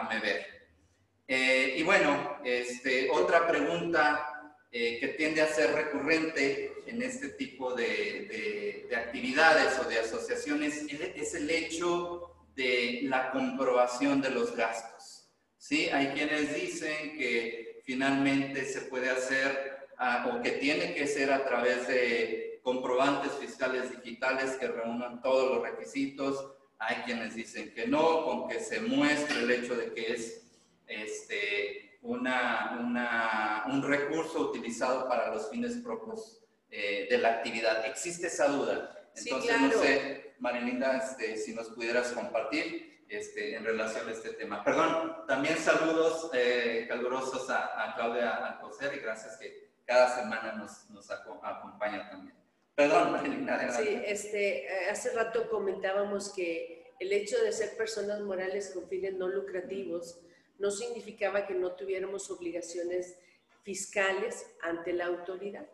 Eh, 1.26 1.74
y 1.76 1.82
bueno, 1.82 2.38
este, 2.44 3.10
otra 3.10 3.46
pregunta 3.46 4.54
eh, 4.70 4.98
que 5.00 5.08
tiende 5.08 5.42
a 5.42 5.46
ser 5.46 5.72
recurrente 5.74 6.72
en 6.86 7.02
este 7.02 7.30
tipo 7.30 7.74
de, 7.74 7.84
de- 7.86 8.86
de 8.88 8.96
actividades 8.96 9.78
o 9.78 9.84
de 9.84 9.98
asociaciones 10.00 10.76
es, 10.76 11.00
es 11.16 11.34
el 11.34 11.50
hecho 11.50 12.34
de 12.54 13.00
la 13.04 13.30
comprobación 13.30 14.20
de 14.20 14.30
los 14.30 14.54
gastos. 14.56 15.30
¿sí? 15.56 15.88
Hay 15.90 16.08
quienes 16.08 16.54
dicen 16.54 17.16
que 17.18 17.67
finalmente 17.92 18.66
se 18.66 18.82
puede 18.82 19.08
hacer 19.08 19.88
ah, 19.96 20.30
o 20.30 20.42
que 20.42 20.50
tiene 20.52 20.94
que 20.94 21.06
ser 21.06 21.32
a 21.32 21.46
través 21.46 21.88
de 21.88 22.60
comprobantes 22.62 23.32
fiscales 23.40 23.90
digitales 24.02 24.56
que 24.56 24.68
reúnan 24.68 25.22
todos 25.22 25.50
los 25.54 25.62
requisitos. 25.62 26.52
Hay 26.78 26.96
quienes 27.06 27.34
dicen 27.34 27.72
que 27.72 27.86
no, 27.86 28.26
con 28.26 28.46
que 28.46 28.60
se 28.60 28.80
muestre 28.82 29.38
el 29.40 29.50
hecho 29.50 29.74
de 29.74 29.94
que 29.94 30.12
es 30.12 30.42
este, 30.86 31.98
una, 32.02 32.76
una- 32.78 33.64
un 33.68 33.82
recurso 33.82 34.50
utilizado 34.50 35.08
para 35.08 35.32
los 35.34 35.48
fines 35.48 35.76
propios 35.76 36.40
eh, 36.70 37.06
de 37.08 37.16
la 37.16 37.30
actividad. 37.36 37.86
Existe 37.86 38.26
esa 38.26 38.48
duda. 38.48 39.08
Sí, 39.14 39.30
Entonces, 39.30 39.60
no 39.62 39.72
sé, 39.82 40.34
Marilinda, 40.40 40.98
este, 40.98 41.38
si 41.38 41.54
nos 41.54 41.70
pudieras 41.70 42.12
compartir 42.12 42.87
este, 43.08 43.54
en 43.56 43.64
relación 43.64 44.08
a 44.08 44.12
este 44.12 44.30
tema. 44.34 44.62
Perdón, 44.64 45.24
también 45.26 45.56
saludos 45.56 46.30
eh, 46.34 46.86
calurosos 46.88 47.48
a, 47.50 47.90
a 47.90 47.94
Claudia 47.94 48.30
Alcocer 48.46 48.94
y 48.94 49.00
gracias 49.00 49.36
que 49.36 49.68
cada 49.86 50.14
semana 50.20 50.52
nos, 50.52 50.88
nos 50.90 51.10
aco- 51.10 51.40
acompaña 51.42 52.08
también. 52.10 52.36
Perdón, 52.74 53.12
Marilinda, 53.12 53.54
adelante. 53.54 53.82
Sí, 53.82 54.02
este, 54.06 54.64
eh, 54.66 54.90
hace 54.90 55.10
rato 55.12 55.48
comentábamos 55.50 56.32
que 56.32 56.92
el 57.00 57.12
hecho 57.12 57.42
de 57.42 57.52
ser 57.52 57.76
personas 57.76 58.20
morales 58.20 58.70
con 58.74 58.88
fines 58.88 59.14
no 59.14 59.28
lucrativos 59.28 60.20
no 60.58 60.70
significaba 60.70 61.46
que 61.46 61.54
no 61.54 61.72
tuviéramos 61.72 62.30
obligaciones 62.30 63.16
fiscales 63.62 64.46
ante 64.62 64.92
la 64.92 65.06
autoridad. 65.06 65.66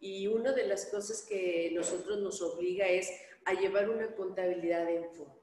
Y 0.00 0.26
una 0.28 0.52
de 0.52 0.66
las 0.66 0.86
cosas 0.86 1.22
que 1.28 1.70
nosotros 1.74 2.18
nos 2.20 2.40
obliga 2.40 2.86
es 2.86 3.10
a 3.44 3.52
llevar 3.54 3.88
una 3.90 4.14
contabilidad 4.14 4.88
en 4.88 5.10
fondo, 5.12 5.39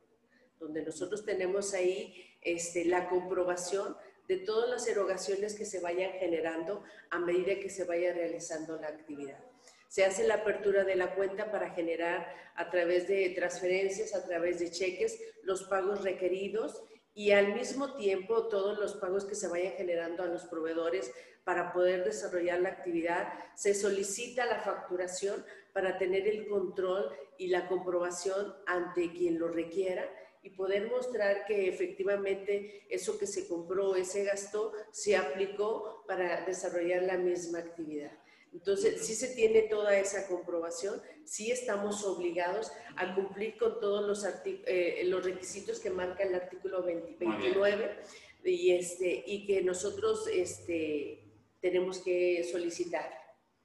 donde 0.60 0.84
nosotros 0.84 1.26
tenemos 1.26 1.74
ahí 1.74 2.26
este, 2.42 2.86
la 2.86 3.10
comprobación 3.10 3.96
de 4.28 4.38
todas 4.38 4.70
las 4.70 4.88
erogaciones 4.88 5.56
que 5.56 5.66
se 5.66 5.80
vayan 5.80 6.12
generando 6.14 6.84
a 7.10 7.20
medida 7.20 7.60
que 7.60 7.70
se 7.70 7.86
vaya 7.86 8.14
realizando 8.14 8.78
la 8.78 8.88
actividad. 8.88 9.40
Se 9.88 10.04
hace 10.04 10.28
la 10.28 10.36
apertura 10.36 10.84
de 10.84 10.96
la 10.96 11.16
cuenta 11.16 11.50
para 11.50 11.70
generar 11.70 12.28
a 12.56 12.70
través 12.70 13.08
de 13.08 13.30
transferencias, 13.30 14.14
a 14.14 14.26
través 14.26 14.60
de 14.60 14.70
cheques, 14.70 15.20
los 15.44 15.64
pagos 15.64 16.04
requeridos 16.04 16.84
y 17.14 17.32
al 17.32 17.54
mismo 17.54 17.96
tiempo 17.96 18.48
todos 18.48 18.78
los 18.78 18.96
pagos 18.96 19.26
que 19.26 19.36
se 19.36 19.48
vayan 19.48 19.74
generando 19.74 20.24
a 20.24 20.28
los 20.28 20.46
proveedores 20.46 21.12
para 21.46 21.72
poder 21.72 22.04
desarrollar 22.04 22.60
la 22.60 22.70
actividad. 22.70 23.34
Se 23.56 23.74
solicita 23.74 24.46
la 24.46 24.60
facturación 24.60 25.46
para 25.72 25.98
tener 25.98 26.28
el 26.28 26.48
control 26.48 27.10
y 27.38 27.48
la 27.48 27.68
comprobación 27.70 28.54
ante 28.66 29.14
quien 29.14 29.40
lo 29.40 29.48
requiera 29.48 30.06
y 30.48 30.52
poder 30.52 30.90
mostrar 30.90 31.46
que 31.46 31.68
efectivamente 31.68 32.86
eso 32.90 33.20
que 33.20 33.28
se 33.28 33.50
compró, 33.50 33.98
ese 33.98 34.24
gasto, 34.24 34.72
se 34.92 35.18
aplicó 35.18 36.06
para 36.08 36.46
desarrollar 36.46 37.04
la 37.04 37.18
misma 37.18 37.60
actividad. 37.60 38.14
Entonces, 38.54 39.06
sí 39.06 39.14
se 39.14 39.36
tiene 39.36 39.64
toda 39.64 39.98
esa 40.00 40.26
comprobación, 40.28 41.02
sí 41.26 41.52
estamos 41.52 42.06
obligados 42.06 42.72
a 42.96 43.14
cumplir 43.14 43.58
con 43.58 43.82
todos 43.82 44.08
los, 44.08 44.26
eh, 44.46 45.02
los 45.06 45.26
requisitos 45.26 45.82
que 45.82 45.90
marca 45.90 46.24
el 46.24 46.34
artículo 46.34 46.82
20 46.82 47.26
Muy 47.26 47.38
bien. 47.38 47.60
29 47.60 47.98
y, 48.46 48.72
este, 48.72 49.24
y 49.28 49.46
que 49.46 49.62
nosotros 49.64 50.28
este, 50.28 51.26
tenemos 51.60 52.00
que 52.00 52.48
solicitar. 52.50 53.12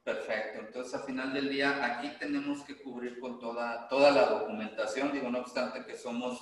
Perfecto, 0.02 0.58
entonces 0.58 0.94
al 0.94 1.04
final 1.04 1.32
del 1.32 1.48
día 1.48 1.86
aquí 1.86 2.10
tenemos 2.18 2.64
que 2.64 2.82
cubrir 2.82 3.20
con 3.20 3.38
toda, 3.38 3.86
toda 3.86 4.10
la 4.10 4.26
documentación, 4.26 5.12
digo, 5.12 5.30
no 5.30 5.38
obstante 5.38 5.86
que 5.86 5.96
somos 5.96 6.40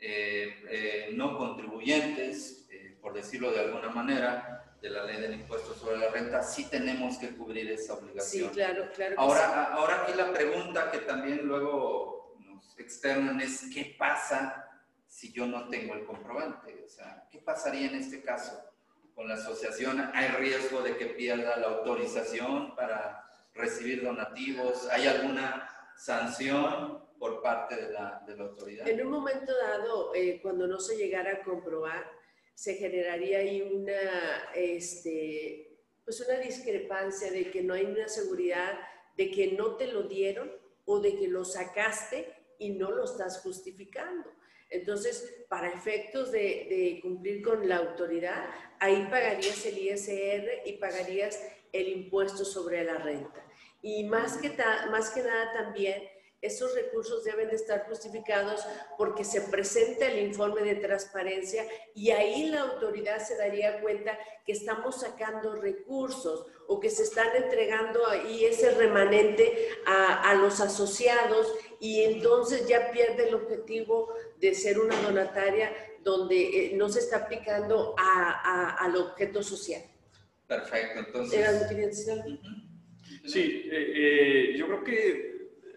eh, 0.00 0.64
eh, 0.68 1.10
no 1.12 1.36
contribuyentes, 1.36 2.66
eh, 2.70 2.96
por 3.00 3.12
decirlo 3.12 3.50
de 3.52 3.60
alguna 3.60 3.90
manera, 3.90 4.56
de 4.80 4.88
la 4.88 5.04
ley 5.04 5.20
del 5.20 5.34
impuesto 5.34 5.74
sobre 5.74 5.98
la 5.98 6.08
renta, 6.10 6.42
sí 6.42 6.64
tenemos 6.70 7.18
que 7.18 7.36
cubrir 7.36 7.70
esa 7.70 7.94
Sí, 7.96 8.00
obligación. 8.00 8.50
claro, 8.50 8.88
claro. 8.94 9.10
sí. 9.12 9.16
Ahora, 9.18 9.64
ahora 9.74 10.02
aquí 10.02 10.12
la 10.16 10.32
pregunta 10.32 10.90
que 10.90 10.98
también 10.98 11.46
luego 11.46 12.34
nos 12.38 12.78
externan 12.78 13.40
es, 13.40 13.66
¿qué 13.74 13.94
pasa 13.98 14.66
si 15.06 15.32
yo 15.32 15.46
no 15.46 15.68
tengo 15.68 15.92
el 15.94 16.04
comprobante? 16.06 16.82
O 16.84 16.88
sea, 16.88 17.26
¿qué 17.30 17.38
pasaría 17.40 17.88
en 17.88 17.96
este 17.96 18.22
caso 18.22 18.58
con 19.14 19.28
la 19.28 19.34
asociación? 19.34 20.10
¿Hay 20.14 20.28
riesgo 20.28 20.80
de 20.80 20.96
que 20.96 21.06
pierda 21.06 21.58
la 21.58 21.66
autorización 21.66 22.74
para 22.74 23.26
recibir 23.52 24.02
donativos? 24.02 24.88
¿Hay 24.90 25.06
alguna 25.06 25.68
sanción 25.96 27.04
por 27.20 27.42
parte 27.42 27.76
de 27.76 27.92
la, 27.92 28.24
de 28.26 28.34
la 28.34 28.44
autoridad? 28.44 28.88
En 28.88 29.04
un 29.04 29.12
momento 29.12 29.52
dado, 29.56 30.12
eh, 30.14 30.40
cuando 30.42 30.66
no 30.66 30.80
se 30.80 30.96
llegara 30.96 31.34
a 31.34 31.42
comprobar, 31.44 32.10
se 32.54 32.74
generaría 32.74 33.38
ahí 33.38 33.60
una, 33.60 34.50
este, 34.54 35.78
pues 36.04 36.20
una 36.26 36.38
discrepancia 36.38 37.30
de 37.30 37.50
que 37.50 37.62
no 37.62 37.74
hay 37.74 37.84
una 37.84 38.08
seguridad 38.08 38.80
de 39.16 39.30
que 39.30 39.52
no 39.52 39.76
te 39.76 39.86
lo 39.86 40.04
dieron 40.04 40.50
o 40.86 40.98
de 40.98 41.16
que 41.16 41.28
lo 41.28 41.44
sacaste 41.44 42.32
y 42.58 42.70
no 42.70 42.90
lo 42.90 43.04
estás 43.04 43.40
justificando. 43.40 44.30
Entonces, 44.70 45.44
para 45.48 45.68
efectos 45.68 46.32
de, 46.32 47.00
cumplir 47.02 47.42
con 47.42 47.68
la 47.68 47.78
autoridad, 47.78 48.46
ahí 48.78 49.06
pagarías 49.10 49.66
el 49.66 49.76
ISR 49.76 50.62
y 50.64 50.72
pagarías 50.74 51.42
el 51.72 51.88
impuesto 51.88 52.44
sobre 52.44 52.84
la 52.84 52.98
renta. 52.98 53.44
Y 53.82 54.04
más 54.04 54.38
que, 54.38 54.50
más 54.90 55.10
que 55.10 55.22
nada 55.22 55.52
también 55.52 56.02
esos 56.42 56.74
recursos 56.74 57.22
deben 57.24 57.48
de 57.48 57.56
estar 57.56 57.86
justificados 57.86 58.64
porque 58.96 59.24
se 59.24 59.42
presenta 59.42 60.06
el 60.06 60.20
informe 60.26 60.62
de 60.62 60.76
transparencia 60.76 61.64
y 61.94 62.10
ahí 62.10 62.46
la 62.46 62.62
autoridad 62.62 63.18
se 63.22 63.36
daría 63.36 63.80
cuenta 63.80 64.18
que 64.46 64.52
estamos 64.52 65.00
sacando 65.00 65.54
recursos 65.56 66.46
o 66.66 66.80
que 66.80 66.88
se 66.88 67.02
están 67.02 67.28
entregando 67.36 68.06
ahí 68.06 68.44
ese 68.44 68.70
remanente 68.70 69.68
a, 69.86 70.34
los 70.34 70.60
asociados 70.60 71.52
y 71.78 72.02
entonces 72.02 72.66
ya 72.66 72.90
pierde 72.90 73.28
el 73.28 73.34
objetivo 73.34 74.14
de 74.38 74.54
ser 74.54 74.78
una 74.78 75.00
donataria 75.02 75.74
donde 76.02 76.36
eh, 76.42 76.72
no 76.74 76.88
se 76.88 77.00
está 77.00 77.18
aplicando 77.18 77.94
al 77.98 78.96
objeto 78.96 79.42
social. 79.42 79.82
Perfecto, 80.46 81.00
entonces... 81.00 82.06
Sí, 83.26 83.68
eh, 83.70 83.92
eh, 83.94 84.54
yo 84.56 84.66
creo 84.66 84.84
que 84.84 85.29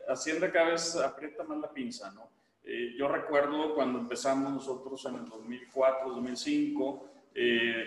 Hacienda 0.07 0.51
cada 0.51 0.71
vez 0.71 0.95
aprieta 0.95 1.43
más 1.43 1.59
la 1.59 1.71
pinza, 1.71 2.11
¿no? 2.11 2.29
Eh, 2.65 2.95
yo 2.97 3.09
recuerdo 3.09 3.75
cuando 3.75 3.99
empezamos 3.99 4.51
nosotros 4.51 5.05
en 5.05 5.15
el 5.15 5.27
2004, 5.27 6.09
2005, 6.09 7.09
eh, 7.35 7.83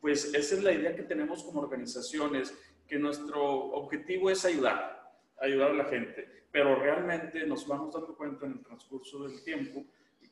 pues 0.00 0.34
esa 0.34 0.54
es 0.54 0.62
la 0.62 0.72
idea 0.72 0.94
que 0.94 1.02
tenemos 1.02 1.42
como 1.42 1.60
organizaciones, 1.60 2.54
que 2.86 2.98
nuestro 2.98 3.42
objetivo 3.42 4.30
es 4.30 4.44
ayudar, 4.44 5.12
ayudar 5.40 5.70
a 5.70 5.74
la 5.74 5.84
gente, 5.84 6.44
pero 6.52 6.76
realmente 6.76 7.46
nos 7.46 7.66
vamos 7.66 7.94
dando 7.94 8.14
cuenta 8.16 8.46
en 8.46 8.52
el 8.52 8.60
transcurso 8.60 9.26
del 9.26 9.42
tiempo 9.42 9.84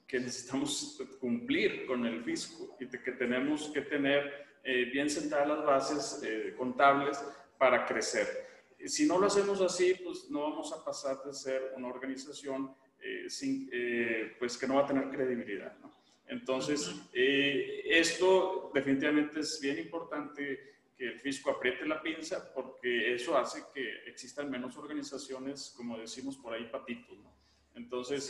que 0.07 0.21
necesitamos 0.21 1.03
cumplir 1.19 1.87
con 1.87 2.07
el 2.07 2.23
fisco 2.23 2.77
y 2.79 2.87
que 2.87 3.13
tenemos 3.13 3.71
que 3.71 3.81
tener 3.81 4.47
eh, 4.63 4.85
bien 4.93 5.09
sentadas 5.09 5.49
las 5.49 5.65
bases 5.65 6.55
contables 6.57 7.25
para 7.59 7.87
crecer 7.87 8.47
si 8.89 9.07
no 9.07 9.19
lo 9.19 9.27
hacemos 9.27 9.61
así, 9.61 9.95
pues 10.03 10.31
no 10.31 10.43
vamos 10.43 10.73
a 10.73 10.85
pasar 10.85 11.23
de 11.25 11.33
ser 11.33 11.73
una 11.77 11.89
organización 11.89 12.75
eh, 13.01 13.29
sin, 13.29 13.69
eh, 13.73 14.35
pues 14.39 14.57
que 14.57 14.67
no 14.67 14.77
va 14.77 14.83
a 14.83 14.87
tener 14.87 15.09
credibilidad. 15.09 15.77
¿no? 15.79 15.93
Entonces, 16.27 16.93
eh, 17.13 17.83
esto 17.85 18.71
definitivamente 18.75 19.41
es 19.41 19.61
bien 19.61 19.79
importante 19.79 20.77
que 20.97 21.05
el 21.05 21.21
fisco 21.21 21.51
apriete 21.51 21.87
la 21.87 22.03
pinza 22.03 22.53
porque 22.55 23.15
eso 23.15 23.37
hace 23.37 23.65
que 23.75 24.09
existan 24.09 24.51
menos 24.51 24.77
organizaciones, 24.77 25.75
como 25.77 25.99
decimos 25.99 26.37
por 26.37 26.55
ahí, 26.55 26.69
patitos. 26.71 27.19
¿no? 27.19 27.35
Entonces, 27.75 28.25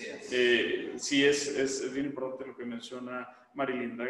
sí, 0.96 1.24
es, 1.24 1.46
es, 1.46 1.92
bien 1.92 2.06
importante 2.06 2.46
lo 2.46 2.56
que 2.56 2.64
menciona 2.64 3.28
Marilinda, 3.54 4.04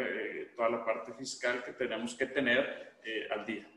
toda 0.55 0.69
la 0.69 0.83
parte 0.83 1.13
fiscal 1.13 1.63
que 1.63 1.73
tenemos 1.73 2.15
que 2.15 2.25
tener 2.25 2.97
al 3.29 3.45
día. 3.45 3.69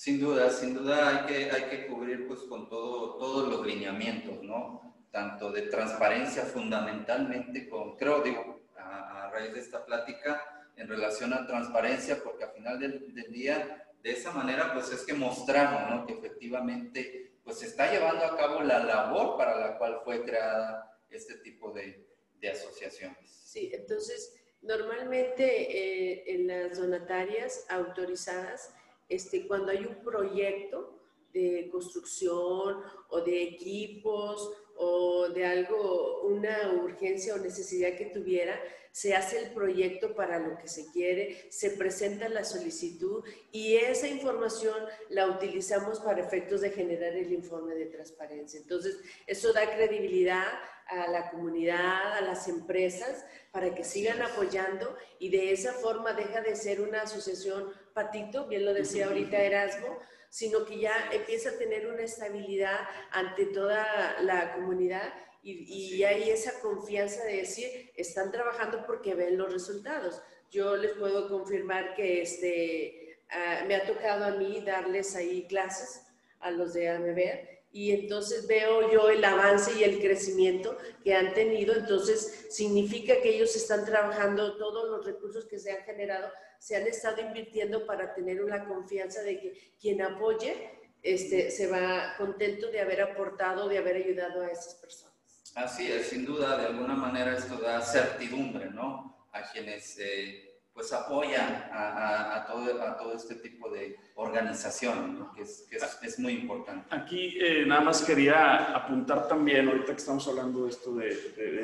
Sin 0.00 0.18
duda, 0.18 0.48
sin 0.48 0.72
duda 0.72 1.08
hay 1.08 1.26
que, 1.26 1.50
hay 1.50 1.64
que 1.64 1.86
cubrir 1.86 2.26
pues 2.26 2.40
con 2.44 2.70
todo, 2.70 3.18
todos 3.18 3.50
los 3.50 3.66
lineamientos, 3.66 4.42
¿no? 4.42 4.96
Tanto 5.10 5.52
de 5.52 5.60
transparencia 5.68 6.44
fundamentalmente 6.44 7.68
con, 7.68 7.98
creo, 7.98 8.22
digo, 8.22 8.62
a, 8.78 9.28
raíz 9.30 9.52
de 9.52 9.60
esta 9.60 9.84
plática, 9.84 10.72
en 10.76 10.88
relación 10.88 11.34
a 11.34 11.46
transparencia, 11.46 12.24
porque 12.24 12.44
al 12.44 12.52
final 12.52 12.80
del, 12.80 13.12
día, 13.30 13.90
de 14.02 14.12
esa 14.12 14.32
manera, 14.32 14.72
pues 14.72 14.90
es 14.90 15.02
que 15.02 15.12
mostramos, 15.12 15.90
¿no? 15.90 16.06
Que 16.06 16.14
efectivamente, 16.14 17.32
pues 17.44 17.58
se 17.58 17.66
está 17.66 17.92
llevando 17.92 18.24
a 18.24 18.38
cabo 18.38 18.62
la 18.62 18.82
labor 18.82 19.36
para 19.36 19.60
la 19.60 19.76
cual 19.76 20.00
fue 20.02 20.24
creada 20.24 20.98
este 21.10 21.34
tipo 21.34 21.72
de, 21.72 22.08
de 22.40 22.48
asociaciones. 22.48 23.28
Sí, 23.28 23.70
entonces, 23.74 24.34
normalmente 24.62 25.44
eh, 25.44 26.24
en 26.26 26.46
las 26.46 26.78
donatarias 26.78 27.66
autorizadas, 27.68 28.72
este, 29.10 29.46
cuando 29.46 29.72
hay 29.72 29.84
un 29.84 29.96
proyecto 30.02 30.98
de 31.32 31.68
construcción 31.70 32.82
o 33.08 33.20
de 33.20 33.42
equipos 33.42 34.52
o 34.76 35.28
de 35.28 35.44
algo, 35.44 36.22
una 36.22 36.72
urgencia 36.82 37.34
o 37.34 37.38
necesidad 37.38 37.96
que 37.96 38.06
tuviera, 38.06 38.58
se 38.92 39.14
hace 39.14 39.38
el 39.38 39.50
proyecto 39.52 40.14
para 40.14 40.38
lo 40.38 40.58
que 40.58 40.68
se 40.68 40.90
quiere, 40.90 41.46
se 41.50 41.70
presenta 41.70 42.28
la 42.28 42.44
solicitud 42.44 43.22
y 43.52 43.76
esa 43.76 44.08
información 44.08 44.76
la 45.10 45.26
utilizamos 45.26 46.00
para 46.00 46.22
efectos 46.22 46.62
de 46.62 46.70
generar 46.70 47.14
el 47.14 47.32
informe 47.32 47.74
de 47.74 47.86
transparencia. 47.86 48.58
Entonces, 48.58 48.98
eso 49.26 49.52
da 49.52 49.70
credibilidad 49.74 50.46
a 50.88 51.08
la 51.08 51.30
comunidad, 51.30 52.14
a 52.14 52.20
las 52.20 52.48
empresas, 52.48 53.24
para 53.52 53.74
que 53.74 53.84
sigan 53.84 54.22
apoyando 54.22 54.96
y 55.18 55.28
de 55.28 55.52
esa 55.52 55.72
forma 55.72 56.12
deja 56.12 56.40
de 56.40 56.56
ser 56.56 56.80
una 56.80 57.02
asociación 57.02 57.72
patito, 57.92 58.46
bien 58.46 58.64
lo 58.64 58.74
decía 58.74 59.06
ahorita 59.06 59.42
Erasmo, 59.42 59.98
sino 60.28 60.64
que 60.64 60.78
ya 60.78 61.10
empieza 61.12 61.50
a 61.50 61.58
tener 61.58 61.86
una 61.86 62.02
estabilidad 62.02 62.78
ante 63.10 63.46
toda 63.46 64.20
la 64.22 64.54
comunidad 64.54 65.12
y, 65.42 66.04
hay 66.04 66.28
esa 66.30 66.60
confianza 66.60 67.24
de 67.24 67.36
decir, 67.36 67.90
están 67.96 68.30
trabajando 68.30 68.84
porque 68.86 69.14
ven 69.14 69.38
los 69.38 69.50
resultados. 69.50 70.22
Yo 70.50 70.76
les 70.76 70.92
puedo 70.92 71.28
confirmar 71.28 71.94
que 71.94 72.20
este, 72.22 73.22
ah, 73.30 73.64
me 73.66 73.74
ha 73.74 73.86
tocado 73.86 74.26
a 74.26 74.32
mí 74.32 74.60
darles 74.60 75.16
ahí 75.16 75.46
clases 75.48 76.02
a 76.40 76.50
los 76.50 76.74
de 76.74 76.90
AMBER 76.90 77.60
y 77.72 77.92
entonces 77.92 78.46
veo 78.46 78.90
yo 78.90 79.08
el 79.08 79.24
avance 79.24 79.78
y 79.78 79.84
el 79.84 80.00
crecimiento 80.00 80.76
que 81.04 81.14
han 81.14 81.32
tenido, 81.34 81.74
entonces 81.74 82.46
significa 82.50 83.20
que 83.22 83.36
ellos 83.36 83.54
están 83.54 83.84
trabajando, 83.84 84.56
todos 84.56 84.90
los 84.90 85.06
recursos 85.06 85.46
que 85.46 85.58
se 85.58 85.70
han 85.70 85.84
generado 85.84 86.30
se 86.60 86.76
han 86.76 86.86
estado 86.86 87.22
invirtiendo 87.22 87.86
para 87.86 88.14
tener 88.14 88.44
una 88.44 88.66
confianza 88.66 89.22
de 89.22 89.40
que 89.40 89.74
quien 89.80 90.02
apoye 90.02 90.70
este, 91.02 91.50
se 91.50 91.66
va 91.66 92.14
contento 92.18 92.70
de 92.70 92.80
haber 92.80 93.00
aportado, 93.00 93.66
de 93.66 93.78
haber 93.78 93.96
ayudado 93.96 94.42
a 94.42 94.48
esas 94.48 94.74
personas. 94.74 95.16
Así 95.54 95.90
es, 95.90 96.08
sin 96.08 96.26
duda, 96.26 96.58
de 96.58 96.66
alguna 96.66 96.94
manera 96.94 97.36
esto 97.36 97.56
da 97.56 97.80
certidumbre, 97.80 98.70
¿no? 98.70 99.26
A 99.32 99.42
quienes... 99.50 99.98
Eh, 99.98 100.46
pues 100.72 100.92
apoyan 100.92 101.68
a, 101.72 102.44
todo, 102.46 102.82
a 102.82 102.96
todo 102.96 103.14
este 103.14 103.34
tipo 103.34 103.68
de 103.70 103.98
organización, 104.14 105.28
que, 105.34 105.42
es, 105.42 105.66
es, 106.02 106.18
muy 106.18 106.34
importante. 106.34 106.86
Aquí 106.94 107.36
eh, 107.40 107.64
nada 107.66 107.80
más 107.80 108.02
quería 108.02 108.74
apuntar 108.74 109.26
también, 109.28 109.68
ahorita 109.68 109.92
que 109.92 109.98
estamos 109.98 110.26
hablando 110.28 110.64
de 110.64 110.70
esto 110.70 110.94
de, 110.94 111.14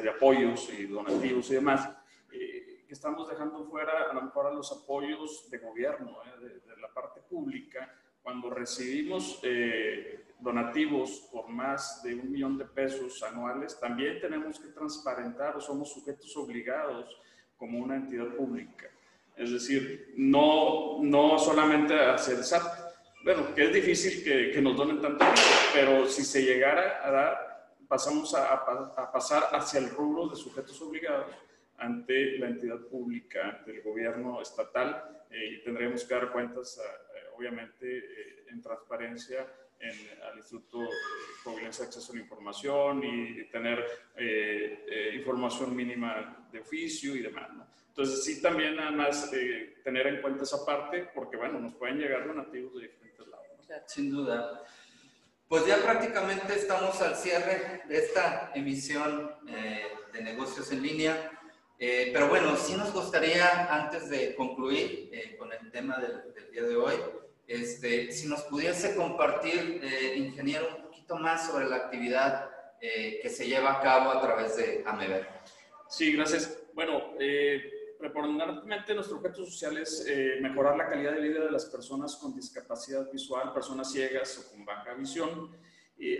de, 0.02 0.10
apoyos 0.10 0.68
y 0.76 0.86
donativos 0.86 1.50
y 1.50 1.54
demás, 1.54 1.88
eh, 2.32 2.65
que 2.86 2.94
estamos 2.94 3.28
dejando 3.28 3.64
fuera 3.64 4.10
a 4.10 4.14
lo 4.14 4.22
mejor 4.22 4.46
a 4.46 4.50
los 4.50 4.70
apoyos 4.72 5.50
de 5.50 5.58
gobierno, 5.58 6.18
eh, 6.24 6.60
de, 6.66 6.76
la 6.80 6.92
parte 6.92 7.20
pública, 7.20 7.92
cuando 8.22 8.50
recibimos 8.50 9.40
donativos 10.40 11.28
por 11.32 11.48
más 11.48 12.02
de 12.02 12.14
un 12.14 12.30
millón 12.30 12.58
de 12.58 12.64
pesos 12.64 13.22
anuales, 13.22 13.78
también 13.78 14.20
tenemos 14.20 14.58
que 14.58 14.68
transparentar 14.68 15.56
o 15.56 15.60
somos 15.60 15.92
sujetos 15.92 16.36
obligados 16.36 17.16
como 17.56 17.78
una 17.78 17.96
entidad 17.96 18.34
pública 18.34 18.90
es 19.36 19.52
decir, 19.52 20.14
no, 20.16 20.98
no 21.02 21.38
solamente 21.38 21.94
hacer 21.94 22.42
SAT. 22.42 22.86
Bueno, 23.22 23.54
que 23.54 23.66
es 23.66 23.72
difícil 23.72 24.24
que, 24.24 24.50
que 24.50 24.62
nos 24.62 24.76
donen 24.76 25.00
tanto 25.00 25.24
pero 25.74 26.06
si 26.06 26.24
se 26.24 26.42
llegara 26.42 27.06
a 27.06 27.10
dar, 27.10 27.74
pasamos 27.88 28.34
a, 28.34 28.54
a, 28.54 29.12
pasar 29.12 29.48
hacia 29.52 29.80
el 29.80 29.90
rubro 29.90 30.28
de 30.28 30.36
sujetos 30.36 30.80
obligados 30.80 31.26
ante 31.78 32.38
la 32.38 32.48
entidad 32.48 32.80
pública, 32.80 33.62
del 33.66 33.82
gobierno 33.82 34.40
estatal, 34.40 35.24
eh, 35.30 35.58
y 35.58 35.62
tendremos 35.62 36.04
que 36.04 36.14
dar 36.14 36.32
cuentas, 36.32 36.78
eh, 36.78 37.20
obviamente, 37.36 37.98
eh, 37.98 38.46
en 38.48 38.60
transparencia 38.62 39.46
en, 39.78 40.22
al 40.22 40.38
Instituto 40.38 40.88
Providencia 41.44 41.84
de 41.84 41.88
Acceso 41.88 42.12
a 42.12 42.16
la 42.16 42.22
Información 42.22 43.04
y 43.04 43.44
tener 43.50 43.84
información 45.12 45.76
mínima 45.76 46.48
de 46.50 46.60
oficio 46.60 47.14
y 47.14 47.20
demás. 47.20 47.52
¿no? 47.52 47.66
Entonces, 47.96 48.24
sí, 48.24 48.42
también 48.42 48.76
nada 48.76 48.90
más 48.90 49.32
eh, 49.32 49.78
tener 49.82 50.06
en 50.06 50.20
cuenta 50.20 50.42
esa 50.42 50.66
parte, 50.66 51.08
porque 51.14 51.38
bueno, 51.38 51.58
nos 51.58 51.74
pueden 51.76 51.96
llegar 51.96 52.26
donativos 52.26 52.74
de 52.74 52.88
diferentes 52.88 53.26
lados. 53.26 53.46
Sin 53.86 54.10
duda. 54.10 54.62
Pues 55.48 55.64
ya 55.64 55.78
prácticamente 55.78 56.56
estamos 56.56 57.00
al 57.00 57.16
cierre 57.16 57.84
de 57.88 57.96
esta 57.96 58.52
emisión 58.54 59.30
eh, 59.48 59.86
de 60.12 60.20
negocios 60.20 60.70
en 60.72 60.82
línea. 60.82 61.35
Eh, 61.78 62.10
pero 62.12 62.28
bueno, 62.28 62.56
sí 62.56 62.74
nos 62.74 62.92
gustaría, 62.92 63.72
antes 63.72 64.08
de 64.08 64.34
concluir 64.34 65.10
con 65.38 65.52
el 65.52 65.70
tema 65.70 65.98
del, 65.98 66.50
día 66.50 66.62
de 66.62 66.76
hoy, 66.76 66.94
este, 67.46 68.10
si 68.12 68.28
nos 68.28 68.42
pudiese 68.42 68.94
compartir, 68.96 69.82
ingeniero, 70.16 70.68
un 70.76 70.82
poquito 70.84 71.16
más 71.16 71.46
sobre 71.48 71.66
la 71.66 71.76
actividad 71.76 72.50
que 72.80 73.28
se 73.28 73.46
lleva 73.46 73.78
a 73.78 73.80
cabo 73.80 74.10
a 74.10 74.20
través 74.20 74.56
de 74.56 74.82
AMEVER. 74.86 75.28
Sí, 75.88 76.12
gracias. 76.12 76.58
Bueno, 76.74 77.14
eh, 77.18 77.94
preponderantemente 77.98 78.94
nuestro 78.94 79.16
objeto 79.16 79.44
social 79.44 79.78
es 79.78 80.04
eh, 80.06 80.38
mejorar 80.42 80.76
la 80.76 80.88
calidad 80.88 81.12
de 81.12 81.20
vida 81.20 81.44
de 81.44 81.50
las 81.50 81.66
personas 81.66 82.16
con 82.16 82.34
discapacidad 82.34 83.10
visual, 83.10 83.52
personas 83.52 83.90
ciegas 83.90 84.38
o 84.38 84.50
con 84.50 84.64
baja 84.64 84.94
visión. 84.94 85.56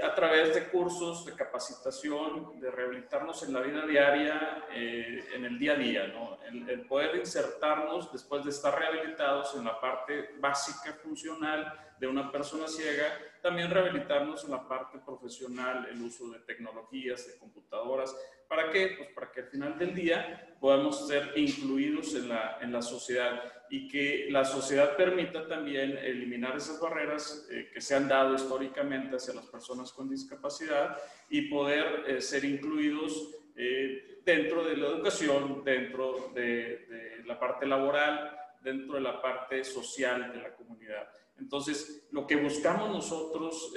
A 0.03 0.15
través 0.15 0.55
de 0.55 0.69
cursos 0.69 1.27
de 1.27 1.35
capacitación, 1.35 2.59
de 2.59 2.71
rehabilitarnos 2.71 3.43
en 3.43 3.53
la 3.53 3.61
vida 3.61 3.87
diaria, 3.87 4.65
eh, 4.73 5.23
en 5.35 5.45
el 5.45 5.59
día 5.59 5.73
a 5.73 5.77
día, 5.77 6.07
¿no? 6.07 6.39
el, 6.45 6.69
el, 6.69 6.87
poder 6.87 7.17
insertarnos 7.17 8.11
después 8.11 8.43
de 8.45 8.51
estar 8.51 8.79
rehabilitados 8.79 9.55
en 9.55 9.65
la 9.65 9.79
parte 9.79 10.31
básica 10.39 10.95
funcional 10.95 11.93
de 11.99 12.07
una 12.07 12.33
persona 12.33 12.67
ciega, 12.69 13.19
también 13.43 13.71
rehabilitarnos 13.71 14.45
en 14.45 14.53
la 14.53 14.67
parte 14.67 14.99
profesional, 14.99 15.87
el 15.91 16.01
uso 16.01 16.31
de 16.31 16.41
tecnologías, 16.41 17.27
de 17.27 17.39
computadoras. 17.39 18.15
¿Para 18.49 18.71
qué? 18.71 18.95
Pues 18.97 19.11
para 19.11 19.31
que 19.31 19.41
al 19.41 19.49
final 19.49 19.79
del 19.79 19.95
día 19.95 20.57
podamos 20.59 21.07
ser 21.07 21.33
incluidos 21.37 22.15
en 22.15 22.29
la, 22.29 22.59
en 22.61 22.73
la 22.73 22.81
sociedad 22.83 23.56
y 23.69 23.89
que 23.89 24.29
la 24.31 24.45
sociedad 24.45 24.97
permita 24.97 25.47
también 25.47 25.97
eliminar 25.99 26.57
esas 26.57 26.81
barreras 26.81 27.47
eh, 27.51 27.71
que 27.73 27.81
se 27.81 27.95
han 27.95 28.09
dado 28.09 28.35
históricamente 28.35 29.17
hacia 29.17 29.35
las 29.35 29.47
personas 29.47 29.93
con 29.93 30.09
discapacidad 30.09 30.97
y 31.29 31.43
poder 31.43 32.05
eh, 32.07 32.21
ser 32.21 32.45
incluidos 32.45 33.35
eh, 33.57 34.21
dentro 34.25 34.65
de 34.65 34.77
la 34.77 34.89
educación, 34.89 35.65
dentro 35.65 36.31
de, 36.35 36.87
de, 36.87 37.23
la 37.25 37.39
parte 37.39 37.67
laboral, 37.67 38.37
dentro 38.63 38.95
de 38.95 39.01
la 39.01 39.21
parte 39.21 39.65
social 39.65 40.33
de 40.33 40.43
la 40.43 40.55
comunidad. 40.55 41.09
Entonces, 41.39 42.07
lo 42.13 42.27
que 42.27 42.37
buscamos 42.37 42.91
nosotros 42.91 43.73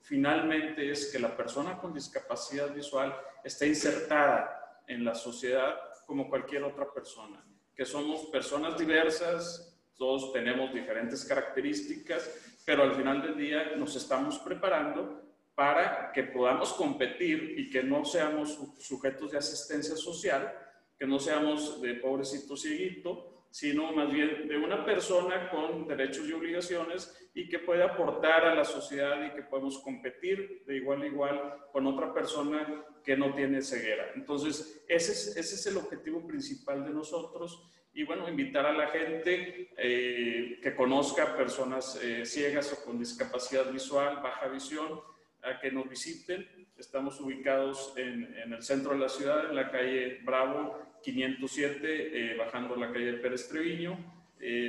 finalmente 0.00 0.90
es 0.90 1.12
que 1.12 1.18
la 1.18 1.36
persona 1.36 1.78
con 1.78 1.92
discapacidad 1.92 2.72
visual 2.72 3.14
esté 3.44 3.68
insertada 3.68 4.82
en 4.86 5.04
la 5.04 5.14
sociedad 5.14 5.76
como 6.06 6.28
cualquier 6.28 6.64
otra 6.64 6.92
persona 6.92 7.44
que 7.74 7.84
somos 7.84 8.26
personas 8.26 8.76
diversas, 8.78 9.76
todos 9.96 10.32
tenemos 10.32 10.72
diferentes 10.72 11.24
características, 11.24 12.30
pero 12.64 12.82
al 12.82 12.94
final 12.94 13.22
del 13.22 13.36
día 13.36 13.76
nos 13.76 13.96
estamos 13.96 14.38
preparando 14.38 15.22
para 15.54 16.12
que 16.12 16.24
podamos 16.24 16.72
competir 16.72 17.54
y 17.58 17.70
que 17.70 17.82
no 17.82 18.04
seamos 18.04 18.58
sujetos 18.78 19.30
de 19.30 19.38
asistencia 19.38 19.96
social, 19.96 20.52
que 20.98 21.06
no 21.06 21.18
seamos 21.18 21.80
de 21.80 21.94
pobrecito 21.94 22.56
cieguito, 22.56 23.31
sino 23.52 23.92
más 23.92 24.10
bien 24.10 24.48
de 24.48 24.56
una 24.56 24.82
persona 24.82 25.50
con 25.50 25.86
derechos 25.86 26.26
y 26.26 26.32
obligaciones 26.32 27.30
y 27.34 27.50
que 27.50 27.58
puede 27.58 27.82
aportar 27.82 28.46
a 28.46 28.54
la 28.54 28.64
sociedad 28.64 29.22
y 29.26 29.34
que 29.34 29.42
podemos 29.42 29.78
competir 29.80 30.64
de 30.66 30.76
igual 30.76 31.02
a 31.02 31.06
igual 31.06 31.54
con 31.70 31.86
otra 31.86 32.14
persona 32.14 32.82
que 33.04 33.14
no 33.14 33.34
tiene 33.34 33.60
ceguera. 33.60 34.10
Entonces, 34.14 34.82
ese 34.88 35.12
es, 35.12 35.36
ese 35.36 35.54
es 35.54 35.66
el 35.66 35.76
objetivo 35.76 36.26
principal 36.26 36.82
de 36.82 36.94
nosotros 36.94 37.70
y 37.92 38.04
bueno, 38.04 38.26
invitar 38.26 38.64
a 38.64 38.72
la 38.72 38.86
gente 38.86 39.70
eh, 39.76 40.58
que 40.62 40.74
conozca 40.74 41.36
personas 41.36 42.02
eh, 42.02 42.24
ciegas 42.24 42.72
o 42.72 42.82
con 42.86 42.98
discapacidad 42.98 43.70
visual, 43.70 44.20
baja 44.22 44.48
visión, 44.48 44.98
a 45.42 45.60
que 45.60 45.70
nos 45.70 45.90
visiten. 45.90 46.70
Estamos 46.78 47.20
ubicados 47.20 47.92
en, 47.98 48.34
en 48.34 48.54
el 48.54 48.62
centro 48.62 48.92
de 48.92 48.98
la 48.98 49.10
ciudad, 49.10 49.50
en 49.50 49.56
la 49.56 49.70
calle 49.70 50.20
Bravo 50.24 50.91
507, 51.02 52.32
eh, 52.32 52.36
bajando 52.36 52.76
la 52.76 52.92
calle 52.92 53.14
Pérez 53.14 53.48
Treviño. 53.48 54.22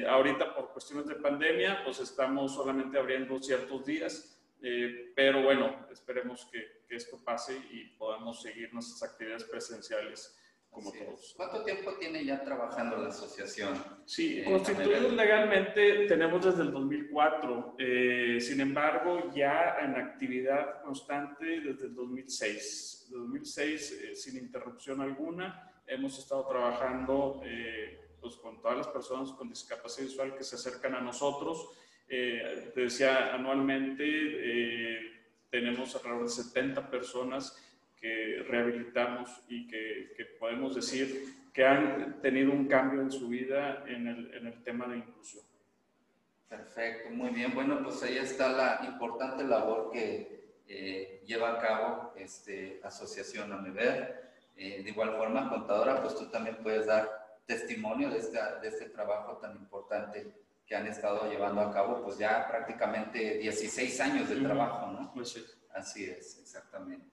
ahorita 0.07 0.53
por 0.55 0.71
cuestiones 0.71 1.07
de 1.07 1.15
pandemia, 1.15 1.83
pues 1.83 1.99
estamos 1.99 2.53
solamente 2.53 2.97
abriendo 2.99 3.39
ciertos 3.41 3.85
días, 3.85 4.39
pero 5.15 5.41
bueno, 5.41 5.87
esperemos 5.91 6.45
que, 6.51 6.83
que 6.87 6.95
esto 6.95 7.17
pase 7.23 7.57
y 7.71 7.85
podamos 7.97 8.41
seguir 8.41 8.71
nuestras 8.71 9.11
actividades 9.11 9.45
presenciales 9.45 10.37
como 10.73 10.91
todos. 10.91 11.33
¿Cuánto 11.37 11.63
tiempo 11.63 11.93
tiene 11.99 12.25
ya 12.25 12.43
trabajando 12.43 12.97
la 12.97 13.09
asociación? 13.09 13.77
Sí, 14.05 14.39
eh, 14.39 14.45
constituidos 14.45 15.13
legalmente 15.13 16.07
tenemos 16.07 16.43
desde 16.43 16.63
el 16.63 16.71
2004, 16.71 17.75
eh, 17.77 18.37
sin 18.41 18.59
embargo 18.59 19.31
ya 19.33 19.77
en 19.81 19.95
actividad 19.95 20.81
constante 20.81 21.61
desde 21.61 21.85
el 21.85 21.95
2006. 21.95 23.07
2006 23.11 23.91
eh, 23.91 24.15
sin 24.15 24.37
interrupción 24.37 24.99
alguna, 25.01 25.71
hemos 25.87 26.17
estado 26.17 26.47
trabajando 26.47 27.41
pues, 28.19 28.35
con 28.35 28.61
todas 28.61 28.77
las 28.77 28.87
personas 28.87 29.31
con 29.31 29.49
discapacidad 29.49 30.07
visual 30.07 30.35
que 30.35 30.43
se 30.43 30.55
acercan 30.55 30.95
a 30.95 31.01
nosotros. 31.01 31.69
te 32.07 32.71
decía, 32.75 33.33
anualmente 33.33 35.13
tenemos 35.49 35.95
alrededor 35.95 36.23
de 36.23 36.29
70 36.29 36.89
personas 36.89 37.57
que 37.95 38.43
rehabilitamos 38.47 39.43
y 39.47 39.67
que, 39.67 40.13
que, 40.17 40.25
podemos 40.25 40.75
decir 40.75 41.23
que 41.53 41.65
han 41.65 42.19
tenido 42.21 42.51
un 42.51 42.67
cambio 42.67 43.01
en 43.01 43.11
su 43.11 43.29
vida 43.29 43.85
en 43.87 44.07
el, 44.07 44.33
en 44.33 44.47
el 44.47 44.63
tema 44.63 44.87
de 44.87 44.97
inclusión. 44.97 45.45
Perfecto, 46.49 47.09
muy 47.11 47.29
bien. 47.29 47.53
Bueno, 47.53 47.81
pues 47.83 48.03
ahí 48.03 48.17
está 48.17 48.49
la 48.49 48.85
importante 48.85 49.43
labor 49.43 49.91
que 49.91 50.57
eh, 50.67 51.23
lleva 51.25 51.53
a 51.53 51.59
cabo 51.59 52.13
este, 52.15 52.79
Asociación 52.83 53.51
AMEVER. 53.53 54.22
Eh, 54.55 54.83
de 54.83 54.89
igual 54.89 55.17
forma, 55.17 55.49
contadora, 55.49 56.01
pues 56.01 56.15
tú 56.15 56.25
también 56.27 56.57
puedes 56.61 56.85
dar 56.85 57.09
testimonio 57.45 58.09
de, 58.09 58.19
esta, 58.19 58.59
de 58.59 58.67
este 58.69 58.85
trabajo 58.85 59.37
tan 59.37 59.55
importante 59.55 60.31
que 60.65 60.75
han 60.75 60.87
estado 60.87 61.29
llevando 61.29 61.61
a 61.61 61.71
cabo, 61.71 62.03
pues 62.03 62.17
ya 62.17 62.47
prácticamente 62.47 63.37
16 63.39 63.99
años 63.99 64.29
de 64.29 64.37
trabajo, 64.37 64.87
¿no? 64.91 65.25
Sí. 65.25 65.43
Así 65.73 66.05
es, 66.05 66.39
exactamente. 66.39 67.07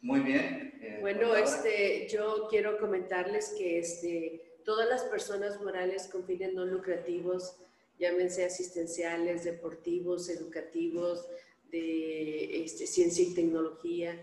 Muy 0.00 0.20
bien. 0.20 0.78
Eh, 0.80 0.98
bueno, 1.00 1.34
este, 1.34 2.08
yo 2.08 2.46
quiero 2.48 2.78
comentarles 2.78 3.54
que 3.58 3.80
este, 3.80 4.60
todas 4.64 4.88
las 4.88 5.02
personas 5.04 5.60
morales 5.60 6.06
con 6.06 6.24
fines 6.24 6.54
no 6.54 6.64
lucrativos, 6.64 7.56
llámense 7.98 8.44
asistenciales, 8.44 9.44
deportivos, 9.44 10.28
educativos, 10.28 11.26
de 11.70 12.64
este, 12.64 12.86
ciencia 12.86 13.24
y 13.24 13.34
tecnología, 13.34 14.16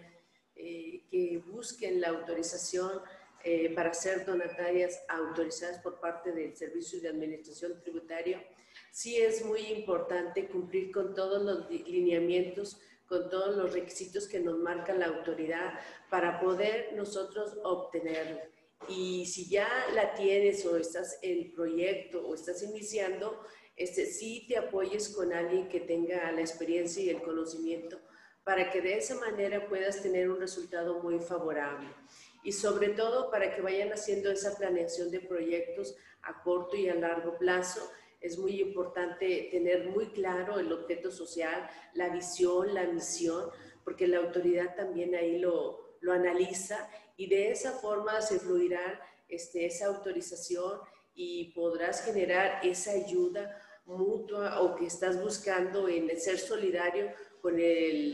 eh, 0.55 1.03
que 1.09 1.41
busquen 1.47 2.01
la 2.01 2.09
autorización 2.09 3.01
eh, 3.43 3.73
para 3.75 3.93
ser 3.93 4.25
donatarias 4.25 5.03
autorizadas 5.07 5.79
por 5.79 5.99
parte 5.99 6.31
del 6.31 6.55
Servicio 6.55 6.99
de 7.01 7.09
Administración 7.09 7.79
Tributaria, 7.81 8.43
sí 8.91 9.17
es 9.17 9.45
muy 9.45 9.61
importante 9.67 10.47
cumplir 10.47 10.91
con 10.91 11.13
todos 11.13 11.41
los 11.43 11.69
lineamientos 11.69 12.79
con 13.07 13.29
todos 13.29 13.55
los 13.55 13.73
requisitos 13.73 14.27
que 14.27 14.39
nos 14.39 14.57
marca 14.57 14.93
la 14.93 15.07
autoridad 15.07 15.79
para 16.09 16.39
poder 16.39 16.93
nosotros 16.93 17.57
obtenerla. 17.63 18.43
Y 18.87 19.25
si 19.25 19.49
ya 19.49 19.67
la 19.93 20.13
tienes 20.13 20.65
o 20.65 20.77
estás 20.77 21.19
en 21.21 21.51
proyecto 21.53 22.25
o 22.27 22.35
estás 22.35 22.61
iniciando, 22.63 23.39
este, 23.75 24.05
sí 24.05 24.45
te 24.47 24.57
apoyes 24.57 25.09
con 25.09 25.33
alguien 25.33 25.67
que 25.67 25.81
tenga 25.81 26.31
la 26.31 26.41
experiencia 26.41 27.03
y 27.03 27.09
el 27.09 27.21
conocimiento 27.21 27.99
para 28.45 28.71
que 28.71 28.79
de 28.79 28.97
esa 28.99 29.15
manera 29.15 29.67
puedas 29.67 30.01
tener 30.01 30.29
un 30.29 30.39
resultado 30.39 30.99
muy 31.01 31.19
favorable. 31.19 31.89
Y 32.43 32.51
sobre 32.51 32.89
todo 32.89 33.31
para 33.31 33.53
que 33.53 33.61
vayan 33.61 33.91
haciendo 33.91 34.31
esa 34.31 34.55
planeación 34.55 35.09
de 35.09 35.19
proyectos 35.19 35.95
a 36.21 36.41
corto 36.43 36.77
y 36.77 36.87
a 36.87 36.95
largo 36.95 37.37
plazo 37.39 37.91
es 38.21 38.37
muy 38.37 38.61
importante 38.61 39.49
tener 39.51 39.87
muy 39.89 40.07
claro 40.11 40.59
el 40.59 40.71
objeto 40.71 41.11
social, 41.11 41.67
la 41.95 42.09
visión, 42.09 42.73
la 42.73 42.85
misión, 42.85 43.49
porque 43.83 44.07
la 44.07 44.19
autoridad 44.19 44.75
también 44.75 45.15
ahí 45.15 45.39
lo, 45.39 45.97
lo 46.01 46.13
analiza 46.13 46.87
y 47.17 47.27
de 47.27 47.51
esa 47.51 47.71
forma 47.71 48.21
se 48.21 48.39
fluirá 48.39 49.01
este, 49.27 49.65
esa 49.65 49.87
autorización 49.87 50.79
y 51.15 51.51
podrás 51.53 52.05
generar 52.05 52.59
esa 52.63 52.91
ayuda 52.91 53.59
mutua 53.85 54.61
o 54.61 54.75
que 54.75 54.85
estás 54.85 55.21
buscando 55.21 55.87
en 55.87 56.19
ser 56.19 56.37
solidario 56.39 57.11
con 57.45 57.61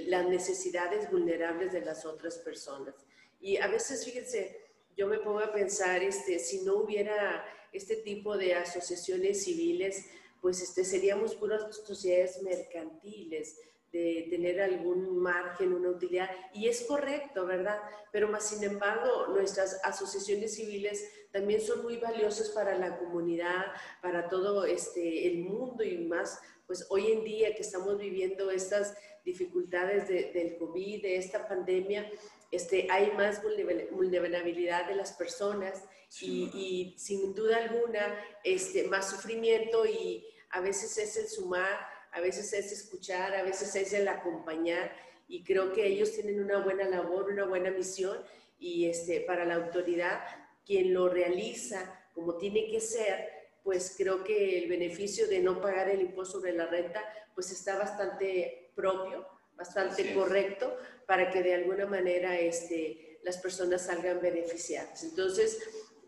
las 0.10 0.28
necesidades 0.28 1.10
vulnerables 1.10 1.72
de 1.72 1.80
las 1.80 2.06
otras 2.06 2.38
personas. 2.40 2.94
Y 3.40 3.56
a 3.56 3.68
veces, 3.68 4.04
fíjense, 4.04 4.60
yo 4.98 5.08
me 5.08 5.20
pongo 5.20 5.40
a 5.40 5.54
pensar, 5.54 6.04
este, 6.04 6.38
si 6.38 6.64
no 6.64 6.76
hubiera 6.76 7.46
este 7.72 7.96
tipo 7.96 8.38
de 8.38 8.56
asociaciones 8.56 9.46
civiles, 9.46 10.06
pues 10.42 10.62
este, 10.62 10.84
seríamos 10.84 11.36
puras 11.36 11.78
sociedades 11.78 12.42
mercantiles, 12.44 13.58
de 13.94 14.28
tener 14.30 14.60
algún 14.60 15.18
margen, 15.18 15.72
una 15.72 15.92
utilidad, 15.92 16.30
y 16.54 16.68
es 16.68 16.82
correcto, 16.82 17.46
¿verdad? 17.46 17.80
Pero 18.12 18.28
más 18.28 18.50
sin 18.50 18.62
embargo, 18.66 19.28
nuestras 19.28 19.80
asociaciones 19.86 20.56
civiles 20.56 21.10
también 21.32 21.62
son 21.62 21.84
muy 21.84 21.96
valiosas 21.96 22.50
para 22.50 22.78
la 22.78 22.98
comunidad, 22.98 23.66
para 24.02 24.28
todo 24.28 24.66
este, 24.66 25.28
el 25.28 25.46
mundo 25.46 25.86
y 25.86 26.00
más, 26.00 26.42
pues 26.72 26.88
hoy 26.88 27.12
en 27.12 27.26
día 27.26 27.54
que 27.54 27.64
estamos 27.64 27.98
viviendo 28.00 28.50
estas 28.50 28.96
dificultades 29.26 30.08
de, 30.08 30.32
del 30.32 30.56
COVID, 30.56 31.02
de 31.02 31.18
esta 31.18 31.46
pandemia, 31.46 32.10
este, 32.50 32.88
hay 32.90 33.12
más 33.12 33.42
vulnerabilidad 33.44 34.88
de 34.88 34.96
las 34.96 35.12
personas 35.12 35.84
y, 36.22 36.96
sin 36.98 37.36
duda 37.36 37.58
alguna 37.58 38.18
este, 38.46 38.88
más 38.88 39.10
sufrimiento 39.10 39.86
y 39.86 40.26
a 40.52 40.62
veces 40.62 40.98
es 40.98 41.18
el 41.18 41.28
sumar, 41.28 41.78
a 42.14 42.22
veces 42.22 42.54
es 42.54 42.72
escuchar, 42.72 43.36
a 43.36 43.44
veces 43.44 43.76
es 43.76 43.92
el 43.92 44.08
acompañar 44.08 44.96
y 45.28 45.44
creo 45.44 45.74
que 45.74 45.86
ellos 45.86 46.14
tienen 46.14 46.42
una 46.42 46.60
buena 46.64 46.88
labor, 46.88 47.32
una 47.32 47.44
buena 47.44 47.70
misión 47.72 48.18
y 48.58 48.86
este, 48.86 49.20
para 49.20 49.44
la 49.44 49.56
autoridad, 49.56 50.22
quien 50.66 50.94
lo 50.94 51.10
realiza 51.10 52.02
como 52.14 52.38
tiene 52.38 52.72
que 52.72 52.80
ser, 52.80 53.41
pues 53.64 53.96
creo 53.98 54.24
que 54.24 54.58
el 54.58 54.70
beneficio 54.70 55.28
de 55.28 55.40
no 55.40 55.62
pagar 55.62 55.90
el 55.90 56.02
impuesto 56.02 56.40
sobre 56.40 56.54
la 56.54 56.66
renta 56.66 57.04
pues 57.34 57.52
está 57.52 57.78
bastante 57.78 58.72
propio 58.76 59.28
bastante 59.62 60.14
correcto 60.14 60.76
para 61.06 61.30
que 61.30 61.44
de 61.44 61.54
alguna 61.54 61.86
manera 61.86 62.40
este, 62.40 63.20
las 63.24 63.38
personas 63.38 63.86
salgan 63.86 64.20
beneficiadas. 64.20 65.04
Entonces, 65.04 65.60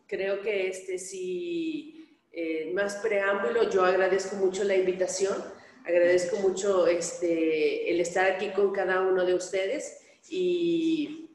creo 0.07 0.41
que 0.41 0.67
este, 0.69 0.97
si 0.97 2.19
eh, 2.31 2.71
más 2.73 2.95
preámbulo, 2.95 3.69
yo 3.69 3.85
agradezco 3.85 4.35
mucho 4.37 4.63
la 4.63 4.75
invitación, 4.75 5.35
agradezco 5.85 6.37
mucho 6.37 6.87
este, 6.87 7.91
el 7.91 7.99
estar 7.99 8.31
aquí 8.31 8.49
con 8.53 8.71
cada 8.71 9.01
uno 9.01 9.23
de 9.23 9.35
ustedes 9.35 9.99
y, 10.29 11.29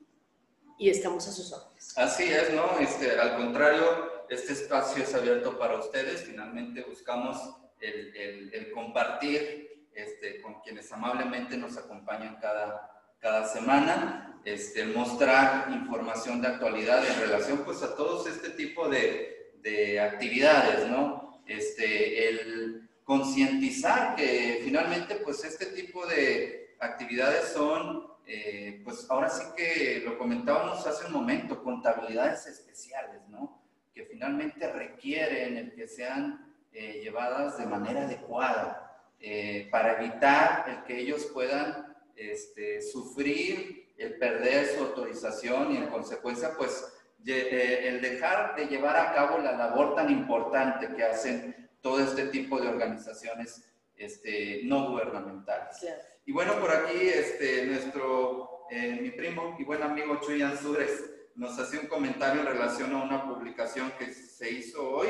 y 0.76 0.90
estamos 0.90 1.28
a 1.28 1.32
sus 1.32 1.52
órdenes. 1.52 1.96
Así 1.96 2.24
es, 2.24 2.52
¿no? 2.52 2.80
Este, 2.80 3.12
al 3.12 3.36
contrario, 3.36 4.17
este 4.28 4.52
espacio 4.52 5.02
es 5.02 5.14
abierto 5.14 5.58
para 5.58 5.78
ustedes, 5.78 6.24
finalmente 6.24 6.82
buscamos 6.82 7.56
el, 7.80 8.70
compartir 8.74 9.86
este, 9.94 10.40
con 10.40 10.60
quienes 10.60 10.90
amablemente 10.92 11.56
nos 11.56 11.76
acompañan 11.76 12.36
cada, 12.40 12.90
cada 13.20 13.46
semana, 13.48 14.40
este, 14.44 14.86
mostrar 14.86 15.70
información 15.72 16.40
de 16.40 16.48
actualidad 16.48 17.04
en 17.06 17.20
relación 17.20 17.58
pues 17.64 17.82
a 17.82 17.96
todos 17.96 18.26
este 18.26 18.50
tipo 18.50 18.88
de, 18.88 19.52
de 19.62 20.00
actividades, 20.00 20.88
¿no? 20.88 21.42
Este, 21.46 22.28
el 22.28 22.88
concientizar 23.04 24.14
que 24.16 24.60
finalmente 24.62 25.16
pues 25.16 25.42
este 25.44 25.66
tipo 25.66 26.06
de 26.06 26.76
actividades 26.78 27.48
son, 27.48 28.06
eh, 28.26 28.82
pues 28.84 29.06
ahora 29.08 29.30
sí 29.30 29.42
que 29.56 30.02
lo 30.04 30.18
comentábamos 30.18 30.86
hace 30.86 31.06
un 31.06 31.12
momento, 31.12 31.62
contabilidades 31.62 32.46
especiales, 32.46 33.22
¿no? 33.28 33.57
Que 33.99 34.05
finalmente 34.05 34.72
requieren 34.72 35.57
el 35.57 35.74
que 35.74 35.88
sean 35.88 36.55
eh, 36.72 37.01
llevadas 37.03 37.59
de 37.59 37.66
manera 37.66 38.05
adecuada 38.05 39.03
eh, 39.18 39.66
para 39.72 40.01
evitar 40.01 40.66
el 40.68 40.84
que 40.84 41.01
ellos 41.01 41.28
puedan 41.34 41.96
este, 42.14 42.80
sufrir 42.80 43.92
el 43.99 44.16
perder 44.16 44.66
su 44.66 44.84
autorización 44.84 45.72
y 45.72 45.78
en 45.78 45.88
consecuencia, 45.88 46.53
pues, 46.57 46.94
eh, 47.26 47.88
el 47.88 48.01
dejar 48.01 48.55
de 48.55 48.66
llevar 48.66 48.96
a 48.96 49.12
cabo 49.14 49.38
la 49.38 49.51
labor 49.51 49.96
tan 49.96 50.11
importante 50.11 50.94
que 50.94 51.03
hacen 51.03 51.68
todo 51.80 51.99
este 51.99 52.26
tipo 52.26 52.61
de 52.61 52.68
organizaciones 52.68 53.64
este, 53.96 54.61
no 54.62 54.92
gubernamentales. 54.92 55.84
Y 56.24 56.30
bueno, 56.30 56.61
por 56.61 56.70
aquí 56.70 57.09
este, 57.09 57.66
nuestro, 57.66 58.68
eh, 58.70 58.96
mi 59.03 59.11
primo 59.11 59.57
y 59.59 59.64
buen 59.64 59.82
amigo 59.82 60.20
Chuyan 60.20 60.57
Sures 60.57 61.17
nos 61.39 61.57
hace 61.57 61.78
un 61.78 61.86
comentario 61.86 62.41
en 62.41 62.49
relación 62.49 62.93
a 62.93 63.03
una 63.05 63.24
publicación 63.24 63.93
que 63.97 64.12
se 64.12 64.51
hizo 64.51 64.91
hoy, 64.91 65.09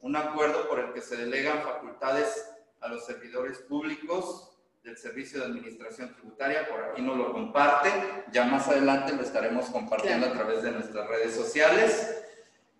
un 0.00 0.16
acuerdo 0.16 0.66
por 0.68 0.80
el 0.80 0.92
que 0.94 1.02
se 1.02 1.16
delegan 1.16 1.62
facultades 1.62 2.50
a 2.80 2.88
los 2.88 3.04
servidores 3.04 3.58
públicos 3.58 4.56
del 4.82 4.96
Servicio 4.96 5.38
de 5.38 5.46
Administración 5.46 6.14
Tributaria, 6.14 6.66
por 6.66 6.82
aquí 6.82 7.02
nos 7.02 7.18
lo 7.18 7.30
comparte, 7.30 7.90
ya 8.32 8.44
más 8.46 8.66
adelante 8.68 9.12
lo 9.12 9.20
estaremos 9.20 9.66
compartiendo 9.66 10.26
a 10.26 10.32
través 10.32 10.62
de 10.62 10.72
nuestras 10.72 11.08
redes 11.08 11.34
sociales. 11.34 12.22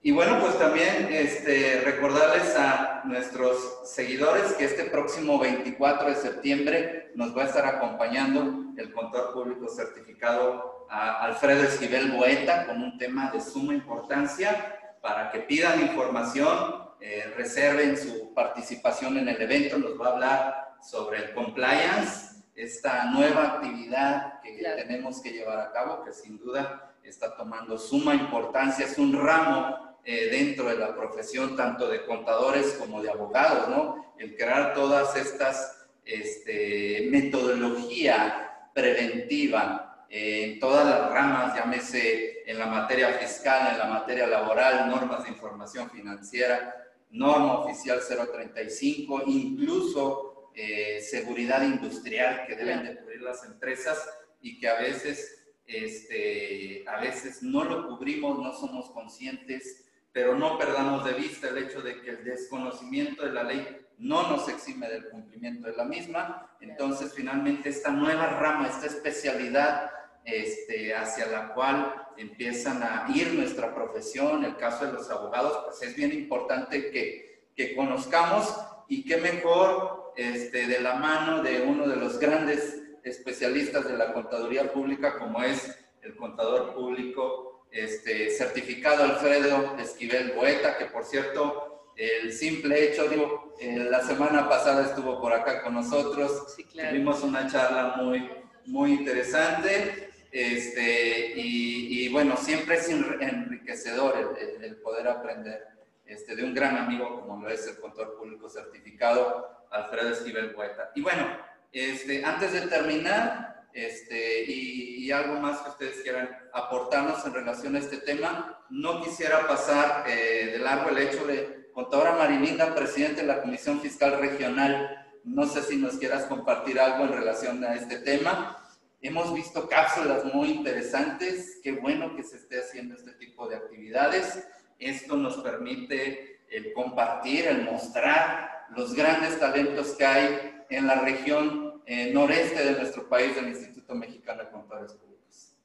Y 0.01 0.13
bueno, 0.13 0.41
pues 0.41 0.59
también 0.59 1.09
este, 1.11 1.83
recordarles 1.85 2.55
a 2.57 3.03
nuestros 3.05 3.91
seguidores 3.91 4.55
que 4.55 4.65
este 4.65 4.85
próximo 4.85 5.39
24 5.39 6.09
de 6.09 6.15
septiembre 6.15 7.13
nos 7.15 7.37
va 7.37 7.43
a 7.43 7.47
estar 7.47 7.67
acompañando 7.67 8.73
el 8.79 8.91
contador 8.93 9.35
público 9.35 9.69
certificado 9.69 10.76
a 10.89 11.24
Alfredo 11.24 11.64
Esquivel 11.64 12.12
Boeta 12.12 12.66
con 12.66 12.82
un 12.82 12.99
tema 12.99 13.30
de 13.30 13.41
suma 13.41 13.74
importancia 13.74 14.97
para 15.01 15.30
que 15.30 15.41
pidan 15.41 15.80
información, 15.82 16.87
eh, 17.01 17.32
reserven 17.37 17.97
su 17.97 18.32
participación 18.34 19.18
en 19.18 19.28
el 19.28 19.41
evento, 19.41 19.78
nos 19.78 20.01
va 20.01 20.07
a 20.07 20.12
hablar 20.12 20.68
sobre 20.80 21.18
el 21.18 21.34
compliance, 21.34 22.37
esta 22.55 23.05
nueva 23.07 23.45
actividad 23.45 24.41
que 24.41 24.62
tenemos 24.62 25.20
que 25.20 25.30
llevar 25.30 25.59
a 25.61 25.72
cabo, 25.72 26.05
que 26.05 26.12
sin 26.12 26.39
duda 26.39 26.95
está 27.05 27.37
tomando 27.37 27.78
suma 27.78 28.14
importancia, 28.14 28.87
es 28.87 28.99
un 28.99 29.12
ramo 29.12 29.97
eh, 30.05 30.28
dentro 30.30 30.68
de 30.68 30.76
la 30.76 30.95
profesión, 30.95 31.57
tanto 31.57 31.89
de 31.89 32.05
contadores 32.07 32.72
como 32.80 33.03
de 33.03 33.11
abogados, 33.11 33.68
¿no? 33.68 34.14
El 34.18 34.37
crear 34.37 34.72
todas 34.72 35.14
estas 35.16 35.87
este, 36.05 37.09
metodología 37.11 38.70
preventiva 38.72 39.86
en 40.09 40.61
todas 40.61 40.87
las 40.87 41.11
ramas, 41.11 41.55
llámese 41.55 42.43
en 42.51 42.59
la 42.59 42.67
materia 42.67 43.13
fiscal, 43.15 43.73
en 43.73 43.79
la 43.79 43.87
materia 43.87 44.27
laboral, 44.27 44.89
normas 44.89 45.25
de 45.25 45.31
información 45.31 45.91
financiera, 45.91 46.75
norma 47.11 47.61
oficial 47.61 48.01
035, 48.01 49.23
incluso 49.27 50.51
eh, 50.55 51.01
seguridad 51.01 51.63
industrial 51.63 52.47
que 52.47 52.57
deben 52.57 52.85
de 52.85 52.97
cubrir 52.97 53.23
las 53.23 53.45
empresas 53.45 54.09
y 54.41 54.59
que 54.59 54.69
a 54.69 54.79
veces, 54.79 55.45
este, 55.67 56.85
a 56.87 57.01
veces 57.01 57.43
no 57.43 57.65
lo 57.65 57.89
cubrimos, 57.89 58.39
no 58.39 58.53
somos 58.53 58.91
conscientes, 58.91 59.85
pero 60.13 60.35
no 60.35 60.57
perdamos 60.57 61.05
de 61.05 61.13
vista 61.13 61.49
el 61.49 61.59
hecho 61.59 61.83
de 61.83 62.01
que 62.01 62.11
el 62.11 62.25
desconocimiento 62.25 63.27
de 63.27 63.33
la 63.33 63.43
ley 63.43 63.86
no 63.99 64.29
nos 64.29 64.49
exime 64.49 64.89
del 64.89 65.09
cumplimiento 65.09 65.69
de 65.69 65.77
la 65.77 65.85
misma. 65.85 66.51
Entonces, 66.61 67.13
finalmente, 67.15 67.69
esta 67.69 67.91
nueva 67.91 68.27
rama, 68.27 68.69
esta 68.69 68.87
especialidad 68.87 69.91
este, 70.25 70.95
hacia 70.95 71.27
la 71.27 71.55
cual 71.55 72.09
empiezan 72.17 72.83
a 72.83 73.07
ir 73.15 73.35
nuestra 73.35 73.75
profesión, 73.75 74.45
el 74.45 74.57
caso 74.57 74.87
de 74.87 74.93
los 74.93 75.11
abogados, 75.11 75.63
pues 75.65 75.83
es 75.83 75.97
bien 75.97 76.13
importante 76.13 76.91
que, 76.91 77.51
que 77.55 77.75
conozcamos 77.75 78.55
y 78.89 79.05
qué 79.05 79.19
mejor 79.19 80.13
este, 80.17 80.67
de 80.67 80.81
la 80.81 80.95
mano 80.95 81.43
de 81.43 81.63
uno 81.63 81.87
de 81.87 81.97
los 81.97 82.19
grandes 82.19 82.83
especialistas 83.05 83.87
de 83.87 83.97
la 83.97 84.13
contaduría 84.13 84.73
pública, 84.73 85.19
como 85.19 85.43
es 85.43 85.79
el 86.03 86.17
contador 86.17 86.75
público 86.75 87.67
este, 87.71 88.31
certificado 88.31 89.05
Alfredo 89.05 89.77
Esquivel 89.79 90.33
Boeta, 90.33 90.79
que 90.79 90.87
por 90.87 91.05
cierto, 91.05 91.66
el 91.97 92.33
simple 92.33 92.85
hecho, 92.85 93.09
digo, 93.09 93.57
la 93.61 94.03
semana 94.03 94.49
pasada 94.49 94.87
estuvo 94.87 95.21
por 95.21 95.33
acá 95.33 95.63
con 95.63 95.75
nosotros, 95.75 96.57
tuvimos 96.73 97.23
una 97.23 97.47
charla 97.51 97.95
muy, 97.97 98.29
muy 98.67 98.93
interesante, 98.93 100.11
este, 100.31 101.33
y, 101.37 102.09
bueno, 102.11 102.37
siempre 102.37 102.77
es 102.77 102.89
enriquecedor 102.91 104.37
el, 104.61 104.77
poder 104.77 105.09
aprender 105.09 105.65
este, 106.05 106.37
de 106.37 106.45
un 106.45 106.53
gran 106.53 106.77
amigo 106.77 107.21
como 107.21 107.43
lo 107.43 107.49
es 107.49 107.67
el 107.67 107.81
contador 107.81 108.19
público 108.19 108.49
certificado, 108.49 109.67
Alfredo 109.71 110.11
Esquivel 110.11 110.53
Poeta. 110.53 110.91
Y 110.95 111.01
bueno, 111.01 111.27
este, 111.73 112.25
antes 112.25 112.53
de 112.53 112.63
terminar, 112.63 113.67
este, 113.73 114.45
y, 114.45 115.11
algo 115.13 115.41
más 115.41 115.61
que 115.61 115.71
ustedes 115.71 116.03
quieran 116.03 116.37
aportarnos 116.53 117.25
en 117.25 117.33
relación 117.33 117.77
a 117.77 117.79
este 117.79 117.99
tema, 117.99 118.65
no 118.71 119.03
quisiera 119.03 119.47
pasar 119.47 120.05
eh, 120.09 120.51
de 120.53 120.59
largo 120.59 120.91
el 120.91 120.99
hecho 120.99 121.25
de 121.27 121.66
contadora 121.77 122.16
Marilinda, 122.16 122.74
presidente 122.74 123.20
de 123.20 123.27
la 123.27 123.43
Comisión 123.43 123.83
Fiscal 123.83 124.18
Regional. 124.18 125.07
No 125.24 125.47
sé 125.47 125.62
si 125.62 125.77
nos 125.77 125.99
quieras 125.99 126.24
compartir 126.24 126.81
algo 126.81 127.05
en 127.05 127.12
relación 127.12 127.62
a 127.64 127.74
este 127.74 127.99
tema. 127.99 128.66
Hemos 129.03 129.35
visto 129.35 129.68
cápsulas 129.68 130.24
muy 130.33 130.49
interesantes. 130.53 131.61
Qué 131.62 131.72
bueno 131.72 132.16
que 132.16 132.22
se 132.22 132.37
esté 132.37 132.61
haciendo 132.61 132.95
este 132.95 133.12
tipo 133.12 133.47
de 133.47 133.57
actividades. 133.57 134.43
Esto 134.79 135.16
nos 135.16 135.37
permite 135.37 136.47
el 136.49 136.72
compartir, 136.72 137.47
el 137.47 137.64
mostrar 137.64 138.68
los 138.74 138.95
grandes 138.95 139.39
talentos 139.39 139.91
que 139.99 140.07
hay 140.07 140.64
en 140.70 140.87
la 140.87 141.01
región 141.03 141.83
eh, 141.85 142.11
noreste 142.11 142.64
de 142.64 142.72
nuestro 142.72 143.07
país 143.07 143.37
del 143.37 143.49
Instituto 143.49 143.95
Mexicano 143.95 144.45
de 144.45 144.51
Contadores 144.51 144.93
Públicos. 144.95 145.16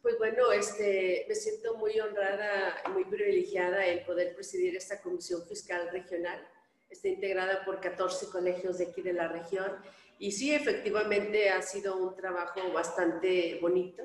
Pues 0.02 0.18
bueno, 0.18 0.52
este, 0.52 1.26
me 1.30 1.36
siento 1.36 1.76
muy 1.78 2.00
honrada 2.00 2.82
muy 2.92 3.06
privilegiada 3.06 3.86
el 3.86 4.04
poder 4.04 4.34
presidir 4.34 4.76
esta 4.76 5.00
Comisión 5.00 5.46
Fiscal 5.46 5.90
Regional. 5.92 6.44
Está 6.90 7.08
integrada 7.08 7.64
por 7.64 7.80
14 7.80 8.30
colegios 8.30 8.80
de 8.80 8.86
aquí 8.86 9.04
de 9.04 9.14
la 9.14 9.28
región. 9.28 9.72
Y 10.18 10.32
sí, 10.32 10.56
efectivamente 10.56 11.52
ha 11.52 11.62
sido 11.62 11.98
un 11.98 12.16
trabajo 12.16 12.72
bastante 12.74 13.60
bonito, 13.62 14.04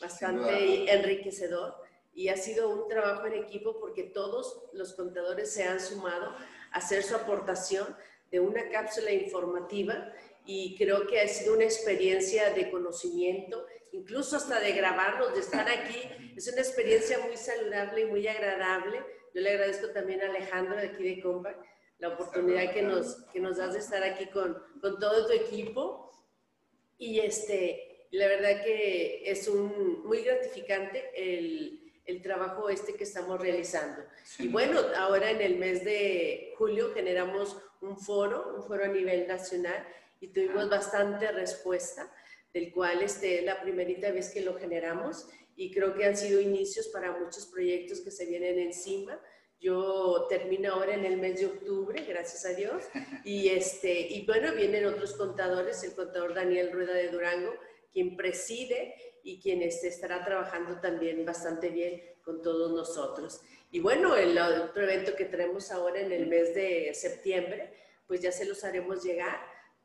bastante 0.00 0.92
enriquecedor. 0.92 1.76
Y 2.12 2.30
ha 2.30 2.36
sido 2.36 2.70
un 2.70 2.88
trabajo 2.88 3.26
en 3.26 3.34
equipo 3.34 3.78
porque 3.78 4.02
todos 4.02 4.64
los 4.72 4.94
contadores 4.94 5.52
se 5.52 5.62
han 5.62 5.78
sumado 5.78 6.30
a 6.72 6.78
hacer 6.78 7.04
su 7.04 7.14
aportación 7.14 7.96
de 8.32 8.40
una 8.40 8.68
cápsula 8.70 9.12
informativa 9.12 10.12
y 10.50 10.74
creo 10.78 11.06
que 11.06 11.20
ha 11.20 11.28
sido 11.28 11.52
una 11.52 11.64
experiencia 11.64 12.54
de 12.54 12.70
conocimiento, 12.70 13.66
incluso 13.92 14.38
hasta 14.38 14.58
de 14.58 14.72
grabarnos, 14.72 15.34
de 15.34 15.40
estar 15.40 15.68
aquí. 15.68 16.00
Es 16.34 16.50
una 16.50 16.62
experiencia 16.62 17.18
muy 17.18 17.36
saludable 17.36 18.00
y 18.00 18.06
muy 18.06 18.26
agradable. 18.26 18.96
Yo 19.34 19.42
le 19.42 19.50
agradezco 19.50 19.88
también 19.88 20.22
a 20.22 20.30
Alejandro 20.30 20.76
de 20.76 20.86
aquí 20.86 21.04
de 21.04 21.20
Compa 21.20 21.54
la 21.98 22.08
oportunidad 22.08 22.72
que 22.72 22.80
nos, 22.80 23.26
que 23.30 23.40
nos 23.40 23.58
das 23.58 23.74
de 23.74 23.80
estar 23.80 24.02
aquí 24.02 24.24
con, 24.30 24.56
con 24.80 24.98
todo 24.98 25.26
tu 25.26 25.34
equipo. 25.34 26.10
Y 26.96 27.18
este, 27.20 28.06
la 28.12 28.26
verdad 28.28 28.64
que 28.64 29.30
es 29.30 29.48
un, 29.48 30.02
muy 30.06 30.22
gratificante 30.22 31.10
el, 31.14 31.92
el 32.06 32.22
trabajo 32.22 32.70
este 32.70 32.94
que 32.94 33.04
estamos 33.04 33.38
realizando. 33.38 34.02
Y 34.38 34.48
bueno, 34.48 34.80
ahora 34.96 35.30
en 35.30 35.42
el 35.42 35.58
mes 35.58 35.84
de 35.84 36.54
julio 36.56 36.94
generamos 36.94 37.54
un 37.82 37.98
foro, 37.98 38.54
un 38.56 38.62
foro 38.62 38.84
a 38.84 38.88
nivel 38.88 39.28
nacional 39.28 39.86
y 40.20 40.28
tuvimos 40.28 40.68
bastante 40.68 41.30
respuesta 41.32 42.12
del 42.52 42.72
cual 42.72 43.02
este, 43.02 43.38
es 43.38 43.44
la 43.44 43.60
primerita 43.60 44.10
vez 44.10 44.32
que 44.32 44.40
lo 44.40 44.54
generamos 44.54 45.28
y 45.56 45.72
creo 45.72 45.94
que 45.94 46.04
han 46.04 46.16
sido 46.16 46.40
inicios 46.40 46.88
para 46.88 47.12
muchos 47.18 47.46
proyectos 47.46 48.00
que 48.00 48.10
se 48.10 48.26
vienen 48.26 48.58
encima. 48.58 49.20
Yo 49.60 50.26
termino 50.28 50.72
ahora 50.72 50.94
en 50.94 51.04
el 51.04 51.18
mes 51.18 51.40
de 51.40 51.46
octubre, 51.46 52.04
gracias 52.08 52.44
a 52.44 52.54
Dios. 52.54 52.84
Y, 53.24 53.48
este, 53.48 53.92
y 53.92 54.24
bueno, 54.24 54.54
vienen 54.54 54.86
otros 54.86 55.14
contadores, 55.14 55.82
el 55.82 55.94
contador 55.94 56.32
Daniel 56.32 56.72
Rueda 56.72 56.94
de 56.94 57.08
Durango, 57.08 57.52
quien 57.92 58.16
preside 58.16 58.94
y 59.22 59.40
quien 59.40 59.60
este, 59.62 59.88
estará 59.88 60.24
trabajando 60.24 60.80
también 60.80 61.26
bastante 61.26 61.68
bien 61.70 62.00
con 62.22 62.40
todos 62.40 62.70
nosotros. 62.70 63.42
Y 63.70 63.80
bueno, 63.80 64.16
el 64.16 64.38
otro 64.38 64.84
evento 64.84 65.14
que 65.14 65.26
tenemos 65.26 65.70
ahora 65.70 66.00
en 66.00 66.12
el 66.12 66.26
mes 66.26 66.54
de 66.54 66.94
septiembre, 66.94 67.74
pues 68.06 68.20
ya 68.20 68.32
se 68.32 68.46
los 68.46 68.64
haremos 68.64 69.02
llegar 69.02 69.38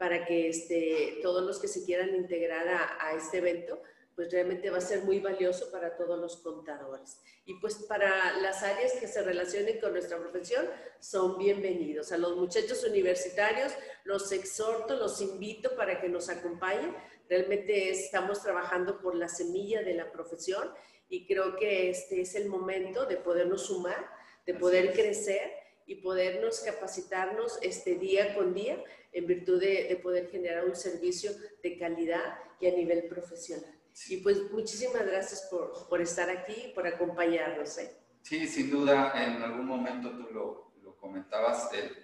para 0.03 0.25
que 0.25 0.49
este, 0.49 1.19
todos 1.21 1.45
los 1.45 1.59
que 1.59 1.69
se 1.69 1.85
quieran 1.85 2.13
integrar 2.13 2.67
a, 2.67 2.97
a 2.99 3.15
este 3.15 3.37
evento, 3.37 3.81
pues 4.17 4.29
realmente 4.29 4.69
va 4.69 4.79
a 4.79 4.81
ser 4.81 5.03
muy 5.03 5.21
valioso 5.21 5.71
para 5.71 5.95
todos 5.95 6.19
los 6.19 6.35
contadores. 6.35 7.21
Y 7.45 7.53
pues 7.61 7.75
para 7.75 8.35
las 8.41 8.63
áreas 8.63 8.91
que 8.99 9.07
se 9.07 9.23
relacionen 9.23 9.79
con 9.79 9.93
nuestra 9.93 10.17
profesión, 10.17 10.65
son 10.99 11.37
bienvenidos. 11.37 12.11
A 12.11 12.17
los 12.17 12.35
muchachos 12.35 12.83
universitarios 12.83 13.71
los 14.03 14.29
exhorto, 14.33 14.97
los 14.97 15.21
invito 15.21 15.73
para 15.77 16.01
que 16.01 16.09
nos 16.09 16.27
acompañen. 16.27 16.93
Realmente 17.29 17.89
estamos 17.89 18.43
trabajando 18.43 18.99
por 18.99 19.15
la 19.15 19.29
semilla 19.29 19.83
de 19.83 19.93
la 19.93 20.11
profesión 20.11 20.69
y 21.07 21.25
creo 21.25 21.55
que 21.55 21.91
este 21.91 22.19
es 22.19 22.35
el 22.35 22.49
momento 22.49 23.05
de 23.05 23.15
podernos 23.15 23.67
sumar, 23.67 24.05
de 24.45 24.53
poder 24.53 24.91
crecer 24.91 25.49
y 25.85 25.95
podernos 25.95 26.59
capacitarnos 26.61 27.59
este 27.61 27.95
día 27.95 28.35
con 28.35 28.53
día 28.53 28.83
en 29.11 29.27
virtud 29.27 29.59
de, 29.59 29.85
de 29.85 29.95
poder 29.97 30.29
generar 30.29 30.65
un 30.65 30.75
servicio 30.75 31.31
de 31.61 31.77
calidad 31.77 32.39
y 32.59 32.67
a 32.67 32.71
nivel 32.71 33.07
profesional. 33.07 33.73
Y 34.09 34.17
pues 34.17 34.51
muchísimas 34.51 35.05
gracias 35.05 35.47
por, 35.51 35.87
por 35.87 36.01
estar 36.01 36.29
aquí, 36.29 36.71
por 36.73 36.87
acompañarnos. 36.87 37.77
¿eh? 37.77 37.95
Sí, 38.21 38.47
sin 38.47 38.71
duda, 38.71 39.13
en 39.23 39.41
algún 39.41 39.65
momento 39.65 40.09
tú 40.11 40.33
lo, 40.33 40.71
lo 40.81 40.95
comentabas, 40.97 41.71
el, 41.73 41.95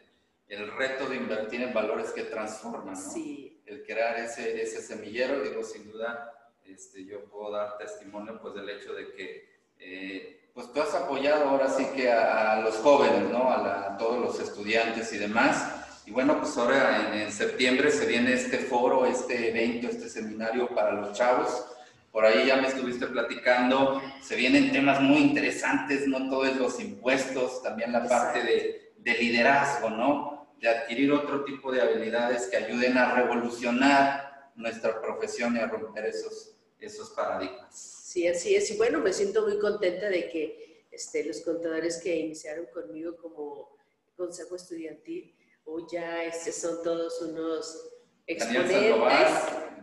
el, 0.48 0.72
reto 0.72 1.08
de 1.08 1.16
invertir 1.16 1.62
en 1.62 1.74
valores 1.74 2.12
que 2.12 2.24
transforman, 2.24 2.94
¿no? 2.94 3.12
Sí. 3.12 3.64
El 3.66 3.84
crear 3.84 4.20
ese, 4.20 4.62
ese 4.62 4.82
semillero, 4.82 5.42
digo, 5.42 5.64
sin 5.64 5.92
duda, 5.92 6.54
este, 6.66 7.06
yo 7.06 7.26
puedo 7.26 7.52
dar 7.52 7.78
testimonio 7.78 8.40
pues 8.42 8.54
del 8.54 8.70
hecho 8.70 8.94
de 8.94 9.12
que 9.14 9.50
eh, 9.80 10.39
pues 10.60 10.74
tú 10.74 10.82
has 10.82 10.94
apoyado 10.94 11.50
ahora 11.50 11.70
sí 11.70 11.88
que 11.96 12.12
a, 12.12 12.54
a 12.54 12.62
los 12.62 12.76
jóvenes, 12.76 13.30
¿no? 13.30 13.52
A, 13.52 13.58
la, 13.58 13.74
a, 13.82 13.98
todos 13.98 14.20
los 14.20 14.40
estudiantes 14.40 15.14
y 15.14 15.18
demás. 15.18 15.72
Y 16.06 16.12
bueno, 16.12 16.40
pues 16.40 16.58
ahora 16.58 17.08
en, 17.08 17.22
en 17.22 17.32
septiembre 17.32 17.92
se 17.92 18.06
viene 18.06 18.34
este 18.34 18.58
foro, 18.58 19.06
este 19.06 19.50
evento, 19.50 19.88
este 19.88 20.10
seminario 20.10 20.68
para 20.76 20.92
los 20.92 21.14
chavos 21.14 21.66
por 22.12 22.26
ahí 22.26 22.48
ya 22.48 22.58
me 22.58 22.68
estuviste 22.68 23.06
platicando, 23.08 24.02
se 24.22 24.36
vienen 24.36 24.72
temas 24.72 25.00
muy 25.00 25.18
interesantes, 25.18 26.08
no 26.08 26.30
todo 26.30 26.46
es 26.46 26.58
los 26.58 26.80
impuestos, 26.80 27.62
también 27.62 27.92
la 27.92 28.08
parte 28.08 28.42
de, 28.42 28.94
de, 28.98 29.14
liderazgo, 29.14 29.92
¿no? 29.92 30.56
De 30.60 30.70
adquirir 30.70 31.12
otro 31.12 31.44
tipo 31.44 31.72
de 31.72 31.82
habilidades 31.82 32.48
que 32.48 32.58
ayuden 32.58 32.98
a 32.98 33.14
revolucionar 33.14 34.50
nuestra 34.56 35.00
profesión 35.00 35.56
y 35.56 35.60
a 35.60 35.68
romper 35.68 36.08
esos, 36.08 36.56
esos 36.80 37.12
paradigmas. 37.12 37.99
Sí, 38.10 38.28
así 38.28 38.56
es. 38.56 38.72
Y 38.72 38.78
bueno, 38.78 39.02
me 39.02 39.14
siento 39.14 39.44
muy 39.44 39.60
contenta 39.60 40.10
de 40.10 40.28
que 40.30 40.88
este, 40.90 41.24
los 41.26 41.42
contadores 41.42 42.02
que 42.02 42.16
iniciaron 42.16 42.66
conmigo 42.74 43.16
como 43.18 43.78
consejo 44.18 44.56
estudiantil, 44.56 45.38
hoy 45.66 45.84
ya 45.92 46.24
este, 46.24 46.52
son 46.52 46.82
todos 46.82 47.22
unos 47.22 47.88
exponentes. 48.26 49.04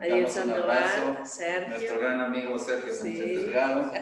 Daniel 0.01 0.29
Sandoval, 0.29 1.24
Sergio. 1.24 1.68
Nuestro 1.68 2.01
gran 2.01 2.20
amigo 2.20 2.59
Sergio 2.59 2.93
sí. 2.95 2.99
Sánchez 2.99 3.43
Delgado. 3.43 3.93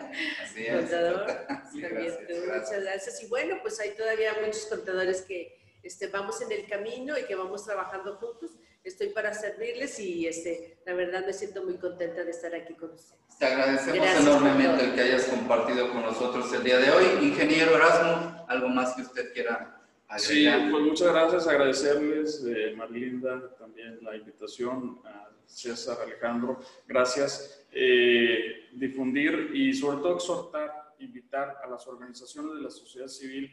Así 0.43 0.66
es. 0.68 0.75
Contador. 0.75 1.27
sí, 1.70 1.81
gracias, 1.83 2.18
tú, 2.20 2.35
gracias. 2.47 2.70
Muchas 2.70 2.83
gracias. 2.83 3.22
Y 3.22 3.27
bueno, 3.27 3.59
pues 3.61 3.79
hay 3.79 3.91
todavía 3.91 4.33
muchos 4.41 4.64
contadores 4.64 5.20
que 5.20 5.55
este, 5.83 6.07
vamos 6.07 6.41
en 6.41 6.51
el 6.51 6.66
camino 6.66 7.18
y 7.18 7.25
que 7.25 7.35
vamos 7.35 7.66
trabajando 7.66 8.16
juntos. 8.16 8.53
Estoy 8.85 9.09
para 9.09 9.32
servirles 9.32 9.99
y 9.99 10.26
este, 10.26 10.76
la 10.85 10.93
verdad 10.93 11.24
me 11.24 11.32
siento 11.32 11.64
muy 11.64 11.78
contenta 11.78 12.22
de 12.22 12.30
estar 12.30 12.55
aquí 12.55 12.74
con 12.74 12.91
ustedes. 12.91 13.39
Te 13.39 13.47
agradecemos 13.47 13.97
gracias, 13.97 14.26
enormemente 14.26 14.85
el 14.85 14.95
que 14.95 15.01
hayas 15.01 15.24
compartido 15.24 15.91
con 15.91 16.03
nosotros 16.03 16.53
el 16.53 16.62
día 16.62 16.78
de 16.78 16.91
hoy. 16.91 17.05
Ingeniero 17.22 17.74
Erasmo, 17.74 18.45
¿algo 18.47 18.68
más 18.68 18.93
que 18.95 19.01
usted 19.01 19.32
quiera 19.32 19.80
agregar? 20.07 20.61
Sí, 20.61 20.70
pues 20.70 20.82
muchas 20.85 21.09
gracias. 21.09 21.47
Agradecerles, 21.47 22.45
eh, 22.47 22.74
Marlinda, 22.76 23.57
también 23.57 24.01
la 24.03 24.16
invitación 24.16 25.01
a 25.07 25.30
César 25.47 25.97
Alejandro, 26.03 26.61
gracias. 26.87 27.66
Eh, 27.72 28.68
difundir 28.72 29.51
y 29.55 29.72
sobre 29.72 29.97
todo 29.97 30.16
exhortar, 30.16 30.95
invitar 30.99 31.57
a 31.64 31.66
las 31.68 31.87
organizaciones 31.87 32.55
de 32.57 32.61
la 32.61 32.70
sociedad 32.70 33.09
civil 33.09 33.51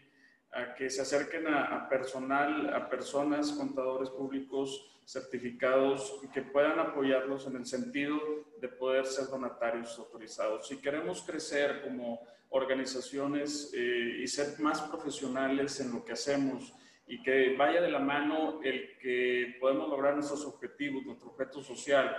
a 0.54 0.74
que 0.76 0.90
se 0.90 1.02
acerquen 1.02 1.48
a, 1.48 1.88
personal, 1.90 2.74
a 2.74 2.90
personas, 2.90 3.52
contadores 3.54 4.10
públicos 4.10 4.88
certificados 5.06 6.20
y 6.24 6.28
que 6.28 6.42
puedan 6.42 6.80
apoyarlos 6.80 7.48
en 7.48 7.56
el 7.56 7.66
sentido 7.66 8.20
de 8.60 8.68
poder 8.68 9.06
ser 9.06 9.28
donatarios 9.28 9.98
autorizados. 9.98 10.68
Si 10.68 10.78
queremos 10.78 11.22
crecer 11.22 11.82
como 11.82 12.22
organizaciones 12.50 13.72
eh, 13.74 14.20
y 14.22 14.28
ser 14.28 14.60
más 14.60 14.82
profesionales 14.82 15.80
en 15.80 15.94
lo 15.94 16.04
que 16.04 16.14
hacemos, 16.14 16.74
y 17.12 17.22
que 17.22 17.58
vaya 17.58 17.82
de 17.82 17.92
la 17.92 18.00
mano 18.00 18.62
el 18.64 18.98
que 18.98 19.58
podemos 19.60 19.90
lograr 19.90 20.16
nuestros 20.16 20.46
objetivos, 20.46 21.06
nuestro 21.06 21.32
objeto 21.32 21.62
social, 21.62 22.16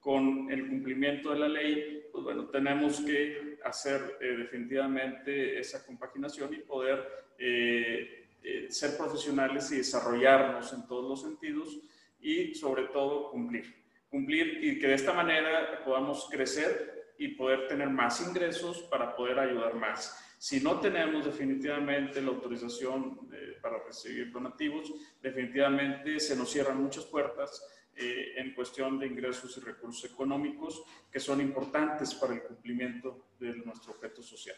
con 0.00 0.50
el 0.50 0.68
cumplimiento 0.68 1.30
de 1.30 1.38
la 1.38 1.48
ley, 1.48 2.08
pues 2.12 2.24
bueno, 2.24 2.44
tenemos 2.50 3.00
que 3.00 3.53
hacer 3.64 4.18
eh, 4.20 4.36
definitivamente 4.36 5.58
esa 5.58 5.84
compaginación 5.84 6.52
y 6.54 6.58
poder 6.58 7.06
eh, 7.38 8.28
eh, 8.42 8.66
ser 8.70 8.96
profesionales 8.96 9.70
y 9.72 9.78
desarrollarnos 9.78 10.72
en 10.72 10.86
todos 10.86 11.08
los 11.08 11.22
sentidos 11.22 11.78
y 12.20 12.54
sobre 12.54 12.84
todo 12.84 13.30
cumplir. 13.30 13.74
Cumplir 14.10 14.62
y 14.62 14.78
que 14.78 14.88
de 14.88 14.94
esta 14.94 15.12
manera 15.12 15.82
podamos 15.84 16.28
crecer 16.30 17.14
y 17.18 17.28
poder 17.28 17.66
tener 17.66 17.88
más 17.88 18.20
ingresos 18.26 18.82
para 18.82 19.16
poder 19.16 19.38
ayudar 19.38 19.74
más. 19.74 20.20
Si 20.38 20.60
no 20.60 20.78
tenemos 20.80 21.24
definitivamente 21.24 22.20
la 22.20 22.28
autorización 22.28 23.28
para 23.62 23.82
recibir 23.82 24.30
donativos, 24.30 24.92
definitivamente 25.22 26.20
se 26.20 26.36
nos 26.36 26.50
cierran 26.50 26.82
muchas 26.82 27.04
puertas 27.06 27.62
eh, 27.96 28.34
en 28.36 28.54
cuestión 28.54 28.98
de 28.98 29.06
ingresos 29.06 29.56
y 29.56 29.60
recursos 29.60 30.10
económicos 30.10 30.82
que 31.10 31.20
son 31.20 31.40
importantes 31.40 32.14
para 32.14 32.34
el 32.34 32.42
cumplimiento 32.42 33.28
de 33.38 33.54
nuestro 33.56 33.92
objeto 33.92 34.22
social. 34.22 34.56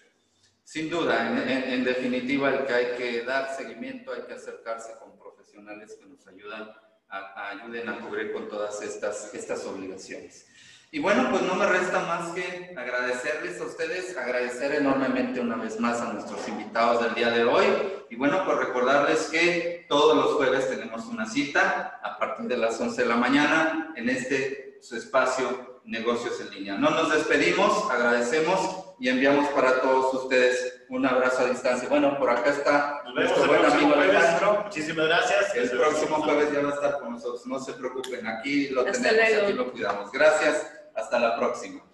Sin 0.64 0.90
duda, 0.90 1.30
en, 1.30 1.48
en, 1.48 1.72
en, 1.74 1.84
definitiva, 1.84 2.52
el 2.52 2.66
que 2.66 2.72
hay 2.72 2.96
que 2.96 3.22
dar 3.22 3.54
seguimiento, 3.56 4.12
hay 4.12 4.22
que 4.22 4.34
acercarse 4.34 4.94
con 4.98 5.16
profesionales 5.18 5.96
que 6.00 6.06
nos 6.06 6.26
ayudan 6.26 6.70
a, 7.08 7.18
a 7.18 7.50
ayuden 7.50 7.88
a 7.88 8.00
cubrir 8.00 8.32
con 8.32 8.48
todas 8.48 8.82
estas, 8.82 9.32
estas 9.32 9.64
obligaciones. 9.64 10.46
Y 10.90 10.98
bueno, 11.00 11.28
pues 11.30 11.42
no 11.42 11.56
me 11.56 11.66
resta 11.66 12.00
más 12.06 12.32
que 12.32 12.74
agradecerles 12.76 13.60
a 13.60 13.64
ustedes, 13.64 14.16
agradecer 14.16 14.76
enormemente 14.76 15.40
una 15.40 15.56
vez 15.56 15.78
más 15.78 16.00
a 16.00 16.12
nuestros 16.12 16.48
invitados 16.48 17.02
del 17.02 17.14
día 17.14 17.30
de 17.30 17.44
hoy. 17.44 17.66
Y 18.08 18.16
bueno, 18.16 18.44
pues 18.44 18.56
recordarles 18.58 19.28
que 19.28 19.75
todos 19.88 20.16
los 20.16 20.34
jueves 20.34 20.68
tenemos 20.68 21.06
una 21.06 21.26
cita 21.26 22.00
a 22.02 22.18
partir 22.18 22.46
de 22.46 22.56
las 22.56 22.80
11 22.80 23.02
de 23.02 23.08
la 23.08 23.16
mañana 23.16 23.92
en 23.96 24.08
este 24.08 24.78
su 24.80 24.96
espacio 24.96 25.80
Negocios 25.84 26.40
en 26.40 26.50
Línea. 26.50 26.76
No 26.76 26.90
nos 26.90 27.12
despedimos, 27.12 27.90
agradecemos 27.90 28.94
y 28.98 29.08
enviamos 29.08 29.48
para 29.50 29.80
todos 29.80 30.12
ustedes 30.14 30.82
un 30.88 31.06
abrazo 31.06 31.42
a 31.42 31.50
distancia. 31.50 31.88
Bueno, 31.88 32.18
por 32.18 32.30
acá 32.30 32.50
está 32.50 33.02
nos 33.04 33.14
vemos 33.14 33.38
nuestro 33.38 33.58
buen 33.60 33.72
amigo 33.72 33.94
Alejandro. 33.94 34.62
Muchísimas 34.64 35.06
gracias. 35.06 35.54
El 35.54 35.70
próximo 35.70 36.16
jueves 36.16 36.52
ya 36.52 36.62
va 36.62 36.70
a 36.70 36.74
estar 36.74 36.98
con 37.00 37.12
nosotros, 37.12 37.46
no 37.46 37.58
se 37.60 37.72
preocupen, 37.74 38.26
aquí 38.26 38.68
lo 38.68 38.80
Hasta 38.80 38.92
tenemos, 38.92 39.30
luego. 39.30 39.44
aquí 39.46 39.52
lo 39.54 39.72
cuidamos. 39.72 40.12
Gracias. 40.12 40.72
Hasta 40.94 41.18
la 41.18 41.36
próxima. 41.36 41.85